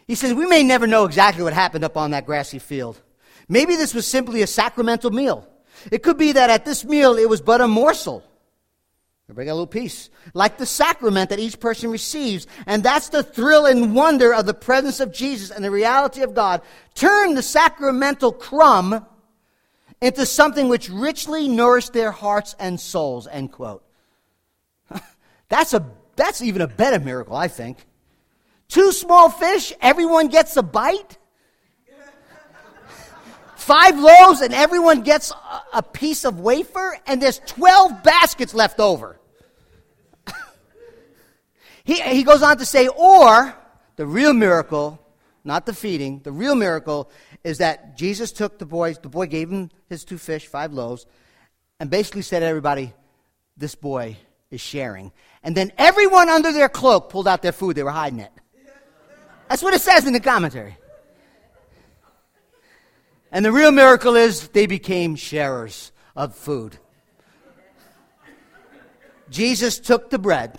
He 0.07 0.15
says, 0.15 0.35
We 0.35 0.47
may 0.47 0.63
never 0.63 0.87
know 0.87 1.05
exactly 1.05 1.43
what 1.43 1.53
happened 1.53 1.85
up 1.85 1.97
on 1.97 2.11
that 2.11 2.27
grassy 2.27 2.59
field. 2.59 3.01
Maybe 3.49 3.77
this 3.77 3.95
was 3.95 4.07
simply 4.07 4.43
a 4.43 4.47
sacramental 4.47 5.11
meal. 5.11 5.49
It 5.91 6.03
could 6.03 6.19
be 6.19 6.33
that 6.33 6.51
at 6.51 6.65
this 6.65 6.85
meal 6.85 7.17
it 7.17 7.29
was 7.29 7.41
but 7.41 7.61
a 7.61 7.69
morsel. 7.69 8.23
Got 9.29 9.43
a 9.43 9.45
little 9.45 9.67
piece. 9.67 10.09
Like 10.33 10.57
the 10.57 10.65
sacrament 10.65 11.31
that 11.31 11.39
each 11.39 11.61
person 11.61 11.91
receives. 11.91 12.47
And 12.67 12.83
that's 12.83 13.11
the 13.11 13.23
thrill 13.23 13.67
and 13.67 13.95
wonder 13.95 14.33
of 14.33 14.47
the 14.47 14.55
presence 14.55 15.01
of 15.01 15.13
Jesus 15.13 15.51
and 15.51 15.63
the 15.63 15.71
reality 15.71 16.23
of 16.23 16.35
God. 16.35 16.63
Turn 16.95 17.35
the 17.35 17.43
sacramental 17.43 18.33
crumb 18.33 19.05
into 20.01 20.25
something 20.25 20.69
which 20.69 20.89
richly 20.89 21.47
nourished 21.47 21.93
their 21.93 22.11
hearts 22.11 22.55
and 22.59 22.81
souls, 22.81 23.27
end 23.27 23.53
quote. 23.53 23.85
that's, 25.49 25.75
a, 25.75 25.85
that's 26.17 26.41
even 26.41 26.63
a 26.63 26.69
better 26.69 26.99
miracle, 26.99 27.37
I 27.37 27.49
think. 27.49 27.85
Two 28.69 28.93
small 28.93 29.29
fish, 29.29 29.75
everyone 29.81 30.29
gets 30.29 30.57
a 30.57 30.63
bite. 30.63 31.18
Five 33.69 33.99
loaves, 33.99 34.41
and 34.41 34.55
everyone 34.55 35.03
gets 35.03 35.31
a, 35.75 35.83
piece 35.83 36.25
of 36.25 36.41
wafer, 36.41 36.99
and 37.07 37.21
there's 37.21 37.39
12 37.41 38.03
baskets 38.03 38.55
left 38.55 38.81
over. 38.81 39.21
he, 41.85 42.01
he 42.01 42.23
goes 42.23 42.43
on 42.43 42.57
to 42.57 42.65
say, 42.65 42.89
or 42.89 43.55
the 43.97 44.07
real 44.07 44.33
miracle, 44.33 44.99
not 45.45 45.67
the 45.67 45.75
feeding, 45.75 46.21
the 46.21 46.33
real 46.33 46.55
miracle 46.55 47.11
is 47.45 47.59
that 47.59 47.99
Jesus 47.99 48.33
took 48.33 48.59
the 48.59 48.65
boys, 48.65 49.01
the 49.01 49.11
boy 49.11 49.27
gave 49.27 49.51
him 49.51 49.71
his 49.91 50.03
two 50.03 50.17
fish, 50.17 50.47
five 50.47 50.73
loaves, 50.73 51.05
and 51.79 51.91
basically 51.91 52.23
said 52.23 52.41
to 52.41 52.47
everybody, 52.47 52.95
This 53.59 53.75
boy 53.75 54.17
is 54.51 54.63
sharing. 54.63 55.13
And 55.43 55.55
then 55.55 55.73
everyone 55.77 56.31
under 56.31 56.53
their 56.53 56.71
cloak 56.71 57.11
pulled 57.11 57.29
out 57.29 57.43
their 57.43 57.53
food. 57.53 57.77
They 57.77 57.83
were 57.83 57.91
hiding 57.91 58.21
it. 58.21 58.33
That's 59.51 59.63
what 59.63 59.75
it 59.75 59.83
says 59.83 60.07
in 60.07 60.15
the 60.15 60.21
commentary. 60.21 60.79
And 63.31 63.45
the 63.45 63.53
real 63.53 63.73
miracle 63.73 64.17
is 64.17 64.49
they 64.49 64.67
became 64.67 65.17
sharers 65.17 65.93
of 66.17 66.35
food. 66.35 66.79
Jesus 69.31 69.79
took 69.79 70.11
the 70.11 70.19
bread 70.19 70.59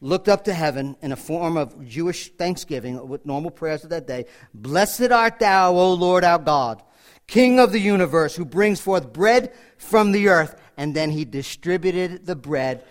looked 0.00 0.28
up 0.28 0.44
to 0.44 0.54
heaven 0.54 0.96
in 1.02 1.12
a 1.12 1.16
form 1.16 1.56
of 1.56 1.86
Jewish 1.86 2.30
thanksgiving 2.32 3.08
with 3.08 3.26
normal 3.26 3.50
prayers 3.50 3.84
of 3.84 3.90
that 3.90 4.06
day. 4.06 4.26
Blessed 4.54 5.10
art 5.10 5.38
thou, 5.38 5.74
O 5.74 5.94
Lord 5.94 6.24
our 6.24 6.38
God, 6.38 6.82
King 7.26 7.58
of 7.58 7.72
the 7.72 7.80
universe, 7.80 8.36
who 8.36 8.44
brings 8.44 8.80
forth 8.80 9.12
bread 9.12 9.52
from 9.78 10.12
the 10.12 10.28
earth. 10.28 10.54
And 10.76 10.94
then 10.94 11.10
he 11.10 11.24
distributed 11.24 12.26
the 12.26 12.36
bread 12.36 12.84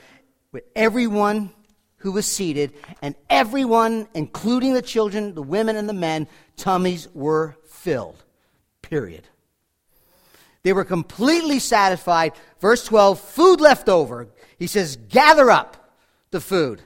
with 0.51 0.63
everyone 0.75 1.51
who 1.97 2.11
was 2.11 2.25
seated, 2.25 2.71
and 3.01 3.15
everyone, 3.29 4.07
including 4.13 4.73
the 4.73 4.81
children, 4.81 5.33
the 5.33 5.41
women, 5.41 5.75
and 5.75 5.89
the 5.89 5.93
men, 5.93 6.27
tummies 6.55 7.07
were 7.13 7.55
filled. 7.65 8.24
Period. 8.89 9.27
They 10.61 10.73
were 10.73 10.85
completely 10.85 11.59
satisfied. 11.59 12.33
Verse 12.59 12.85
12 12.85 13.19
food 13.19 13.61
left 13.61 13.89
over. 13.89 14.27
He 14.59 14.67
says, 14.67 14.95
Gather 14.95 15.49
up 15.49 15.91
the 16.29 16.39
food. 16.39 16.81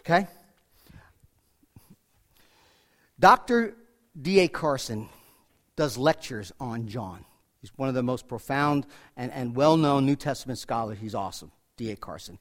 Okay? 0.00 0.26
Dr. 3.18 3.76
D.A. 4.20 4.48
Carson 4.48 5.08
does 5.76 5.96
lectures 5.96 6.52
on 6.58 6.88
John. 6.88 7.24
He's 7.60 7.70
one 7.76 7.88
of 7.88 7.94
the 7.94 8.02
most 8.02 8.26
profound 8.26 8.86
and, 9.16 9.30
and 9.30 9.54
well 9.54 9.76
known 9.76 10.06
New 10.06 10.16
Testament 10.16 10.58
scholars. 10.58 10.98
He's 11.00 11.14
awesome, 11.14 11.52
D.A. 11.76 11.96
Carson. 11.96 12.38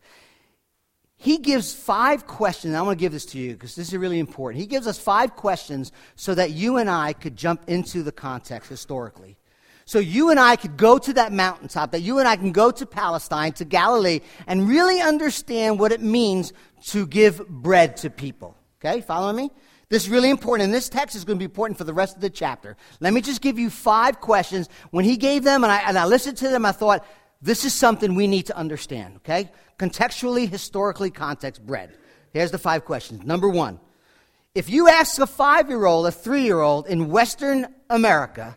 He 1.21 1.37
gives 1.37 1.73
five 1.73 2.27
questions. 2.27 2.73
I 2.73 2.81
want 2.81 2.97
to 2.97 3.03
give 3.03 3.11
this 3.11 3.25
to 3.27 3.37
you 3.37 3.51
because 3.51 3.75
this 3.75 3.89
is 3.89 3.97
really 3.97 4.19
important. 4.19 4.61
He 4.61 4.65
gives 4.65 4.87
us 4.87 4.97
five 4.97 5.35
questions 5.35 5.91
so 6.15 6.33
that 6.33 6.51
you 6.51 6.77
and 6.77 6.89
I 6.89 7.11
could 7.11 7.35
jump 7.35 7.67
into 7.67 8.03
the 8.03 8.13
context 8.13 8.69
historically. 8.69 9.35
So 9.83 9.99
you 9.99 10.29
and 10.29 10.39
I 10.39 10.55
could 10.55 10.77
go 10.77 10.97
to 10.97 11.13
that 11.13 11.33
mountaintop, 11.33 11.91
that 11.91 11.99
you 11.99 12.19
and 12.19 12.27
I 12.27 12.37
can 12.37 12.53
go 12.53 12.71
to 12.71 12.85
Palestine, 12.85 13.51
to 13.53 13.65
Galilee, 13.65 14.21
and 14.47 14.69
really 14.69 15.01
understand 15.01 15.77
what 15.77 15.91
it 15.91 15.99
means 15.99 16.53
to 16.85 17.05
give 17.05 17.45
bread 17.49 17.97
to 17.97 18.09
people. 18.09 18.55
Okay, 18.79 19.01
following 19.01 19.35
me? 19.35 19.51
This 19.89 20.03
is 20.03 20.09
really 20.09 20.29
important, 20.29 20.65
and 20.65 20.73
this 20.73 20.87
text 20.87 21.17
is 21.17 21.25
going 21.25 21.37
to 21.37 21.39
be 21.39 21.51
important 21.51 21.77
for 21.77 21.83
the 21.83 21.93
rest 21.93 22.15
of 22.15 22.21
the 22.21 22.29
chapter. 22.29 22.77
Let 23.01 23.11
me 23.11 23.19
just 23.19 23.41
give 23.41 23.59
you 23.59 23.69
five 23.69 24.21
questions. 24.21 24.69
When 24.91 25.03
he 25.03 25.17
gave 25.17 25.43
them, 25.43 25.65
and 25.65 25.73
I, 25.73 25.79
and 25.79 25.97
I 25.97 26.05
listened 26.05 26.37
to 26.37 26.47
them, 26.47 26.65
I 26.65 26.71
thought, 26.71 27.05
this 27.41 27.65
is 27.65 27.73
something 27.73 28.15
we 28.15 28.27
need 28.27 28.45
to 28.45 28.55
understand, 28.55 29.17
okay? 29.17 29.51
Contextually, 29.79 30.47
historically, 30.47 31.09
context, 31.09 31.65
bread. 31.65 31.95
Here's 32.33 32.51
the 32.51 32.57
five 32.57 32.85
questions. 32.85 33.23
Number 33.23 33.47
one, 33.49 33.79
if 34.53 34.69
you 34.69 34.89
ask 34.89 35.19
a 35.19 35.25
five 35.25 35.69
year 35.69 35.85
old, 35.85 36.05
a 36.05 36.11
three 36.11 36.43
year 36.43 36.59
old 36.59 36.87
in 36.87 37.09
Western 37.09 37.65
America, 37.89 38.55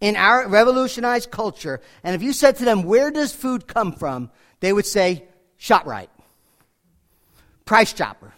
in 0.00 0.14
our 0.14 0.46
revolutionized 0.46 1.30
culture, 1.30 1.80
and 2.04 2.14
if 2.14 2.22
you 2.22 2.32
said 2.32 2.56
to 2.56 2.64
them, 2.64 2.82
Where 2.82 3.10
does 3.10 3.34
food 3.34 3.66
come 3.66 3.92
from? 3.92 4.30
they 4.60 4.72
would 4.72 4.86
say, 4.86 5.24
ShopRite, 5.58 6.08
Price 7.64 7.92
Chopper, 7.92 8.32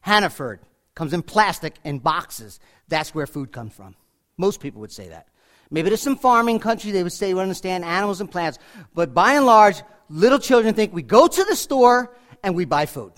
Hannaford, 0.00 0.60
comes 0.94 1.12
in 1.12 1.22
plastic 1.22 1.74
in 1.84 1.98
boxes. 1.98 2.58
That's 2.88 3.14
where 3.14 3.26
food 3.26 3.52
comes 3.52 3.74
from. 3.74 3.94
Most 4.36 4.60
people 4.60 4.80
would 4.80 4.92
say 4.92 5.08
that. 5.08 5.28
Maybe 5.70 5.88
there's 5.88 6.02
some 6.02 6.16
farming 6.16 6.58
country 6.58 6.90
they 6.90 7.02
would 7.02 7.12
say 7.12 7.32
we 7.32 7.40
understand 7.40 7.84
animals 7.84 8.20
and 8.20 8.30
plants, 8.30 8.58
but 8.94 9.14
by 9.14 9.34
and 9.34 9.46
large, 9.46 9.82
little 10.12 10.38
children 10.38 10.74
think 10.74 10.92
we 10.92 11.02
go 11.02 11.26
to 11.26 11.44
the 11.44 11.56
store 11.56 12.14
and 12.42 12.54
we 12.54 12.64
buy 12.64 12.86
food. 12.86 13.12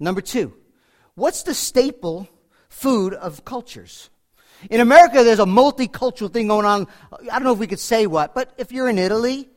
Number 0.00 0.20
two, 0.20 0.52
what's 1.14 1.44
the 1.44 1.54
staple 1.54 2.28
food 2.68 3.14
of 3.14 3.44
cultures? 3.44 4.10
In 4.70 4.80
America, 4.80 5.22
there's 5.22 5.38
a 5.38 5.44
multicultural 5.44 6.32
thing 6.32 6.48
going 6.48 6.66
on. 6.66 6.88
I 7.12 7.38
don't 7.38 7.44
know 7.44 7.52
if 7.52 7.58
we 7.58 7.66
could 7.66 7.80
say 7.80 8.06
what, 8.06 8.34
but 8.34 8.52
if 8.58 8.72
you're 8.72 8.88
in 8.88 8.98
Italy, 8.98 9.48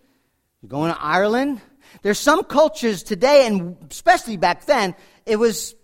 you're 0.61 0.69
going 0.69 0.93
to 0.93 1.01
Ireland, 1.01 1.61
there's 2.01 2.19
some 2.19 2.43
cultures 2.43 3.03
today, 3.03 3.47
and 3.47 3.77
especially 3.89 4.37
back 4.37 4.65
then, 4.65 4.95
it 5.25 5.37
was 5.37 5.75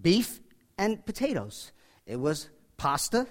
beef 0.00 0.40
and 0.78 1.04
potatoes. 1.04 1.72
It 2.06 2.20
was 2.20 2.48
pasta 2.76 3.26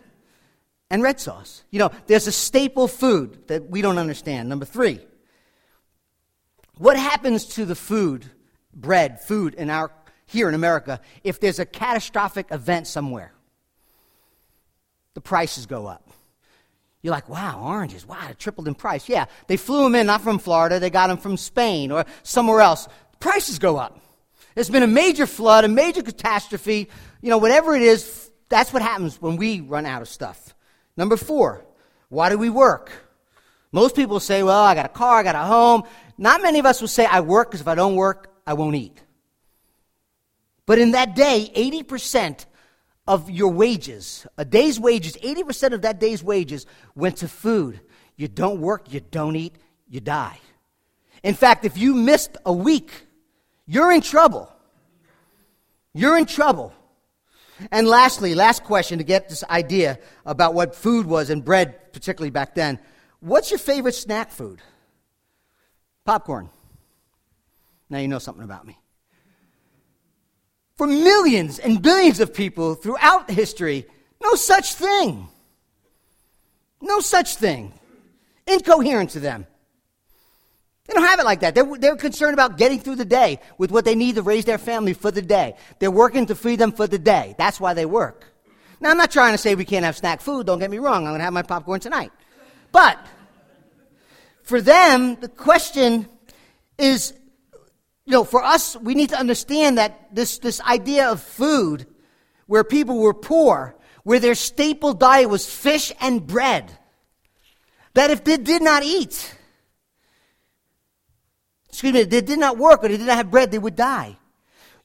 and 0.89 1.03
red 1.03 1.19
sauce. 1.19 1.63
You 1.69 1.79
know, 1.79 1.91
there's 2.07 2.27
a 2.27 2.31
staple 2.31 2.87
food 2.87 3.47
that 3.47 3.69
we 3.69 3.81
don't 3.81 3.97
understand. 3.97 4.49
Number 4.49 4.65
three, 4.65 4.99
what 6.81 6.97
happens 6.97 7.45
to 7.45 7.63
the 7.63 7.75
food, 7.75 8.25
bread, 8.73 9.21
food 9.21 9.53
in 9.53 9.69
our 9.69 9.91
here 10.25 10.49
in 10.49 10.55
America, 10.55 10.99
if 11.23 11.39
there's 11.39 11.59
a 11.59 11.65
catastrophic 11.65 12.47
event 12.49 12.87
somewhere, 12.87 13.31
the 15.13 15.21
prices 15.21 15.67
go 15.67 15.85
up. 15.85 16.09
You're 17.03 17.11
like, 17.11 17.29
wow, 17.29 17.61
oranges, 17.63 18.07
wow, 18.07 18.27
it 18.31 18.39
tripled 18.39 18.67
in 18.67 18.73
price. 18.73 19.07
Yeah, 19.07 19.25
they 19.45 19.57
flew 19.57 19.83
them 19.83 19.93
in 19.93 20.07
not 20.07 20.21
from 20.21 20.39
Florida, 20.39 20.79
they 20.79 20.89
got 20.89 21.07
them 21.07 21.17
from 21.17 21.37
Spain 21.37 21.91
or 21.91 22.05
somewhere 22.23 22.61
else. 22.61 22.87
Prices 23.19 23.59
go 23.59 23.77
up. 23.77 23.99
There's 24.55 24.69
been 24.69 24.81
a 24.81 24.87
major 24.87 25.27
flood, 25.27 25.65
a 25.65 25.67
major 25.67 26.01
catastrophe, 26.01 26.89
you 27.21 27.29
know, 27.29 27.37
whatever 27.37 27.75
it 27.75 27.83
is, 27.83 28.31
that's 28.49 28.73
what 28.73 28.81
happens 28.81 29.21
when 29.21 29.35
we 29.35 29.61
run 29.61 29.85
out 29.85 30.01
of 30.01 30.07
stuff. 30.07 30.55
Number 30.97 31.15
four, 31.15 31.63
why 32.09 32.29
do 32.29 32.39
we 32.39 32.49
work? 32.49 32.91
Most 33.71 33.95
people 33.95 34.19
say, 34.19 34.43
well, 34.43 34.61
I 34.61 34.75
got 34.75 34.85
a 34.85 34.89
car, 34.89 35.19
I 35.19 35.23
got 35.23 35.35
a 35.35 35.39
home. 35.39 35.83
Not 36.17 36.41
many 36.41 36.59
of 36.59 36.65
us 36.65 36.81
will 36.81 36.87
say, 36.87 37.05
I 37.05 37.21
work 37.21 37.49
because 37.49 37.61
if 37.61 37.67
I 37.67 37.75
don't 37.75 37.95
work, 37.95 38.33
I 38.45 38.53
won't 38.53 38.75
eat. 38.75 39.01
But 40.65 40.79
in 40.79 40.91
that 40.91 41.15
day, 41.15 41.51
80% 41.55 42.45
of 43.07 43.29
your 43.29 43.49
wages, 43.49 44.27
a 44.37 44.45
day's 44.45 44.79
wages, 44.79 45.17
80% 45.17 45.73
of 45.73 45.81
that 45.81 45.99
day's 45.99 46.23
wages 46.23 46.65
went 46.95 47.17
to 47.17 47.27
food. 47.27 47.81
You 48.15 48.27
don't 48.27 48.61
work, 48.61 48.93
you 48.93 48.99
don't 48.99 49.35
eat, 49.35 49.55
you 49.89 49.99
die. 49.99 50.39
In 51.23 51.33
fact, 51.33 51.65
if 51.65 51.77
you 51.77 51.93
missed 51.93 52.37
a 52.45 52.53
week, 52.53 52.91
you're 53.65 53.91
in 53.91 54.01
trouble. 54.01 54.51
You're 55.93 56.17
in 56.17 56.25
trouble. 56.25 56.73
And 57.71 57.87
lastly, 57.87 58.33
last 58.33 58.63
question 58.63 58.97
to 58.97 59.03
get 59.03 59.29
this 59.29 59.43
idea 59.43 59.99
about 60.25 60.53
what 60.53 60.75
food 60.75 61.05
was 61.05 61.29
and 61.29 61.43
bread, 61.43 61.93
particularly 61.93 62.31
back 62.31 62.55
then. 62.55 62.79
What's 63.21 63.51
your 63.51 63.59
favorite 63.59 63.95
snack 63.95 64.31
food? 64.31 64.59
Popcorn. 66.05 66.49
Now 67.89 67.99
you 67.99 68.07
know 68.07 68.19
something 68.19 68.43
about 68.43 68.65
me. 68.65 68.77
For 70.75 70.87
millions 70.87 71.59
and 71.59 71.81
billions 71.81 72.19
of 72.19 72.33
people 72.33 72.73
throughout 72.73 73.29
history, 73.29 73.85
no 74.21 74.35
such 74.35 74.73
thing. 74.73 75.27
No 76.81 76.99
such 76.99 77.35
thing. 77.35 77.73
Incoherent 78.47 79.11
to 79.11 79.19
them. 79.19 79.45
They 80.87 80.93
don't 80.95 81.03
have 81.03 81.19
it 81.19 81.25
like 81.25 81.41
that. 81.41 81.53
They're, 81.53 81.77
they're 81.77 81.95
concerned 81.95 82.33
about 82.33 82.57
getting 82.57 82.79
through 82.79 82.95
the 82.95 83.05
day 83.05 83.39
with 83.59 83.71
what 83.71 83.85
they 83.85 83.93
need 83.93 84.15
to 84.15 84.23
raise 84.23 84.45
their 84.45 84.57
family 84.57 84.93
for 84.93 85.11
the 85.11 85.21
day. 85.21 85.55
They're 85.77 85.91
working 85.91 86.25
to 86.25 86.35
feed 86.35 86.57
them 86.57 86.71
for 86.71 86.87
the 86.87 86.97
day. 86.97 87.35
That's 87.37 87.59
why 87.59 87.75
they 87.75 87.85
work. 87.85 88.25
Now, 88.79 88.89
I'm 88.89 88.97
not 88.97 89.11
trying 89.11 89.33
to 89.33 89.37
say 89.37 89.53
we 89.53 89.63
can't 89.63 89.85
have 89.85 89.95
snack 89.95 90.21
food. 90.21 90.47
Don't 90.47 90.57
get 90.57 90.71
me 90.71 90.79
wrong. 90.79 91.05
I'm 91.05 91.11
going 91.11 91.19
to 91.19 91.23
have 91.23 91.33
my 91.33 91.43
popcorn 91.43 91.79
tonight. 91.79 92.11
But 92.71 92.99
for 94.43 94.61
them, 94.61 95.15
the 95.19 95.29
question 95.29 96.07
is 96.77 97.13
you 98.05 98.13
know, 98.13 98.23
for 98.23 98.43
us, 98.43 98.75
we 98.75 98.95
need 98.95 99.09
to 99.09 99.17
understand 99.17 99.77
that 99.77 100.13
this, 100.13 100.39
this 100.39 100.59
idea 100.61 101.09
of 101.09 101.21
food, 101.21 101.85
where 102.47 102.63
people 102.63 102.99
were 102.99 103.13
poor, 103.13 103.75
where 104.03 104.19
their 104.19 104.35
staple 104.35 104.93
diet 104.93 105.29
was 105.29 105.49
fish 105.49 105.93
and 106.01 106.25
bread, 106.25 106.77
that 107.93 108.09
if 108.09 108.23
they 108.23 108.37
did 108.37 108.61
not 108.61 108.83
eat, 108.83 109.35
excuse 111.69 111.93
me, 111.93 112.03
they 112.03 112.21
did 112.21 112.39
not 112.39 112.57
work 112.57 112.83
or 112.83 112.87
they 112.89 112.97
did 112.97 113.07
not 113.07 113.17
have 113.17 113.31
bread, 113.31 113.51
they 113.51 113.59
would 113.59 113.75
die. 113.75 114.17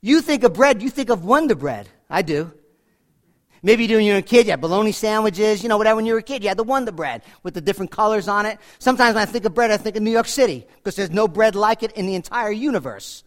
You 0.01 0.21
think 0.21 0.45
of 0.45 0.53
bread, 0.53 0.83
you 0.83 0.91
think 0.91 1.09
of 1.09 1.25
Wonder 1.25 1.55
Bread. 1.55 1.89
I 2.09 2.23
do. 2.23 2.53
Maybe 3.63 3.87
when 3.89 4.05
you 4.05 4.13
were 4.13 4.19
a 4.19 4.23
kid, 4.23 4.47
you 4.47 4.53
had 4.53 4.61
bologna 4.61 4.93
sandwiches, 4.93 5.63
you 5.63 5.69
know, 5.69 5.79
whatever. 5.79 5.97
When 5.97 6.07
you 6.07 6.13
were 6.13 6.21
a 6.21 6.23
kid, 6.23 6.43
you 6.43 6.49
had 6.49 6.59
the 6.59 6.65
Wonder 6.65 6.93
Bread 6.93 7.23
with 7.43 7.55
the 7.55 7.61
different 7.61 7.91
colors 7.91 8.29
on 8.29 8.47
it. 8.47 8.59
Sometimes 8.79 9.15
when 9.15 9.23
I 9.23 9.27
think 9.27 9.45
of 9.45 9.55
bread, 9.55 9.71
I 9.71 9.77
think 9.77 9.97
of 9.97 10.03
New 10.03 10.11
York 10.11 10.29
City 10.29 10.67
because 10.77 10.97
there's 10.97 11.11
no 11.11 11.27
bread 11.27 11.55
like 11.55 11.83
it 11.83 11.93
in 11.93 12.07
the 12.07 12.15
entire 12.15 12.51
universe. 12.51 13.25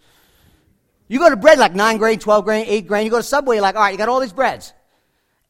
You 1.08 1.20
go 1.20 1.30
to 1.30 1.36
bread 1.36 1.58
like 1.58 1.74
9 1.74 1.98
grain, 1.98 2.20
12 2.20 2.46
grain, 2.46 2.66
8 2.68 2.88
grain. 2.88 3.06
You 3.06 3.12
go 3.12 3.18
to 3.18 3.24
Subway, 3.24 3.56
you're 3.56 3.64
like, 3.64 3.76
all 3.76 3.82
right, 3.82 3.92
you 3.92 3.98
got 3.98 4.10
all 4.10 4.20
these 4.20 4.34
breads. 4.34 4.74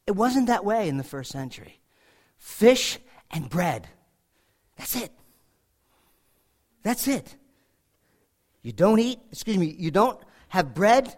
It 0.08 0.14
wasn't 0.14 0.48
that 0.48 0.66
way 0.66 0.88
in 0.88 0.98
the 0.98 1.04
first 1.04 1.32
century. 1.32 1.80
Fish 2.38 2.98
and 3.30 3.50
bread. 3.50 3.88
That's 4.78 4.96
it. 4.96 5.12
That's 6.82 7.08
it. 7.08 7.36
You 8.62 8.72
don't 8.72 9.00
eat, 9.00 9.20
excuse 9.32 9.58
me, 9.58 9.76
you 9.78 9.92
don't 9.92 10.20
have 10.48 10.74
bread, 10.74 11.16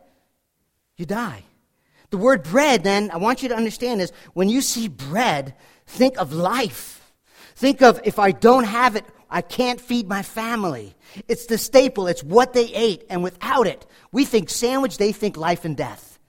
you 0.97 1.05
die. 1.05 1.43
The 2.11 2.17
word 2.17 2.43
bread, 2.43 2.83
then, 2.83 3.09
I 3.11 3.17
want 3.17 3.41
you 3.41 3.49
to 3.49 3.55
understand 3.55 4.01
is 4.01 4.11
When 4.33 4.49
you 4.49 4.61
see 4.61 4.87
bread, 4.87 5.55
think 5.87 6.17
of 6.17 6.33
life. 6.33 7.13
Think 7.55 7.81
of 7.81 7.99
if 8.03 8.19
I 8.19 8.31
don't 8.31 8.65
have 8.65 8.95
it, 8.95 9.05
I 9.29 9.41
can't 9.41 9.79
feed 9.79 10.07
my 10.07 10.23
family. 10.23 10.93
It's 11.27 11.45
the 11.45 11.57
staple, 11.57 12.07
it's 12.07 12.23
what 12.23 12.53
they 12.53 12.65
ate. 12.73 13.05
And 13.09 13.23
without 13.23 13.65
it, 13.65 13.85
we 14.11 14.25
think 14.25 14.49
sandwich, 14.49 14.97
they 14.97 15.13
think 15.13 15.37
life 15.37 15.63
and 15.63 15.75
death. 15.75 16.19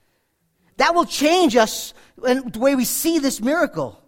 That 0.77 0.95
will 0.95 1.05
change 1.05 1.55
us 1.55 1.93
and 2.25 2.51
the 2.51 2.59
way 2.59 2.75
we 2.75 2.85
see 2.85 3.19
this 3.19 3.41
miracle. 3.41 4.01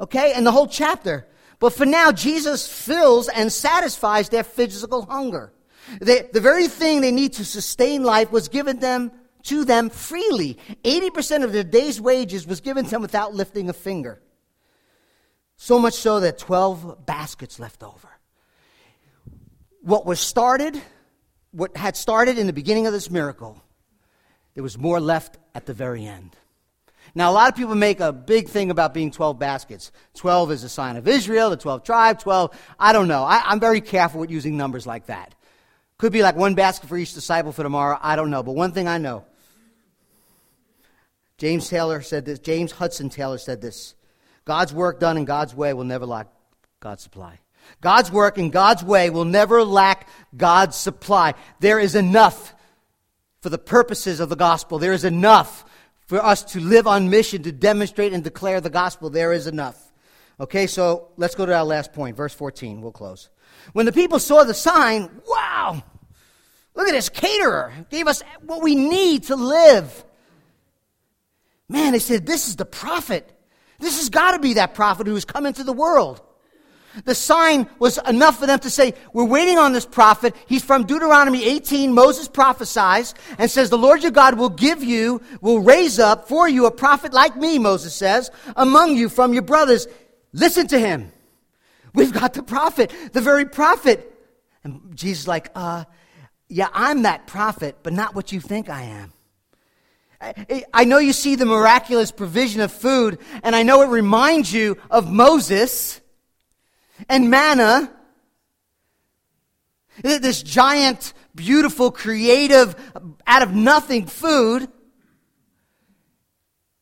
Okay? 0.00 0.32
And 0.32 0.46
the 0.46 0.52
whole 0.52 0.66
chapter. 0.66 1.26
But 1.58 1.74
for 1.74 1.84
now, 1.84 2.12
Jesus 2.12 2.66
fills 2.66 3.28
and 3.28 3.52
satisfies 3.52 4.30
their 4.30 4.42
physical 4.42 5.02
hunger. 5.02 5.52
They, 6.00 6.22
the 6.32 6.40
very 6.40 6.68
thing 6.68 7.00
they 7.00 7.12
need 7.12 7.34
to 7.34 7.44
sustain 7.44 8.02
life 8.02 8.32
was 8.32 8.48
given 8.48 8.78
them 8.78 9.12
to 9.44 9.64
them 9.64 9.90
freely. 9.90 10.58
80% 10.84 11.44
of 11.44 11.52
their 11.52 11.64
day's 11.64 12.00
wages 12.00 12.46
was 12.46 12.60
given 12.60 12.84
to 12.84 12.90
them 12.90 13.02
without 13.02 13.34
lifting 13.34 13.68
a 13.68 13.72
finger. 13.72 14.20
So 15.56 15.78
much 15.78 15.94
so 15.94 16.20
that 16.20 16.38
12 16.38 17.06
baskets 17.06 17.58
left 17.58 17.82
over. 17.82 18.08
What 19.82 20.06
was 20.06 20.20
started, 20.20 20.80
what 21.50 21.76
had 21.76 21.96
started 21.96 22.38
in 22.38 22.46
the 22.46 22.52
beginning 22.52 22.86
of 22.86 22.92
this 22.92 23.10
miracle, 23.10 23.62
there 24.54 24.62
was 24.62 24.78
more 24.78 25.00
left 25.00 25.38
at 25.54 25.66
the 25.66 25.74
very 25.74 26.04
end. 26.04 26.36
Now, 27.14 27.30
a 27.30 27.34
lot 27.34 27.50
of 27.50 27.56
people 27.56 27.74
make 27.74 28.00
a 28.00 28.12
big 28.12 28.48
thing 28.48 28.70
about 28.70 28.94
being 28.94 29.10
12 29.10 29.38
baskets. 29.38 29.92
12 30.14 30.52
is 30.52 30.64
a 30.64 30.68
sign 30.68 30.96
of 30.96 31.06
Israel, 31.06 31.50
the 31.50 31.56
12 31.56 31.84
tribe, 31.84 32.18
12, 32.20 32.58
I 32.78 32.92
don't 32.92 33.08
know. 33.08 33.22
I, 33.22 33.52
am 33.52 33.60
very 33.60 33.80
careful 33.80 34.20
with 34.20 34.30
using 34.30 34.56
numbers 34.56 34.86
like 34.86 35.06
that. 35.06 35.34
Could 35.98 36.12
be 36.12 36.22
like 36.22 36.36
one 36.36 36.54
basket 36.54 36.88
for 36.88 36.96
each 36.96 37.12
disciple 37.12 37.52
for 37.52 37.62
tomorrow, 37.62 37.98
I 38.00 38.16
don't 38.16 38.30
know. 38.30 38.42
But 38.42 38.52
one 38.52 38.72
thing 38.72 38.88
I 38.88 38.98
know 38.98 39.26
James 41.42 41.68
Taylor 41.68 42.02
said 42.02 42.24
this, 42.24 42.38
James 42.38 42.70
Hudson 42.70 43.08
Taylor 43.10 43.36
said 43.36 43.60
this 43.60 43.96
God's 44.44 44.72
work 44.72 45.00
done 45.00 45.16
in 45.16 45.24
God's 45.24 45.52
way 45.52 45.74
will 45.74 45.82
never 45.82 46.06
lack 46.06 46.28
God's 46.78 47.02
supply. 47.02 47.40
God's 47.80 48.12
work 48.12 48.38
in 48.38 48.50
God's 48.50 48.84
way 48.84 49.10
will 49.10 49.24
never 49.24 49.64
lack 49.64 50.08
God's 50.36 50.76
supply. 50.76 51.34
There 51.58 51.80
is 51.80 51.96
enough 51.96 52.54
for 53.40 53.48
the 53.48 53.58
purposes 53.58 54.20
of 54.20 54.28
the 54.28 54.36
gospel. 54.36 54.78
There 54.78 54.92
is 54.92 55.02
enough 55.02 55.64
for 56.06 56.24
us 56.24 56.44
to 56.52 56.60
live 56.60 56.86
on 56.86 57.10
mission, 57.10 57.42
to 57.42 57.50
demonstrate 57.50 58.12
and 58.12 58.22
declare 58.22 58.60
the 58.60 58.70
gospel. 58.70 59.10
There 59.10 59.32
is 59.32 59.48
enough. 59.48 59.92
Okay, 60.38 60.68
so 60.68 61.08
let's 61.16 61.34
go 61.34 61.44
to 61.44 61.56
our 61.56 61.64
last 61.64 61.92
point, 61.92 62.16
verse 62.16 62.34
14. 62.34 62.80
We'll 62.80 62.92
close. 62.92 63.30
When 63.72 63.86
the 63.86 63.92
people 63.92 64.20
saw 64.20 64.44
the 64.44 64.54
sign, 64.54 65.10
wow, 65.26 65.82
look 66.76 66.86
at 66.86 66.92
this 66.92 67.08
caterer. 67.08 67.72
Gave 67.90 68.06
us 68.06 68.22
what 68.42 68.62
we 68.62 68.76
need 68.76 69.24
to 69.24 69.34
live. 69.34 70.04
Man, 71.72 71.92
they 71.92 71.98
said, 71.98 72.26
This 72.26 72.48
is 72.48 72.56
the 72.56 72.66
prophet. 72.66 73.28
This 73.78 73.98
has 73.98 74.10
got 74.10 74.32
to 74.32 74.38
be 74.38 74.54
that 74.54 74.74
prophet 74.74 75.06
who 75.06 75.14
has 75.14 75.24
come 75.24 75.46
into 75.46 75.64
the 75.64 75.72
world. 75.72 76.20
The 77.06 77.14
sign 77.14 77.66
was 77.78 77.98
enough 78.06 78.38
for 78.38 78.46
them 78.46 78.58
to 78.58 78.68
say, 78.68 78.92
We're 79.14 79.24
waiting 79.24 79.56
on 79.56 79.72
this 79.72 79.86
prophet. 79.86 80.36
He's 80.46 80.62
from 80.62 80.84
Deuteronomy 80.84 81.44
18. 81.44 81.94
Moses 81.94 82.28
prophesies 82.28 83.14
and 83.38 83.50
says, 83.50 83.70
The 83.70 83.78
Lord 83.78 84.02
your 84.02 84.12
God 84.12 84.36
will 84.36 84.50
give 84.50 84.84
you, 84.84 85.22
will 85.40 85.60
raise 85.60 85.98
up 85.98 86.28
for 86.28 86.46
you 86.46 86.66
a 86.66 86.70
prophet 86.70 87.14
like 87.14 87.36
me, 87.36 87.58
Moses 87.58 87.94
says, 87.94 88.30
among 88.54 88.96
you 88.96 89.08
from 89.08 89.32
your 89.32 89.42
brothers. 89.42 89.88
Listen 90.34 90.66
to 90.68 90.78
him. 90.78 91.10
We've 91.94 92.12
got 92.12 92.34
the 92.34 92.42
prophet, 92.42 92.92
the 93.12 93.22
very 93.22 93.46
prophet. 93.46 94.12
And 94.62 94.94
Jesus 94.94 95.26
like, 95.26 95.50
uh, 95.54 95.84
yeah, 96.48 96.68
I'm 96.74 97.02
that 97.02 97.26
prophet, 97.26 97.78
but 97.82 97.94
not 97.94 98.14
what 98.14 98.30
you 98.30 98.40
think 98.40 98.68
I 98.68 98.82
am. 98.82 99.14
I 100.72 100.84
know 100.84 100.98
you 100.98 101.12
see 101.12 101.34
the 101.34 101.46
miraculous 101.46 102.12
provision 102.12 102.60
of 102.60 102.72
food, 102.72 103.18
and 103.42 103.56
I 103.56 103.64
know 103.64 103.82
it 103.82 103.88
reminds 103.88 104.52
you 104.52 104.76
of 104.88 105.10
Moses 105.10 106.00
and 107.08 107.28
manna. 107.28 107.92
This 110.02 110.42
giant, 110.42 111.12
beautiful, 111.34 111.90
creative, 111.90 112.76
out 113.26 113.42
of 113.42 113.52
nothing 113.52 114.06
food. 114.06 114.68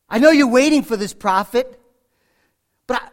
I 0.09 0.19
know 0.19 0.31
you're 0.31 0.47
waiting 0.47 0.83
for 0.83 0.97
this 0.97 1.15
prophet, 1.15 1.81
but 2.87 3.03
I, 3.03 3.09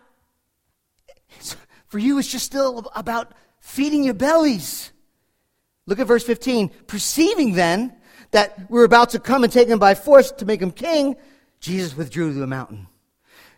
for 1.88 2.00
you, 2.00 2.18
it's 2.18 2.30
just 2.30 2.46
still 2.46 2.92
about 2.96 3.34
feeding 3.62 4.04
your 4.04 4.14
bellies. 4.14 4.92
Look 5.86 6.00
at 6.00 6.08
verse 6.08 6.24
15. 6.24 6.70
Perceiving 6.86 7.54
then 7.54 7.96
that 8.32 8.70
we 8.70 8.80
were 8.80 8.86
about 8.86 9.12
to 9.12 9.20
come 9.20 9.44
and 9.44 9.52
take 9.52 9.68
him 9.68 9.80
by 9.80 9.96
force 9.96 10.32
to 10.32 10.46
make 10.46 10.62
him 10.62 10.72
king, 10.72 11.16
Jesus 11.60 11.96
withdrew 11.96 12.34
to 12.34 12.40
the 12.40 12.48
mountain. 12.48 12.88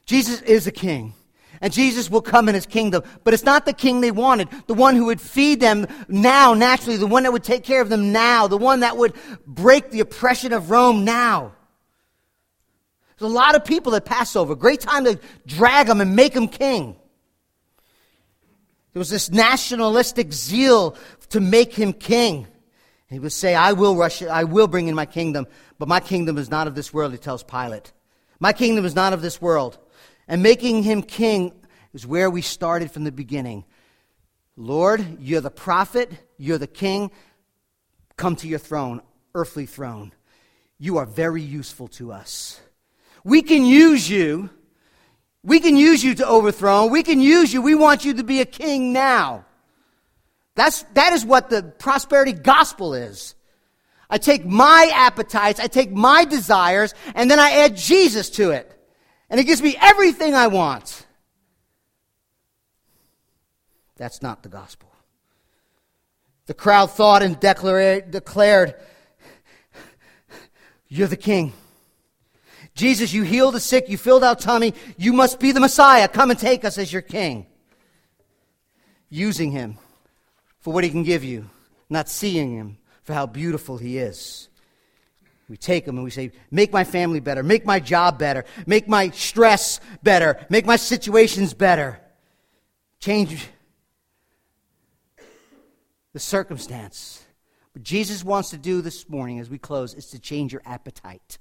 Jesus 0.06 0.42
is 0.42 0.68
a 0.68 0.72
king. 0.72 1.14
And 1.62 1.74
Jesus 1.74 2.10
will 2.10 2.22
come 2.22 2.48
in 2.48 2.56
his 2.56 2.66
kingdom. 2.66 3.04
But 3.24 3.34
it's 3.34 3.44
not 3.44 3.66
the 3.66 3.74
king 3.74 4.00
they 4.00 4.12
wanted. 4.12 4.48
The 4.68 4.74
one 4.74 4.96
who 4.96 5.06
would 5.06 5.20
feed 5.20 5.60
them 5.60 5.88
now, 6.08 6.54
naturally. 6.54 6.96
The 6.96 7.06
one 7.06 7.24
that 7.24 7.34
would 7.34 7.44
take 7.44 7.64
care 7.64 7.82
of 7.82 7.90
them 7.90 8.14
now. 8.14 8.48
The 8.48 8.58
one 8.58 8.80
that 8.80 8.96
would 8.96 9.14
break 9.46 9.92
the 9.92 10.00
oppression 10.00 10.54
of 10.54 10.72
Rome 10.72 11.04
now. 11.04 11.52
There's 13.18 13.30
a 13.30 13.36
lot 13.36 13.56
of 13.56 13.66
people 13.66 13.94
at 13.96 14.06
Passover. 14.06 14.56
Great 14.56 14.80
time 14.80 15.04
to 15.04 15.20
drag 15.46 15.88
them 15.88 16.00
and 16.00 16.16
make 16.16 16.34
them 16.34 16.48
king. 16.48 16.96
There 18.94 19.00
was 19.00 19.10
this 19.10 19.30
nationalistic 19.30 20.32
zeal 20.32 20.96
to 21.30 21.42
make 21.42 21.74
him 21.74 21.92
king. 21.92 22.48
He 23.10 23.20
would 23.20 23.32
say, 23.32 23.56
I 23.56 23.74
will 23.74 23.96
rush 23.96 24.22
I 24.22 24.44
will 24.44 24.68
bring 24.68 24.88
in 24.88 24.96
my 24.96 25.06
kingdom, 25.06 25.48
but 25.80 25.88
my 25.88 26.00
kingdom 26.00 26.38
is 26.38 26.50
not 26.50 26.68
of 26.68 26.76
this 26.76 26.94
world, 26.94 27.12
he 27.12 27.18
tells 27.18 27.44
Pilate. 27.44 27.92
My 28.40 28.54
kingdom 28.54 28.86
is 28.86 28.96
not 28.96 29.14
of 29.14 29.22
this 29.22 29.42
world. 29.42 29.78
And 30.28 30.44
making 30.44 30.84
him 30.84 31.02
king 31.02 31.52
is 31.94 32.06
where 32.06 32.30
we 32.30 32.42
started 32.42 32.92
from 32.92 33.04
the 33.04 33.12
beginning. 33.12 33.66
Lord, 34.56 35.18
you're 35.20 35.42
the 35.42 35.50
prophet, 35.50 36.12
you're 36.38 36.60
the 36.60 36.68
king. 36.68 37.10
Come 38.16 38.36
to 38.38 38.48
your 38.48 38.60
throne, 38.60 39.02
earthly 39.34 39.66
throne. 39.66 40.14
You 40.78 40.98
are 40.98 41.06
very 41.06 41.42
useful 41.42 41.88
to 41.90 42.12
us. 42.12 42.62
We 43.24 43.42
can 43.42 43.66
use 43.66 44.10
you. 44.10 44.50
We 45.44 45.60
can 45.60 45.76
use 45.76 46.04
you 46.04 46.14
to 46.16 46.28
overthrow. 46.28 46.86
We 46.86 47.02
can 47.02 47.22
use 47.22 47.54
you. 47.54 47.62
We 47.62 47.76
want 47.76 48.06
you 48.06 48.14
to 48.16 48.24
be 48.24 48.42
a 48.42 48.46
king 48.46 48.94
now. 48.94 49.46
That's, 50.60 50.84
that 50.96 51.14
is 51.14 51.24
what 51.24 51.50
the 51.50 51.64
prosperity 51.64 52.34
gospel 52.34 52.94
is. 52.94 53.34
I 54.10 54.18
take 54.18 54.44
my 54.46 54.92
appetites, 54.94 55.58
I 55.58 55.68
take 55.68 55.90
my 55.90 56.26
desires, 56.26 56.94
and 57.16 57.32
then 57.32 57.40
I 57.40 57.52
add 57.64 57.78
Jesus 57.78 58.30
to 58.32 58.52
it. 58.52 58.70
And 59.30 59.40
it 59.40 59.46
gives 59.46 59.62
me 59.62 59.78
everything 59.80 60.36
I 60.36 60.48
want. 60.48 61.08
That's 63.96 64.22
not 64.22 64.44
the 64.44 64.50
gospel. 64.50 64.92
The 66.48 66.54
crowd 66.54 66.92
thought 66.92 67.24
and 67.24 67.40
declared, 67.40 68.76
You're 70.90 71.08
the 71.08 71.16
king. 71.16 71.54
Jesus, 72.76 73.14
you 73.14 73.24
healed 73.24 73.54
the 73.54 73.62
sick, 73.62 73.88
you 73.88 73.98
filled 73.98 74.26
out 74.26 74.42
tummy, 74.42 74.74
you 74.98 75.14
must 75.14 75.40
be 75.40 75.54
the 75.54 75.62
Messiah. 75.62 76.10
Come 76.10 76.32
and 76.32 76.40
take 76.40 76.66
us 76.66 76.78
as 76.78 76.92
your 76.92 77.02
king. 77.02 77.46
Using 79.10 79.52
him 79.52 79.78
for 80.60 80.74
what 80.74 80.84
he 80.84 80.90
can 80.90 81.04
give 81.04 81.24
you, 81.24 81.50
not 81.90 82.10
seeing 82.10 82.56
him 82.56 82.78
for 83.04 83.14
how 83.14 83.26
beautiful 83.26 83.78
he 83.78 83.98
is. 83.98 84.50
We 85.48 85.58
take 85.58 85.88
him 85.88 85.96
and 85.96 86.04
we 86.04 86.12
say, 86.12 86.32
Make 86.52 86.72
my 86.72 86.84
family 86.84 87.20
better, 87.20 87.42
make 87.42 87.66
my 87.66 87.80
job 87.80 88.20
better, 88.20 88.46
make 88.68 88.88
my 88.88 89.10
stress 89.10 89.80
better, 90.04 90.46
make 90.50 90.66
my 90.66 90.76
situations 90.76 91.56
better. 91.56 92.00
Change 93.00 93.48
the 96.14 96.20
circumstance. 96.20 97.24
What 97.74 97.84
Jesus 97.84 98.24
wants 98.24 98.50
to 98.52 98.58
do 98.58 98.82
this 98.82 99.10
morning 99.10 99.40
as 99.40 99.50
we 99.50 99.58
close 99.58 99.94
is 99.94 100.08
to 100.08 100.20
change 100.20 100.52
your 100.52 100.62
appetite. 100.66 101.40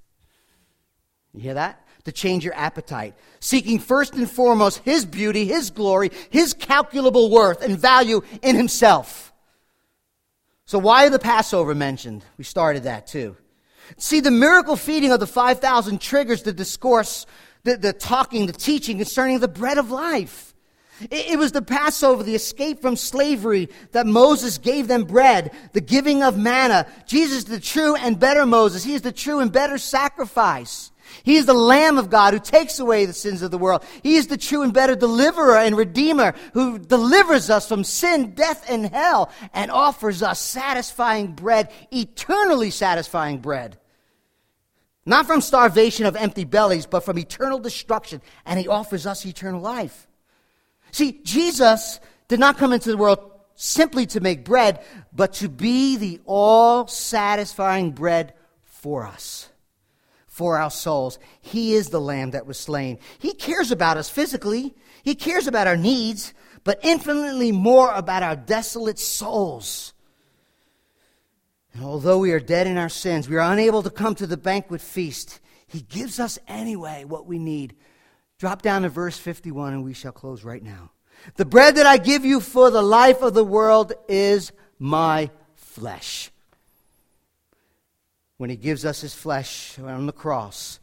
You 1.35 1.41
hear 1.41 1.55
that? 1.55 1.87
To 2.09 2.13
change 2.13 2.43
your 2.43 2.55
appetite. 2.55 3.15
Seeking 3.39 3.79
first 3.79 4.15
and 4.15 4.31
foremost 4.31 4.79
His 4.79 5.05
beauty, 5.05 5.45
His 5.45 5.69
glory, 5.69 6.11
His 6.31 6.55
calculable 6.55 7.31
worth 7.31 7.61
and 7.61 7.79
value 7.79 8.23
in 8.41 8.57
Himself. 8.57 9.31
So, 10.65 10.79
why 10.79 11.11
the 11.11 11.19
Passover 11.19 11.75
mentioned? 11.75 12.25
We 12.39 12.45
started 12.45 12.85
that 12.85 13.09
too. 13.09 13.37
See, 13.99 14.21
the 14.21 14.31
miracle 14.31 14.75
feeding 14.75 15.13
of 15.13 15.21
the 15.21 15.27
5,000 15.27 16.01
triggers 16.01 16.45
the 16.45 16.53
discourse, 16.55 17.27
the, 17.65 17.77
the 17.77 17.93
talking, 17.93 18.47
the 18.47 18.55
teaching 18.55 18.97
concerning 18.97 19.41
the 19.41 19.47
bread 19.47 19.77
of 19.77 19.91
life. 19.91 20.55
It, 21.03 21.33
it 21.33 21.39
was 21.39 21.53
the 21.53 21.61
Passover, 21.61 22.23
the 22.23 22.35
escape 22.35 22.81
from 22.81 22.97
slavery, 22.97 23.69
that 23.93 24.07
Moses 24.07 24.57
gave 24.57 24.89
them 24.89 25.05
bread, 25.05 25.53
the 25.75 25.83
giving 25.83 26.23
of 26.23 26.39
manna. 26.39 26.87
Jesus, 27.07 27.45
the 27.45 27.61
true 27.61 27.97
and 27.97 28.19
better 28.19 28.47
Moses, 28.47 28.83
he 28.83 28.95
is 28.95 29.03
the 29.03 29.13
true 29.13 29.41
and 29.41 29.53
better 29.53 29.77
sacrifice. 29.77 30.91
He 31.23 31.37
is 31.37 31.47
the 31.47 31.55
Lamb 31.55 31.99
of 31.99 32.11
God 32.11 32.35
who 32.35 32.41
takes 32.41 32.79
away 32.79 33.05
the 33.05 33.13
sins 33.13 33.43
of 33.43 33.51
the 33.51 33.59
world. 33.59 33.85
He 34.03 34.17
is 34.17 34.27
the 34.27 34.37
true 34.37 34.63
and 34.63 34.73
better 34.73 34.95
deliverer 34.95 35.59
and 35.59 35.77
redeemer 35.77 36.35
who 36.53 36.79
delivers 36.79 37.51
us 37.51 37.69
from 37.69 37.85
sin, 37.85 38.35
death, 38.35 38.65
and 38.69 38.87
hell 38.87 39.31
and 39.53 39.71
offers 39.71 40.23
us 40.23 40.41
satisfying 40.41 41.33
bread, 41.33 41.71
eternally 41.91 42.71
satisfying 42.71 43.39
bread. 43.39 43.79
Not 45.05 45.27
from 45.27 45.41
starvation 45.41 46.07
of 46.07 46.17
empty 46.17 46.45
bellies, 46.45 46.87
but 46.87 47.05
from 47.05 47.19
eternal 47.19 47.59
destruction. 47.59 48.21
And 48.45 48.59
he 48.59 48.69
offers 48.69 49.07
us 49.07 49.25
eternal 49.25 49.61
life. 49.61 50.07
See, 50.91 51.21
Jesus 51.25 52.01
did 52.29 52.41
not 52.41 52.59
come 52.59 52.73
into 52.73 52.91
the 52.91 52.97
world 52.97 53.19
simply 53.55 54.07
to 54.07 54.21
make 54.21 54.45
bread, 54.45 54.85
but 55.13 55.35
to 55.35 55.49
be 55.49 55.97
the 55.97 56.21
all 56.27 56.87
satisfying 56.87 57.93
bread 57.93 58.35
for 58.65 59.07
us 59.07 59.49
for 60.39 60.57
our 60.57 60.71
souls. 60.71 61.19
He 61.41 61.75
is 61.75 61.89
the 61.89 62.01
lamb 62.01 62.31
that 62.31 62.47
was 62.47 62.61
slain. 62.61 63.01
He 63.19 63.35
cares 63.35 63.73
about 63.73 63.97
us 63.97 64.09
physically, 64.09 64.73
He 65.03 65.17
cares 65.17 65.49
about 65.49 65.67
our 65.67 65.77
needs, 65.77 66.33
but 66.63 66.79
infinitely 66.85 67.51
more 67.51 67.93
about 67.93 68.23
our 68.23 68.37
desolate 68.37 69.01
souls. 69.01 69.95
And 71.75 71.83
although 71.83 72.19
we 72.19 72.31
are 72.31 72.41
dead 72.41 72.69
in 72.69 72.79
our 72.79 72.89
sins, 72.89 73.29
we 73.29 73.37
are 73.37 73.53
unable 73.53 73.83
to 73.83 73.91
come 73.91 74.15
to 74.15 74.29
the 74.29 74.37
banquet 74.37 74.81
feast. 74.81 75.41
He 75.67 75.81
gives 75.81 76.21
us 76.21 76.39
anyway 76.47 77.05
what 77.05 77.27
we 77.27 77.41
need. 77.41 77.75
Drop 78.39 78.63
down 78.63 78.83
to 78.83 78.89
verse 78.89 79.19
51 79.19 79.73
and 79.73 79.85
we 79.85 79.93
shall 79.93 80.13
close 80.13 80.45
right 80.45 80.63
now. 80.63 80.93
The 81.35 81.47
bread 81.47 81.75
that 81.77 81.87
I 81.87 81.97
give 81.97 82.25
you 82.25 82.41
for 82.41 82.71
the 82.71 82.83
life 82.83 83.23
of 83.23 83.35
the 83.35 83.45
world 83.45 83.93
is 84.09 84.53
my 84.79 85.31
flesh 85.57 86.31
when 88.39 88.51
he 88.51 88.57
gives 88.57 88.85
us 88.85 89.01
his 89.01 89.15
flesh 89.15 89.79
on 89.79 90.07
the 90.07 90.13
cross, 90.13 90.81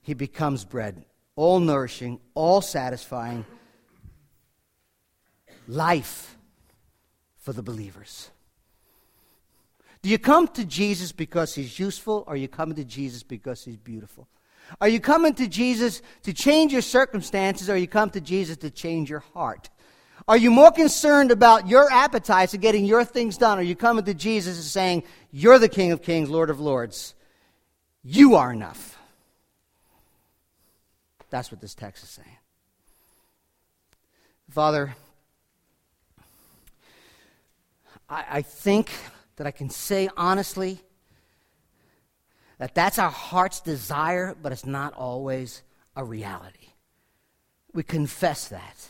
he 0.00 0.14
becomes 0.14 0.64
bread, 0.64 1.04
all 1.36 1.60
nourishing, 1.60 2.20
all 2.34 2.60
satisfying 2.60 3.44
life 5.68 6.36
for 7.36 7.52
the 7.52 7.62
believers. 7.62 8.30
Do 10.02 10.10
you 10.10 10.18
come 10.18 10.48
to 10.48 10.64
Jesus 10.64 11.12
because 11.12 11.54
he's 11.54 11.78
useful, 11.78 12.24
or 12.26 12.34
are 12.34 12.36
you 12.36 12.48
coming 12.48 12.76
to 12.76 12.84
Jesus 12.84 13.22
because 13.22 13.64
he's 13.64 13.76
beautiful? 13.76 14.28
Are 14.80 14.88
you 14.88 15.00
coming 15.00 15.34
to 15.34 15.48
Jesus 15.48 16.02
to 16.22 16.32
change 16.32 16.72
your 16.72 16.82
circumstances, 16.82 17.68
or 17.68 17.76
you 17.76 17.86
come 17.86 18.10
to 18.10 18.20
Jesus 18.20 18.56
to 18.58 18.70
change 18.70 19.10
your 19.10 19.20
heart? 19.20 19.70
Are 20.26 20.36
you 20.36 20.50
more 20.50 20.70
concerned 20.70 21.30
about 21.30 21.68
your 21.68 21.90
appetites 21.92 22.54
and 22.54 22.62
getting 22.62 22.84
your 22.84 23.04
things 23.04 23.36
done? 23.36 23.58
Are 23.58 23.62
you 23.62 23.76
coming 23.76 24.04
to 24.04 24.14
Jesus 24.14 24.56
and 24.56 24.64
saying, 24.64 25.02
You're 25.30 25.58
the 25.58 25.68
King 25.68 25.92
of 25.92 26.02
Kings, 26.02 26.30
Lord 26.30 26.48
of 26.48 26.60
Lords? 26.60 27.14
You 28.02 28.36
are 28.36 28.52
enough. 28.52 28.98
That's 31.30 31.50
what 31.50 31.60
this 31.60 31.74
text 31.74 32.04
is 32.04 32.10
saying. 32.10 32.36
Father, 34.50 34.94
I, 38.08 38.24
I 38.30 38.42
think 38.42 38.90
that 39.36 39.46
I 39.46 39.50
can 39.50 39.68
say 39.68 40.08
honestly 40.16 40.80
that 42.58 42.74
that's 42.74 42.98
our 42.98 43.10
heart's 43.10 43.60
desire, 43.60 44.36
but 44.40 44.52
it's 44.52 44.64
not 44.64 44.94
always 44.94 45.62
a 45.96 46.04
reality. 46.04 46.68
We 47.72 47.82
confess 47.82 48.48
that 48.48 48.88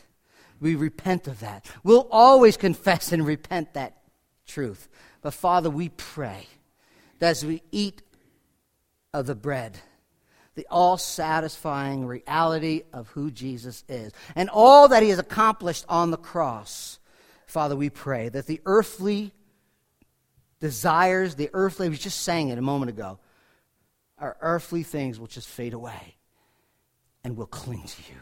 we 0.64 0.76
repent 0.76 1.28
of 1.28 1.40
that. 1.40 1.66
We'll 1.82 2.08
always 2.10 2.56
confess 2.56 3.12
and 3.12 3.24
repent 3.24 3.74
that 3.74 3.98
truth. 4.46 4.88
But 5.20 5.34
Father, 5.34 5.68
we 5.68 5.90
pray 5.90 6.46
that 7.18 7.28
as 7.28 7.44
we 7.44 7.62
eat 7.70 8.00
of 9.12 9.26
the 9.26 9.34
bread, 9.34 9.78
the 10.54 10.66
all 10.70 10.96
satisfying 10.96 12.06
reality 12.06 12.84
of 12.94 13.08
who 13.08 13.30
Jesus 13.30 13.84
is 13.90 14.12
and 14.34 14.48
all 14.48 14.88
that 14.88 15.02
he 15.02 15.10
has 15.10 15.18
accomplished 15.18 15.84
on 15.86 16.10
the 16.10 16.16
cross, 16.16 16.98
Father, 17.46 17.76
we 17.76 17.90
pray 17.90 18.30
that 18.30 18.46
the 18.46 18.62
earthly 18.64 19.32
desires, 20.60 21.34
the 21.34 21.50
earthly, 21.52 21.90
we 21.90 21.96
just 21.98 22.22
sang 22.22 22.48
it 22.48 22.56
a 22.56 22.62
moment 22.62 22.88
ago, 22.88 23.18
our 24.18 24.38
earthly 24.40 24.82
things 24.82 25.20
will 25.20 25.26
just 25.26 25.46
fade 25.46 25.74
away 25.74 26.16
and 27.22 27.36
we'll 27.36 27.46
cling 27.46 27.82
to 27.82 28.02
you. 28.10 28.20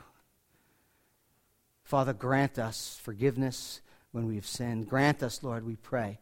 Father, 1.92 2.14
grant 2.14 2.58
us 2.58 2.98
forgiveness 3.02 3.82
when 4.12 4.26
we 4.26 4.36
have 4.36 4.46
sinned. 4.46 4.88
Grant 4.88 5.22
us, 5.22 5.42
Lord, 5.42 5.66
we 5.66 5.76
pray, 5.76 6.20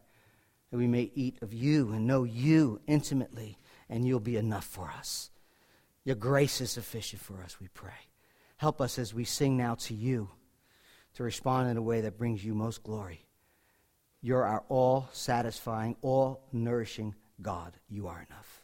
that 0.69 0.77
we 0.77 0.85
may 0.85 1.09
eat 1.15 1.41
of 1.41 1.53
you 1.53 1.93
and 1.93 2.05
know 2.05 2.25
you 2.25 2.81
intimately, 2.87 3.57
and 3.89 4.05
you'll 4.05 4.19
be 4.19 4.35
enough 4.35 4.65
for 4.65 4.91
us. 4.91 5.29
Your 6.03 6.17
grace 6.17 6.59
is 6.59 6.71
sufficient 6.71 7.21
for 7.21 7.41
us, 7.41 7.61
we 7.61 7.69
pray. 7.69 8.09
Help 8.57 8.81
us 8.81 8.99
as 8.99 9.13
we 9.13 9.23
sing 9.23 9.55
now 9.55 9.75
to 9.75 9.93
you 9.93 10.29
to 11.13 11.23
respond 11.23 11.69
in 11.69 11.77
a 11.77 11.81
way 11.81 12.01
that 12.01 12.17
brings 12.17 12.43
you 12.43 12.53
most 12.53 12.83
glory. 12.83 13.25
You're 14.21 14.43
our 14.43 14.65
all 14.67 15.07
satisfying, 15.13 15.95
all 16.01 16.49
nourishing 16.51 17.15
God. 17.41 17.77
You 17.87 18.07
are 18.07 18.27
enough. 18.29 18.60